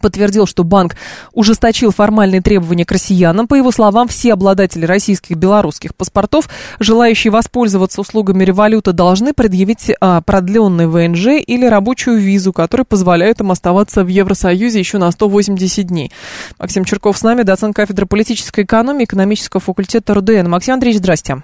подтвердил, 0.02 0.46
что 0.46 0.64
банк 0.64 0.96
ужесточил 1.34 1.92
формальные 1.92 2.42
требования 2.42 2.86
к 2.86 2.92
россиянам. 2.92 3.48
По 3.48 3.56
его 3.56 3.72
словам, 3.72 4.08
все 4.08 4.34
обладатели 4.34 4.86
российских 4.86 5.32
и 5.32 5.36
белорусских 5.36 5.96
паспортов, 5.96 6.50
желающие 6.80 7.32
воспользоваться 7.32 8.02
услугами 8.02 8.44
революта, 8.44 8.94
должны 8.94 9.34
предъявить 9.34 9.92
а, 10.00 10.22
продленный 10.22 10.88
ВНЖ 10.88 11.42
или 11.46 11.66
рабочую 11.66 12.18
визу, 12.18 12.54
которая 12.54 12.86
позволяет 12.86 13.42
им 13.42 13.52
оставаться 13.52 14.04
в 14.04 14.08
Евросоюзе 14.08 14.80
еще 14.80 14.98
на 14.98 15.12
180 15.12 15.86
дней. 15.88 16.12
Максим 16.60 16.86
Черков 16.86 17.18
с 17.18 17.24
нами, 17.24 17.44
доцент 17.44 17.76
кафедры 17.76 18.06
политической 18.06 18.64
экономии, 18.64 19.06
экономического 19.06 19.62
факультета 19.62 20.14
РУДН. 20.14 20.50
Максим 20.50 20.76
Андреевич, 20.76 21.00
здрасте. 21.00 21.44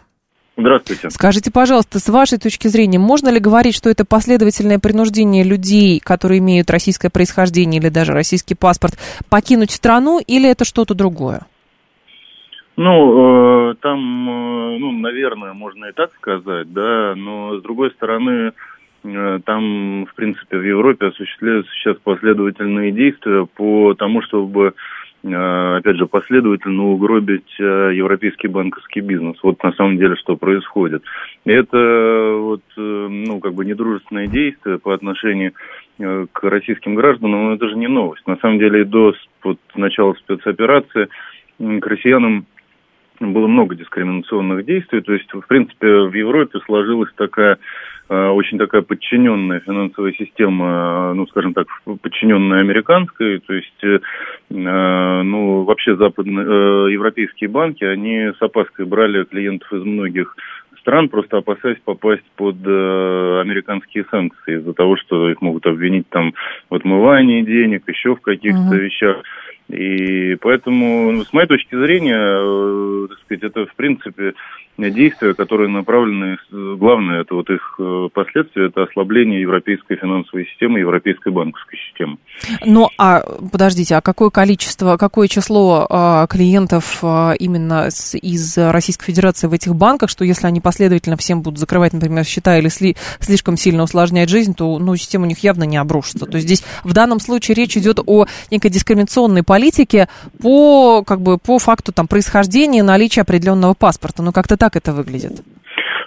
Здравствуйте. 0.61 1.09
Скажите, 1.09 1.51
пожалуйста, 1.51 1.99
с 1.99 2.07
вашей 2.09 2.37
точки 2.37 2.67
зрения, 2.67 2.99
можно 2.99 3.29
ли 3.29 3.39
говорить, 3.39 3.75
что 3.75 3.89
это 3.89 4.05
последовательное 4.05 4.79
принуждение 4.79 5.43
людей, 5.43 5.99
которые 5.99 6.39
имеют 6.39 6.69
российское 6.69 7.09
происхождение 7.09 7.81
или 7.81 7.89
даже 7.89 8.13
российский 8.13 8.55
паспорт, 8.55 8.93
покинуть 9.29 9.71
страну, 9.71 10.19
или 10.25 10.49
это 10.49 10.65
что-то 10.65 10.93
другое? 10.93 11.41
Ну, 12.77 13.71
э, 13.71 13.75
там, 13.81 13.99
э, 13.99 14.77
ну, 14.79 14.91
наверное, 14.91 15.53
можно 15.53 15.85
и 15.85 15.91
так 15.91 16.13
сказать, 16.13 16.71
да, 16.71 17.13
но 17.15 17.57
с 17.57 17.61
другой 17.61 17.91
стороны, 17.91 18.53
э, 19.03 19.39
там, 19.45 20.05
в 20.05 20.15
принципе, 20.15 20.57
в 20.57 20.63
Европе 20.63 21.07
осуществляются 21.07 21.71
сейчас 21.73 21.97
последовательные 21.97 22.91
действия 22.91 23.45
по 23.45 23.93
тому, 23.93 24.21
чтобы 24.21 24.73
опять 25.23 25.97
же, 25.97 26.07
последовательно 26.07 26.85
угробить 26.85 27.55
э, 27.59 27.91
европейский 27.93 28.47
банковский 28.47 29.01
бизнес. 29.01 29.37
Вот 29.43 29.61
на 29.63 29.71
самом 29.73 29.97
деле, 29.97 30.15
что 30.15 30.35
происходит. 30.35 31.03
Это 31.45 32.35
вот, 32.39 32.63
э, 32.75 33.07
ну, 33.09 33.39
как 33.39 33.53
бы 33.53 33.63
недружественное 33.63 34.27
действие 34.27 34.79
по 34.79 34.93
отношению 34.93 35.53
к 35.99 36.43
российским 36.43 36.95
гражданам, 36.95 37.43
но 37.43 37.53
это 37.53 37.69
же 37.69 37.75
не 37.75 37.87
новость. 37.87 38.25
На 38.25 38.37
самом 38.37 38.57
деле, 38.57 38.83
до 38.83 39.13
вот, 39.43 39.59
начала 39.75 40.13
спецоперации 40.13 41.07
к 41.59 41.85
россиянам 41.85 42.47
было 43.21 43.47
много 43.47 43.75
дискриминационных 43.75 44.65
действий. 44.65 45.01
То 45.01 45.13
есть, 45.13 45.31
в 45.33 45.47
принципе, 45.47 45.87
в 45.87 46.13
Европе 46.13 46.59
сложилась 46.65 47.11
такая 47.15 47.57
Э, 48.11 48.27
очень 48.27 48.57
такая 48.57 48.81
подчиненная 48.81 49.61
финансовая 49.61 50.11
система, 50.11 51.11
э, 51.11 51.13
ну, 51.13 51.25
скажем 51.27 51.53
так, 51.53 51.67
подчиненная 52.01 52.59
американской, 52.59 53.39
то 53.39 53.53
есть, 53.53 53.83
э, 53.83 53.99
ну, 54.49 55.63
вообще 55.63 55.95
западные, 55.95 56.91
европейские 56.91 57.49
банки, 57.49 57.85
они 57.85 58.33
с 58.37 58.41
опаской 58.41 58.85
брали 58.85 59.23
клиентов 59.23 59.71
из 59.71 59.85
многих 59.85 60.35
стран, 60.81 61.07
просто 61.07 61.37
опасаясь 61.37 61.79
попасть 61.85 62.25
под 62.35 62.57
американские 62.57 64.03
санкции 64.11 64.57
из-за 64.57 64.73
того, 64.73 64.97
что 64.97 65.29
их 65.29 65.41
могут 65.41 65.65
обвинить 65.65 66.09
там 66.09 66.33
в 66.69 66.75
отмывании 66.75 67.43
денег, 67.43 67.87
еще 67.87 68.15
в 68.15 68.21
каких-то 68.21 68.75
uh-huh. 68.75 68.79
вещах. 68.79 69.23
И 69.69 70.35
поэтому, 70.41 71.11
ну, 71.11 71.23
с 71.23 71.31
моей 71.33 71.47
точки 71.47 71.75
зрения, 71.75 73.07
так 73.07 73.19
сказать, 73.19 73.43
это, 73.43 73.65
в 73.65 73.75
принципе, 73.75 74.33
действия, 74.77 75.33
которые 75.33 75.69
направлены, 75.69 76.37
главное, 76.51 77.21
это 77.21 77.35
вот 77.35 77.49
их 77.49 77.75
э, 77.77 78.09
последствия, 78.13 78.67
это 78.67 78.83
ослабление 78.83 79.41
европейской 79.41 79.95
финансовой 79.95 80.47
системы, 80.47 80.79
европейской 80.79 81.31
банковской 81.31 81.77
системы. 81.77 82.17
Ну, 82.65 82.89
а 82.97 83.21
подождите, 83.51 83.95
а 83.95 84.01
какое 84.01 84.29
количество, 84.29 84.97
какое 84.97 85.27
число 85.27 85.85
а, 85.89 86.25
клиентов 86.27 86.99
а, 87.03 87.33
именно 87.33 87.89
из 88.21 88.57
Российской 88.57 89.05
Федерации 89.05 89.47
в 89.47 89.53
этих 89.53 89.75
банках, 89.75 90.09
что 90.09 90.25
если 90.25 90.47
они 90.47 90.61
последовательно 90.61 91.17
всем 91.17 91.41
будут 91.41 91.59
закрывать, 91.59 91.93
например, 91.93 92.25
счета 92.25 92.57
или 92.57 92.69
сли, 92.69 92.95
слишком 93.19 93.57
сильно 93.57 93.83
усложнять 93.83 94.29
жизнь, 94.29 94.55
то 94.55 94.79
ну, 94.79 94.95
система 94.95 95.25
у 95.25 95.27
них 95.27 95.39
явно 95.39 95.63
не 95.63 95.77
обрушится. 95.77 96.25
То 96.25 96.37
есть 96.37 96.47
здесь 96.47 96.63
в 96.83 96.93
данном 96.93 97.19
случае 97.19 97.55
речь 97.55 97.77
идет 97.77 97.99
о 98.05 98.25
некой 98.49 98.71
дискриминационной 98.71 99.43
политике 99.51 100.07
по, 100.39 101.03
как 101.05 101.19
бы, 101.19 101.37
по 101.37 101.59
факту 101.59 101.91
там, 101.91 102.07
происхождения, 102.07 102.83
наличия 102.83 103.19
определенного 103.19 103.73
паспорта. 103.73 104.23
Ну, 104.23 104.31
как-то 104.31 104.55
так 104.55 104.77
это 104.77 104.93
выглядит? 104.93 105.41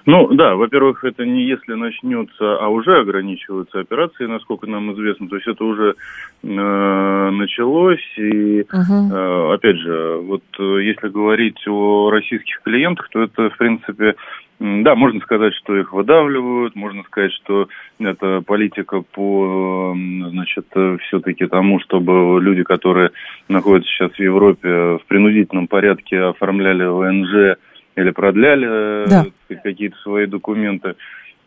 Ну 0.07 0.29
да, 0.35 0.55
во-первых, 0.55 1.03
это 1.05 1.25
не 1.25 1.45
если 1.45 1.73
начнется, 1.73 2.59
а 2.59 2.69
уже 2.69 2.99
ограничиваются 2.99 3.81
операции, 3.81 4.27
насколько 4.27 4.67
нам 4.67 4.93
известно. 4.93 5.29
То 5.29 5.37
есть 5.37 5.49
это 5.49 5.65
уже 5.65 5.95
э, 6.43 7.31
началось. 7.31 8.05
И 8.17 8.61
uh-huh. 8.61 9.13
э, 9.13 9.55
опять 9.55 9.79
же, 9.79 10.19
вот 10.23 10.43
э, 10.59 10.83
если 10.83 11.09
говорить 11.09 11.67
о 11.67 12.11
российских 12.11 12.61
клиентах, 12.63 13.09
то 13.11 13.23
это, 13.23 13.49
в 13.49 13.57
принципе, 13.57 14.15
да, 14.61 14.95
можно 14.95 15.21
сказать, 15.21 15.55
что 15.55 15.75
их 15.77 15.93
выдавливают, 15.93 16.77
можно 16.77 17.03
сказать, 17.05 17.33
что 17.33 17.69
это 17.99 18.43
политика 18.43 19.01
по, 19.01 19.95
значит, 19.97 20.67
все-таки 21.07 21.47
тому, 21.47 21.81
чтобы 21.81 22.41
люди, 22.41 22.63
которые 22.63 23.11
находятся 23.49 23.91
сейчас 23.91 24.13
в 24.13 24.21
Европе, 24.21 24.69
в 24.69 25.03
принудительном 25.09 25.67
порядке 25.67 26.21
оформляли 26.21 26.85
ВНЖ, 26.85 27.59
или 27.97 28.11
продляли 28.11 29.09
да. 29.09 29.25
Э, 29.49 29.55
какие-то 29.63 29.97
свои 29.99 30.27
документы. 30.27 30.95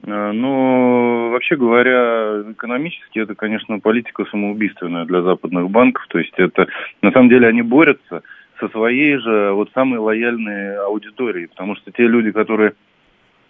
Э, 0.04 0.32
но, 0.32 1.30
вообще 1.32 1.56
говоря, 1.56 2.44
экономически 2.52 3.20
это, 3.20 3.36
конечно, 3.36 3.80
политика 3.80 4.26
самоубийственная 4.26 5.06
для 5.06 5.22
западных 5.22 5.70
банков. 5.70 6.06
То 6.10 6.20
есть 6.20 6.34
это, 6.38 6.68
на 7.02 7.12
самом 7.12 7.30
деле, 7.30 7.48
они 7.48 7.62
борются 7.62 8.24
со 8.60 8.70
своей 8.70 9.18
же 9.18 9.52
вот 9.54 9.70
самой 9.74 10.00
лояльной 10.00 10.78
аудиторией. 10.78 11.48
Потому 11.48 11.76
что 11.76 11.92
те 11.92 12.04
люди, 12.04 12.32
которые 12.32 12.74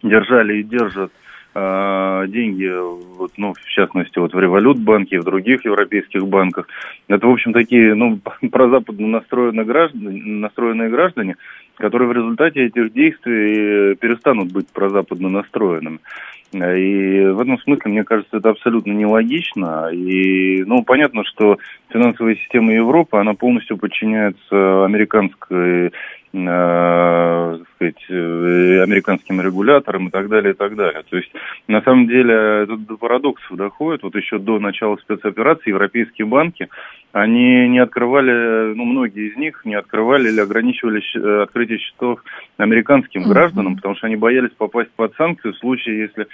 держали 0.04 0.58
и 0.58 0.64
держат 0.64 1.12
э, 1.56 2.26
деньги, 2.28 2.72
вот, 3.18 3.32
ну, 3.38 3.54
в 3.54 3.70
частности, 3.70 4.20
вот 4.20 4.34
в 4.34 4.40
Револют 4.40 4.78
банке 4.80 5.16
и 5.16 5.20
в 5.20 5.24
других 5.24 5.66
европейских 5.66 6.28
банках, 6.28 6.68
это, 7.08 7.26
в 7.26 7.32
общем, 7.32 7.54
такие, 7.54 7.96
ну, 7.96 8.20
прозападно 8.52 9.08
настроенные 9.08 9.66
граждане, 9.66 10.22
настроенные 10.24 10.90
граждане, 10.90 11.36
которые 11.78 12.10
в 12.10 12.14
результате 12.14 12.66
этих 12.66 12.92
действий 12.94 13.96
перестанут 13.96 14.52
быть 14.52 14.68
прозападно 14.70 15.30
настроенными. 15.30 16.00
И 16.54 17.26
в 17.26 17.42
этом 17.42 17.60
смысле, 17.60 17.92
мне 17.92 18.04
кажется, 18.04 18.38
это 18.38 18.50
абсолютно 18.50 18.94
нелогично. 18.94 19.90
И, 19.92 20.64
ну, 20.64 20.84
понятно, 20.84 21.24
что 21.26 21.58
финансовая 21.90 22.36
система 22.36 22.74
Европы, 22.74 23.18
она 23.18 23.34
полностью 23.34 23.78
подчиняется 23.78 24.86
американской 24.86 25.92
э, 26.46 27.60
сказать, 27.76 28.06
э, 28.10 28.84
американским 28.84 29.40
регуляторам 29.40 30.08
и 30.08 30.12
так 30.12 30.28
далее, 30.28 30.54
и 30.54 30.56
так 30.56 30.76
далее. 30.76 31.04
То 31.10 31.18
есть, 31.18 31.32
на 31.68 31.82
самом 31.82 32.08
деле, 32.08 32.34
это 32.64 32.76
до 32.76 32.98
парадоксов 32.98 33.56
доходит. 33.56 34.04
Вот 34.04 34.16
еще 34.16 34.40
до 34.40 34.60
начала 34.60 34.98
спецоперации 34.98 35.70
европейские 35.70 36.28
банки, 36.28 36.68
они 37.14 37.68
не 37.70 37.80
открывали, 37.80 38.74
ну, 38.74 38.84
многие 38.86 39.30
из 39.30 39.38
них 39.38 39.62
не 39.66 39.76
открывали 39.76 40.30
или 40.30 40.42
ограничивали 40.42 41.02
э, 41.16 41.44
открытие 41.44 41.80
счетов 41.80 42.24
американским 42.58 43.24
mm-hmm. 43.24 43.30
гражданам, 43.30 43.76
потому 43.76 43.96
что 43.96 44.08
они 44.08 44.16
боялись 44.18 44.52
попасть 44.58 44.92
под 44.96 45.16
санкции 45.16 45.52
в 45.52 45.58
случае, 45.58 46.00
если 46.00 46.28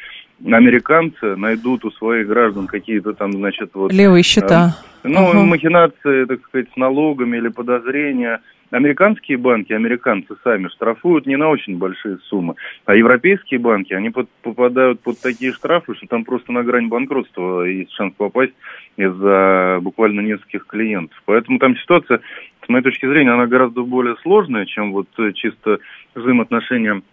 американцы 0.52 1.36
найдут 1.36 1.86
у 1.86 1.92
своих 1.92 2.28
граждан 2.28 2.68
какие-то 2.68 3.14
там, 3.14 3.34
значит, 3.34 3.72
вот... 3.74 3.94
Левые 3.94 4.24
счета. 4.24 4.76
Э, 5.04 5.08
ну, 5.08 5.32
uh-huh. 5.32 5.44
махинации, 5.44 6.26
так 6.26 6.42
сказать, 6.46 6.68
с 6.74 6.78
налогами 6.78 7.38
или 7.38 7.50
подозрения– 7.50 8.42
Американские 8.74 9.38
банки, 9.38 9.72
американцы 9.72 10.36
сами 10.44 10.68
штрафуют 10.68 11.28
не 11.28 11.36
на 11.36 11.48
очень 11.50 11.78
большие 11.78 12.18
суммы, 12.24 12.56
а 12.86 12.96
европейские 12.96 13.60
банки, 13.60 13.94
они 13.94 14.10
под, 14.10 14.28
попадают 14.42 15.00
под 15.00 15.22
такие 15.22 15.52
штрафы, 15.52 15.94
что 15.94 16.08
там 16.08 16.26
просто 16.26 16.52
на 16.52 16.64
грань 16.64 16.88
банкротства 16.88 17.66
есть 17.66 17.92
шанс 17.92 18.16
попасть 18.18 18.54
из-за 18.98 19.78
буквально 19.80 20.22
нескольких 20.22 20.66
клиентов. 20.66 21.22
Поэтому 21.26 21.60
там 21.60 21.78
ситуация, 21.78 22.22
с 22.66 22.68
моей 22.68 22.84
точки 22.84 23.06
зрения, 23.06 23.30
она 23.30 23.46
гораздо 23.46 23.84
более 23.84 24.16
сложная, 24.24 24.66
чем 24.66 24.92
вот 24.92 25.08
чисто 25.36 25.78
взаимоотношения 26.16 27.04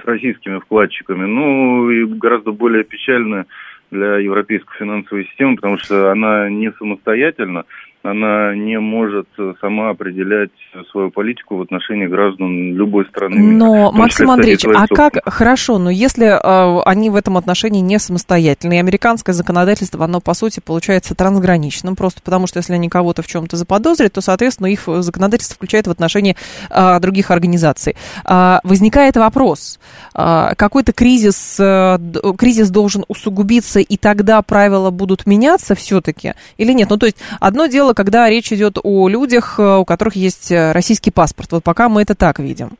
с 0.00 0.04
российскими 0.04 0.60
вкладчиками. 0.60 1.24
Ну 1.24 1.90
и 1.90 2.04
гораздо 2.04 2.52
более 2.52 2.84
печальная 2.84 3.46
для 3.90 4.18
европейской 4.18 4.76
финансовой 4.78 5.24
системы, 5.24 5.56
потому 5.56 5.76
что 5.76 6.12
она 6.12 6.48
не 6.48 6.70
самостоятельна, 6.70 7.64
она 8.04 8.54
не 8.54 8.78
может 8.78 9.26
сама 9.60 9.90
определять 9.90 10.50
свою 10.90 11.10
политику 11.10 11.56
в 11.56 11.62
отношении 11.62 12.06
граждан 12.06 12.74
любой 12.74 13.06
страны. 13.06 13.36
Но, 13.38 13.90
Максим 13.92 14.30
Андреевич, 14.30 14.66
а 14.66 14.86
как, 14.86 15.18
хорошо, 15.24 15.78
но 15.78 15.88
если 15.88 16.26
э, 16.26 16.82
они 16.84 17.08
в 17.08 17.16
этом 17.16 17.38
отношении 17.38 17.80
не 17.80 17.98
самостоятельны, 17.98 18.74
и 18.74 18.78
американское 18.78 19.34
законодательство, 19.34 20.04
оно, 20.04 20.20
по 20.20 20.34
сути, 20.34 20.60
получается 20.60 21.14
трансграничным, 21.14 21.96
просто 21.96 22.20
потому 22.22 22.46
что 22.46 22.58
если 22.58 22.74
они 22.74 22.90
кого-то 22.90 23.22
в 23.22 23.26
чем-то 23.26 23.56
заподозрят, 23.56 24.12
то, 24.12 24.20
соответственно, 24.20 24.66
их 24.66 24.82
законодательство 24.86 25.56
включает 25.56 25.86
в 25.86 25.90
отношении 25.90 26.36
э, 26.70 27.00
других 27.00 27.30
организаций. 27.30 27.96
Э, 28.28 28.58
возникает 28.64 29.16
вопрос, 29.16 29.80
э, 30.14 30.52
какой-то 30.56 30.92
кризис, 30.92 31.56
э, 31.58 31.98
кризис 32.36 32.68
должен 32.68 33.04
усугубиться, 33.08 33.80
и 33.80 33.96
тогда 33.96 34.42
правила 34.42 34.90
будут 34.90 35.26
меняться 35.26 35.74
все-таки, 35.74 36.34
или 36.58 36.72
нет? 36.72 36.90
Ну, 36.90 36.98
то 36.98 37.06
есть, 37.06 37.16
одно 37.40 37.66
дело, 37.66 37.93
когда 37.94 38.28
речь 38.28 38.52
идет 38.52 38.78
о 38.82 39.08
людях, 39.08 39.56
э, 39.58 39.76
у 39.76 39.84
которых 39.84 40.16
есть 40.16 40.50
э, 40.50 40.72
российский 40.72 41.10
паспорт. 41.10 41.52
Вот 41.52 41.64
пока 41.64 41.88
мы 41.88 42.02
это 42.02 42.14
так 42.14 42.38
видим. 42.38 42.72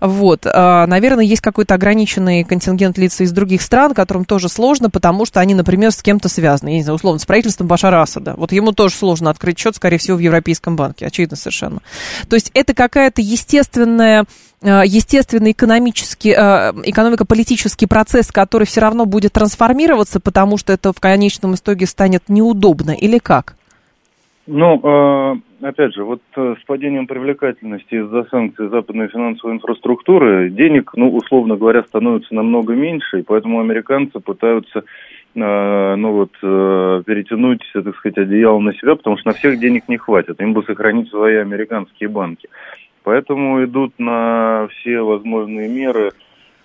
Вот. 0.00 0.46
Э, 0.46 0.86
наверное, 0.86 1.24
есть 1.24 1.42
какой-то 1.42 1.74
ограниченный 1.74 2.44
контингент 2.44 2.98
лиц 2.98 3.20
из 3.20 3.32
других 3.32 3.62
стран, 3.62 3.94
которым 3.94 4.24
тоже 4.24 4.48
сложно, 4.48 4.90
потому 4.90 5.26
что 5.26 5.40
они, 5.40 5.54
например, 5.54 5.92
с 5.92 6.02
кем-то 6.02 6.28
связаны. 6.28 6.70
Я 6.70 6.76
не 6.76 6.82
знаю, 6.82 6.96
условно, 6.96 7.18
с 7.18 7.26
правительством 7.26 7.66
Башара 7.66 8.02
Асада. 8.02 8.34
Вот 8.36 8.52
ему 8.52 8.72
тоже 8.72 8.94
сложно 8.94 9.30
открыть 9.30 9.58
счет, 9.58 9.76
скорее 9.76 9.98
всего, 9.98 10.16
в 10.16 10.20
Европейском 10.20 10.76
банке. 10.76 11.06
Очевидно 11.06 11.36
совершенно. 11.36 11.80
То 12.28 12.36
есть 12.36 12.50
это 12.54 12.74
какая-то 12.74 13.22
естественная 13.22 14.26
естественный 14.62 15.52
экономический, 15.52 16.32
экономико-политический 16.32 17.84
процесс, 17.86 18.28
который 18.32 18.66
все 18.66 18.80
равно 18.80 19.04
будет 19.04 19.34
трансформироваться, 19.34 20.18
потому 20.18 20.56
что 20.56 20.72
это 20.72 20.94
в 20.94 20.98
конечном 20.98 21.54
итоге 21.54 21.86
станет 21.86 22.24
неудобно, 22.28 22.92
или 22.92 23.18
как? 23.18 23.55
Ну, 24.46 24.80
э, 24.80 25.66
опять 25.66 25.94
же, 25.94 26.04
вот 26.04 26.22
э, 26.36 26.54
с 26.60 26.64
падением 26.66 27.08
привлекательности 27.08 27.96
из-за 27.96 28.24
санкций 28.30 28.68
западной 28.68 29.08
финансовой 29.08 29.56
инфраструктуры 29.56 30.50
денег, 30.50 30.92
ну, 30.94 31.12
условно 31.16 31.56
говоря, 31.56 31.82
становится 31.82 32.32
намного 32.32 32.74
меньше, 32.74 33.20
и 33.20 33.22
поэтому 33.22 33.58
американцы 33.58 34.20
пытаются 34.20 34.84
э, 35.34 35.94
ну 35.96 36.12
вот, 36.12 36.30
перетянуть, 36.40 37.62
так 37.72 37.96
сказать, 37.96 38.18
одеяло 38.18 38.60
на 38.60 38.72
себя, 38.74 38.94
потому 38.94 39.18
что 39.18 39.30
на 39.30 39.34
всех 39.34 39.58
денег 39.58 39.88
не 39.88 39.96
хватит. 39.96 40.40
Им 40.40 40.52
бы 40.52 40.62
сохранить 40.62 41.10
свои 41.10 41.36
американские 41.36 42.08
банки. 42.08 42.48
Поэтому 43.02 43.64
идут 43.64 43.94
на 43.98 44.68
все 44.70 45.00
возможные 45.00 45.68
меры, 45.68 46.12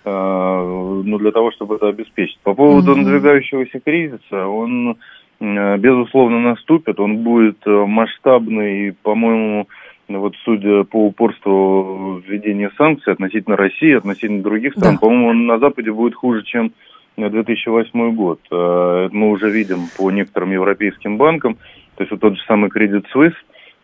ну, 0.04 1.18
для 1.18 1.30
того, 1.30 1.52
чтобы 1.52 1.76
это 1.76 1.86
обеспечить. 1.86 2.40
По 2.42 2.54
поводу 2.54 2.92
mm-hmm. 2.92 3.02
надвигающегося 3.02 3.78
кризиса, 3.78 4.48
он 4.48 4.96
безусловно, 5.42 6.40
наступит. 6.40 7.00
Он 7.00 7.18
будет 7.18 7.58
э, 7.66 7.70
масштабный 7.70 8.88
и, 8.88 8.90
по-моему, 8.92 9.66
вот 10.08 10.34
судя 10.44 10.84
по 10.84 11.06
упорству 11.06 12.22
введения 12.24 12.70
санкций 12.76 13.12
относительно 13.12 13.56
России, 13.56 13.92
относительно 13.92 14.42
других 14.42 14.74
стран, 14.74 14.94
да. 14.94 14.98
по-моему, 15.00 15.28
он 15.28 15.46
на 15.46 15.58
Западе 15.58 15.90
будет 15.90 16.14
хуже, 16.14 16.44
чем 16.44 16.72
2008 17.16 18.14
год. 18.14 18.40
Э, 18.52 19.06
это 19.06 19.16
мы 19.16 19.30
уже 19.30 19.50
видим 19.50 19.88
по 19.96 20.10
некоторым 20.12 20.52
европейским 20.52 21.16
банкам. 21.16 21.56
То 21.96 22.04
есть 22.04 22.12
вот 22.12 22.20
тот 22.20 22.36
же 22.36 22.42
самый 22.46 22.70
Credit 22.70 23.04
Suisse, 23.12 23.34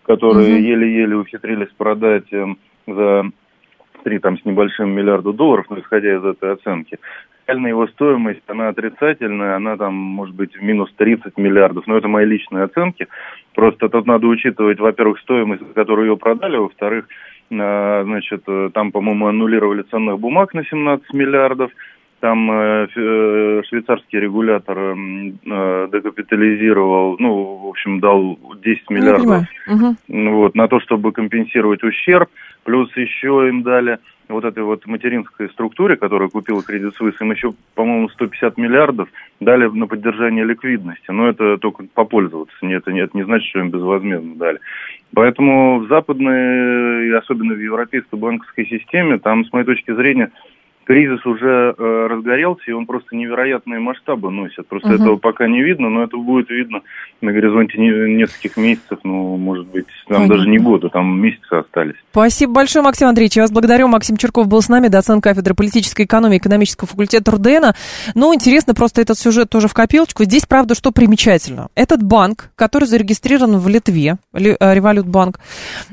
который 0.04 0.54
угу. 0.54 0.62
еле-еле 0.62 1.16
ухитрились 1.16 1.72
продать 1.76 2.30
за 2.86 3.24
3 4.04 4.18
там, 4.20 4.38
с 4.38 4.44
небольшим 4.44 4.90
миллиарда 4.90 5.32
долларов, 5.32 5.66
но 5.70 5.80
исходя 5.80 6.16
из 6.16 6.24
этой 6.24 6.52
оценки 6.52 6.98
реальная 7.49 7.70
его 7.70 7.86
стоимость, 7.88 8.42
она 8.46 8.68
отрицательная, 8.68 9.57
она 9.57 9.76
там 9.76 9.94
может 9.94 10.34
быть 10.34 10.55
в 10.55 10.62
минус 10.62 10.92
30 10.96 11.38
миллиардов, 11.38 11.86
но 11.86 11.96
это 11.96 12.09
мои 12.09 12.26
личные 12.26 12.64
оценки. 12.64 13.09
Просто 13.55 13.88
тут 13.88 14.07
надо 14.07 14.26
учитывать, 14.26 14.78
во-первых, 14.78 15.18
стоимость, 15.20 15.66
за 15.66 15.72
которую 15.72 16.09
ее 16.09 16.16
продали, 16.16 16.59
во-вторых, 16.59 17.07
э, 17.51 18.03
значит, 18.05 18.42
э, 18.46 18.70
там, 18.74 18.92
по-моему, 18.92 19.26
аннулировали 19.28 19.82
ценных 19.82 20.18
бумаг 20.20 20.55
на 20.55 20.64
17 20.64 21.12
миллиардов, 21.14 21.70
там 22.20 22.51
э, 22.51 22.88
э, 22.94 23.62
швейцарский 23.68 24.18
регулятор 24.18 24.78
э, 24.78 25.88
декапитализировал, 25.92 27.16
ну, 27.18 27.57
в 27.62 27.66
общем, 27.68 28.01
дал 28.01 28.38
10 28.62 28.90
миллиардов 28.90 29.44
угу. 29.68 29.96
вот, 30.09 30.55
на 30.55 30.68
то, 30.68 30.80
чтобы 30.80 31.12
компенсировать 31.12 31.82
ущерб. 31.84 32.28
Плюс 32.64 32.94
еще 32.96 33.49
им 33.49 33.62
дали 33.62 33.99
вот 34.29 34.45
этой 34.45 34.62
вот 34.62 34.87
материнской 34.87 35.49
структуре, 35.51 35.97
которая 35.97 36.29
купила 36.29 36.61
Credit 36.61 36.93
Suisse, 36.99 37.16
им 37.20 37.31
еще, 37.31 37.55
по-моему, 37.74 38.09
150 38.11 38.57
миллиардов 38.59 39.09
дали 39.41 39.66
на 39.66 39.87
поддержание 39.87 40.45
ликвидности. 40.45 41.11
Но 41.11 41.29
это 41.29 41.59
только 41.59 41.85
попользоваться. 41.95 42.57
Нет, 42.62 42.83
это, 42.87 42.97
это 42.97 43.16
не 43.16 43.24
значит, 43.24 43.49
что 43.49 43.61
им 43.61 43.70
безвозмездно 43.70 44.35
дали. 44.37 44.61
Поэтому 45.14 45.81
в 45.81 45.89
западной, 45.89 47.16
особенно 47.16 47.55
в 47.55 47.61
европейской 47.61 48.16
банковской 48.16 48.66
системе, 48.66 49.18
там, 49.18 49.45
с 49.45 49.53
моей 49.53 49.64
точки 49.64 49.93
зрения, 49.95 50.31
кризис 50.89 51.24
уже 51.26 51.74
э, 51.76 52.07
разгорелся, 52.09 52.62
и 52.66 52.72
он 52.72 52.86
просто 52.86 53.14
невероятные 53.14 53.78
масштабы 53.78 54.30
носит. 54.30 54.66
Просто 54.68 54.89
угу. 54.89 54.97
этого 54.97 55.16
пока 55.16 55.47
не 55.47 55.62
видно, 55.62 55.91
но 55.91 56.03
это 56.03 56.16
будет 56.16 56.49
видно 56.49 56.80
на 57.20 57.30
горизонте 57.30 57.78
не, 57.78 57.91
нескольких 58.16 58.57
месяцев, 58.57 58.99
ну, 59.05 59.36
может 59.36 59.66
быть, 59.66 59.84
там 60.07 60.22
Понятно. 60.22 60.36
даже 60.36 60.49
не 60.49 60.57
года, 60.57 60.89
там 60.89 61.20
месяцы 61.20 61.53
остались. 61.53 61.97
Спасибо 62.11 62.55
большое, 62.55 62.82
Максим 62.82 63.09
Андреевич. 63.09 63.36
Я 63.36 63.43
вас 63.43 63.53
благодарю. 63.53 63.86
Максим 63.89 64.16
Черков 64.16 64.49
был 64.49 64.62
с 64.62 64.70
нами, 64.70 64.89
доцент 64.89 65.22
кафедры 65.22 65.55
политической 65.55 66.07
экономии 66.07 66.39
экономического 66.39 66.89
факультета 66.89 67.32
РУДНа. 67.32 67.74
Ну, 68.14 68.34
интересно 68.34 68.72
просто 68.72 69.03
этот 69.03 69.18
сюжет 69.18 69.51
тоже 69.51 69.68
в 69.68 69.74
копилочку. 69.74 70.24
Здесь, 70.24 70.47
правда, 70.47 70.74
что 70.74 70.91
примечательно. 70.91 71.68
Этот 71.74 72.03
банк, 72.03 72.51
который 72.57 72.84
зарегистрирован 72.84 73.59
в 73.59 73.68
Литве, 73.68 74.16
Револют 74.32 75.07
банк, 75.07 75.39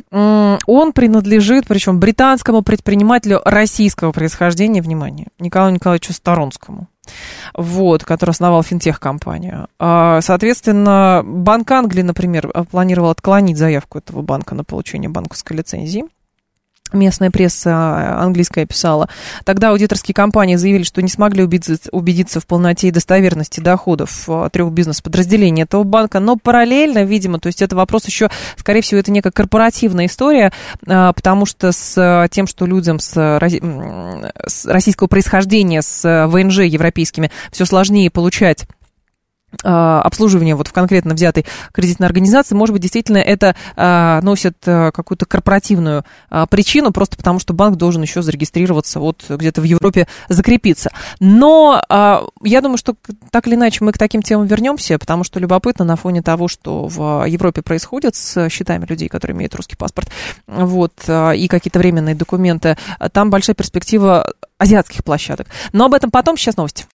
он 0.09 0.93
принадлежит, 0.93 1.65
причем 1.67 1.99
британскому 1.99 2.61
предпринимателю 2.61 3.41
российского 3.43 4.13
происхождения 4.13 4.84
внимание, 4.85 5.27
Николаю 5.39 5.73
Николаевичу 5.73 6.13
Сторонскому. 6.13 6.87
Вот, 7.53 8.03
который 8.03 8.31
основал 8.31 8.63
финтех-компанию. 8.63 9.67
А, 9.77 10.21
соответственно, 10.21 11.21
Банк 11.23 11.69
Англии, 11.69 12.01
например, 12.01 12.51
планировал 12.71 13.11
отклонить 13.11 13.57
заявку 13.57 13.99
этого 13.99 14.21
банка 14.21 14.55
на 14.55 14.63
получение 14.63 15.09
банковской 15.09 15.57
лицензии 15.57 16.05
местная 16.95 17.31
пресса 17.31 17.69
э, 17.69 18.23
английская 18.23 18.65
писала. 18.65 19.09
Тогда 19.43 19.69
аудиторские 19.69 20.15
компании 20.15 20.55
заявили, 20.55 20.83
что 20.83 21.01
не 21.01 21.09
смогли 21.09 21.43
убедиться, 21.43 22.39
в 22.39 22.47
полноте 22.47 22.87
и 22.87 22.91
достоверности 22.91 23.59
доходов 23.59 24.25
э, 24.27 24.49
трех 24.51 24.71
бизнес-подразделений 24.71 25.63
этого 25.63 25.83
банка, 25.83 26.19
но 26.19 26.37
параллельно, 26.37 27.03
видимо, 27.03 27.39
то 27.39 27.47
есть 27.47 27.61
это 27.61 27.75
вопрос 27.75 28.05
еще, 28.05 28.29
скорее 28.57 28.81
всего, 28.81 28.99
это 28.99 29.11
некая 29.11 29.31
корпоративная 29.31 30.07
история, 30.07 30.51
э, 30.85 31.11
потому 31.15 31.45
что 31.45 31.71
с 31.71 32.27
тем, 32.31 32.47
что 32.47 32.65
людям 32.65 32.99
с, 32.99 33.39
российского 34.65 35.07
происхождения, 35.07 35.81
с 35.81 36.27
ВНЖ 36.27 36.59
европейскими 36.59 37.31
все 37.51 37.65
сложнее 37.65 38.09
получать 38.09 38.65
обслуживания 39.63 40.55
вот 40.55 40.67
в 40.67 40.73
конкретно 40.73 41.13
взятой 41.13 41.45
кредитной 41.71 42.07
организации, 42.07 42.55
может 42.55 42.73
быть, 42.73 42.81
действительно 42.81 43.17
это 43.17 43.55
э, 43.75 44.19
носит 44.21 44.57
э, 44.65 44.91
какую-то 44.91 45.25
корпоративную 45.25 46.03
э, 46.29 46.45
причину, 46.49 46.91
просто 46.91 47.17
потому 47.17 47.39
что 47.39 47.53
банк 47.53 47.77
должен 47.77 48.01
еще 48.01 48.21
зарегистрироваться, 48.21 48.99
вот 48.99 49.25
где-то 49.29 49.61
в 49.61 49.63
Европе 49.63 50.07
закрепиться. 50.29 50.91
Но 51.19 51.81
я 52.43 52.61
думаю, 52.61 52.77
что 52.77 52.95
так 53.31 53.47
или 53.47 53.55
иначе 53.55 53.83
мы 53.83 53.91
к 53.91 53.97
таким 53.97 54.21
темам 54.21 54.47
вернемся, 54.47 54.97
потому 54.97 55.23
что 55.23 55.39
любопытно 55.39 55.85
на 55.85 55.95
фоне 55.95 56.21
того, 56.21 56.47
что 56.47 56.87
в 56.87 57.25
Европе 57.27 57.61
происходит 57.61 58.15
с 58.15 58.49
счетами 58.49 58.85
людей, 58.85 59.07
которые 59.07 59.35
имеют 59.35 59.55
русский 59.55 59.75
паспорт, 59.75 60.09
вот, 60.47 60.93
и 61.07 61.47
какие-то 61.47 61.79
временные 61.79 62.15
документы, 62.15 62.77
там 63.11 63.29
большая 63.29 63.55
перспектива 63.55 64.33
азиатских 64.57 65.03
площадок. 65.03 65.47
Но 65.73 65.85
об 65.85 65.93
этом 65.93 66.11
потом, 66.11 66.37
сейчас 66.37 66.57
новости. 66.57 66.85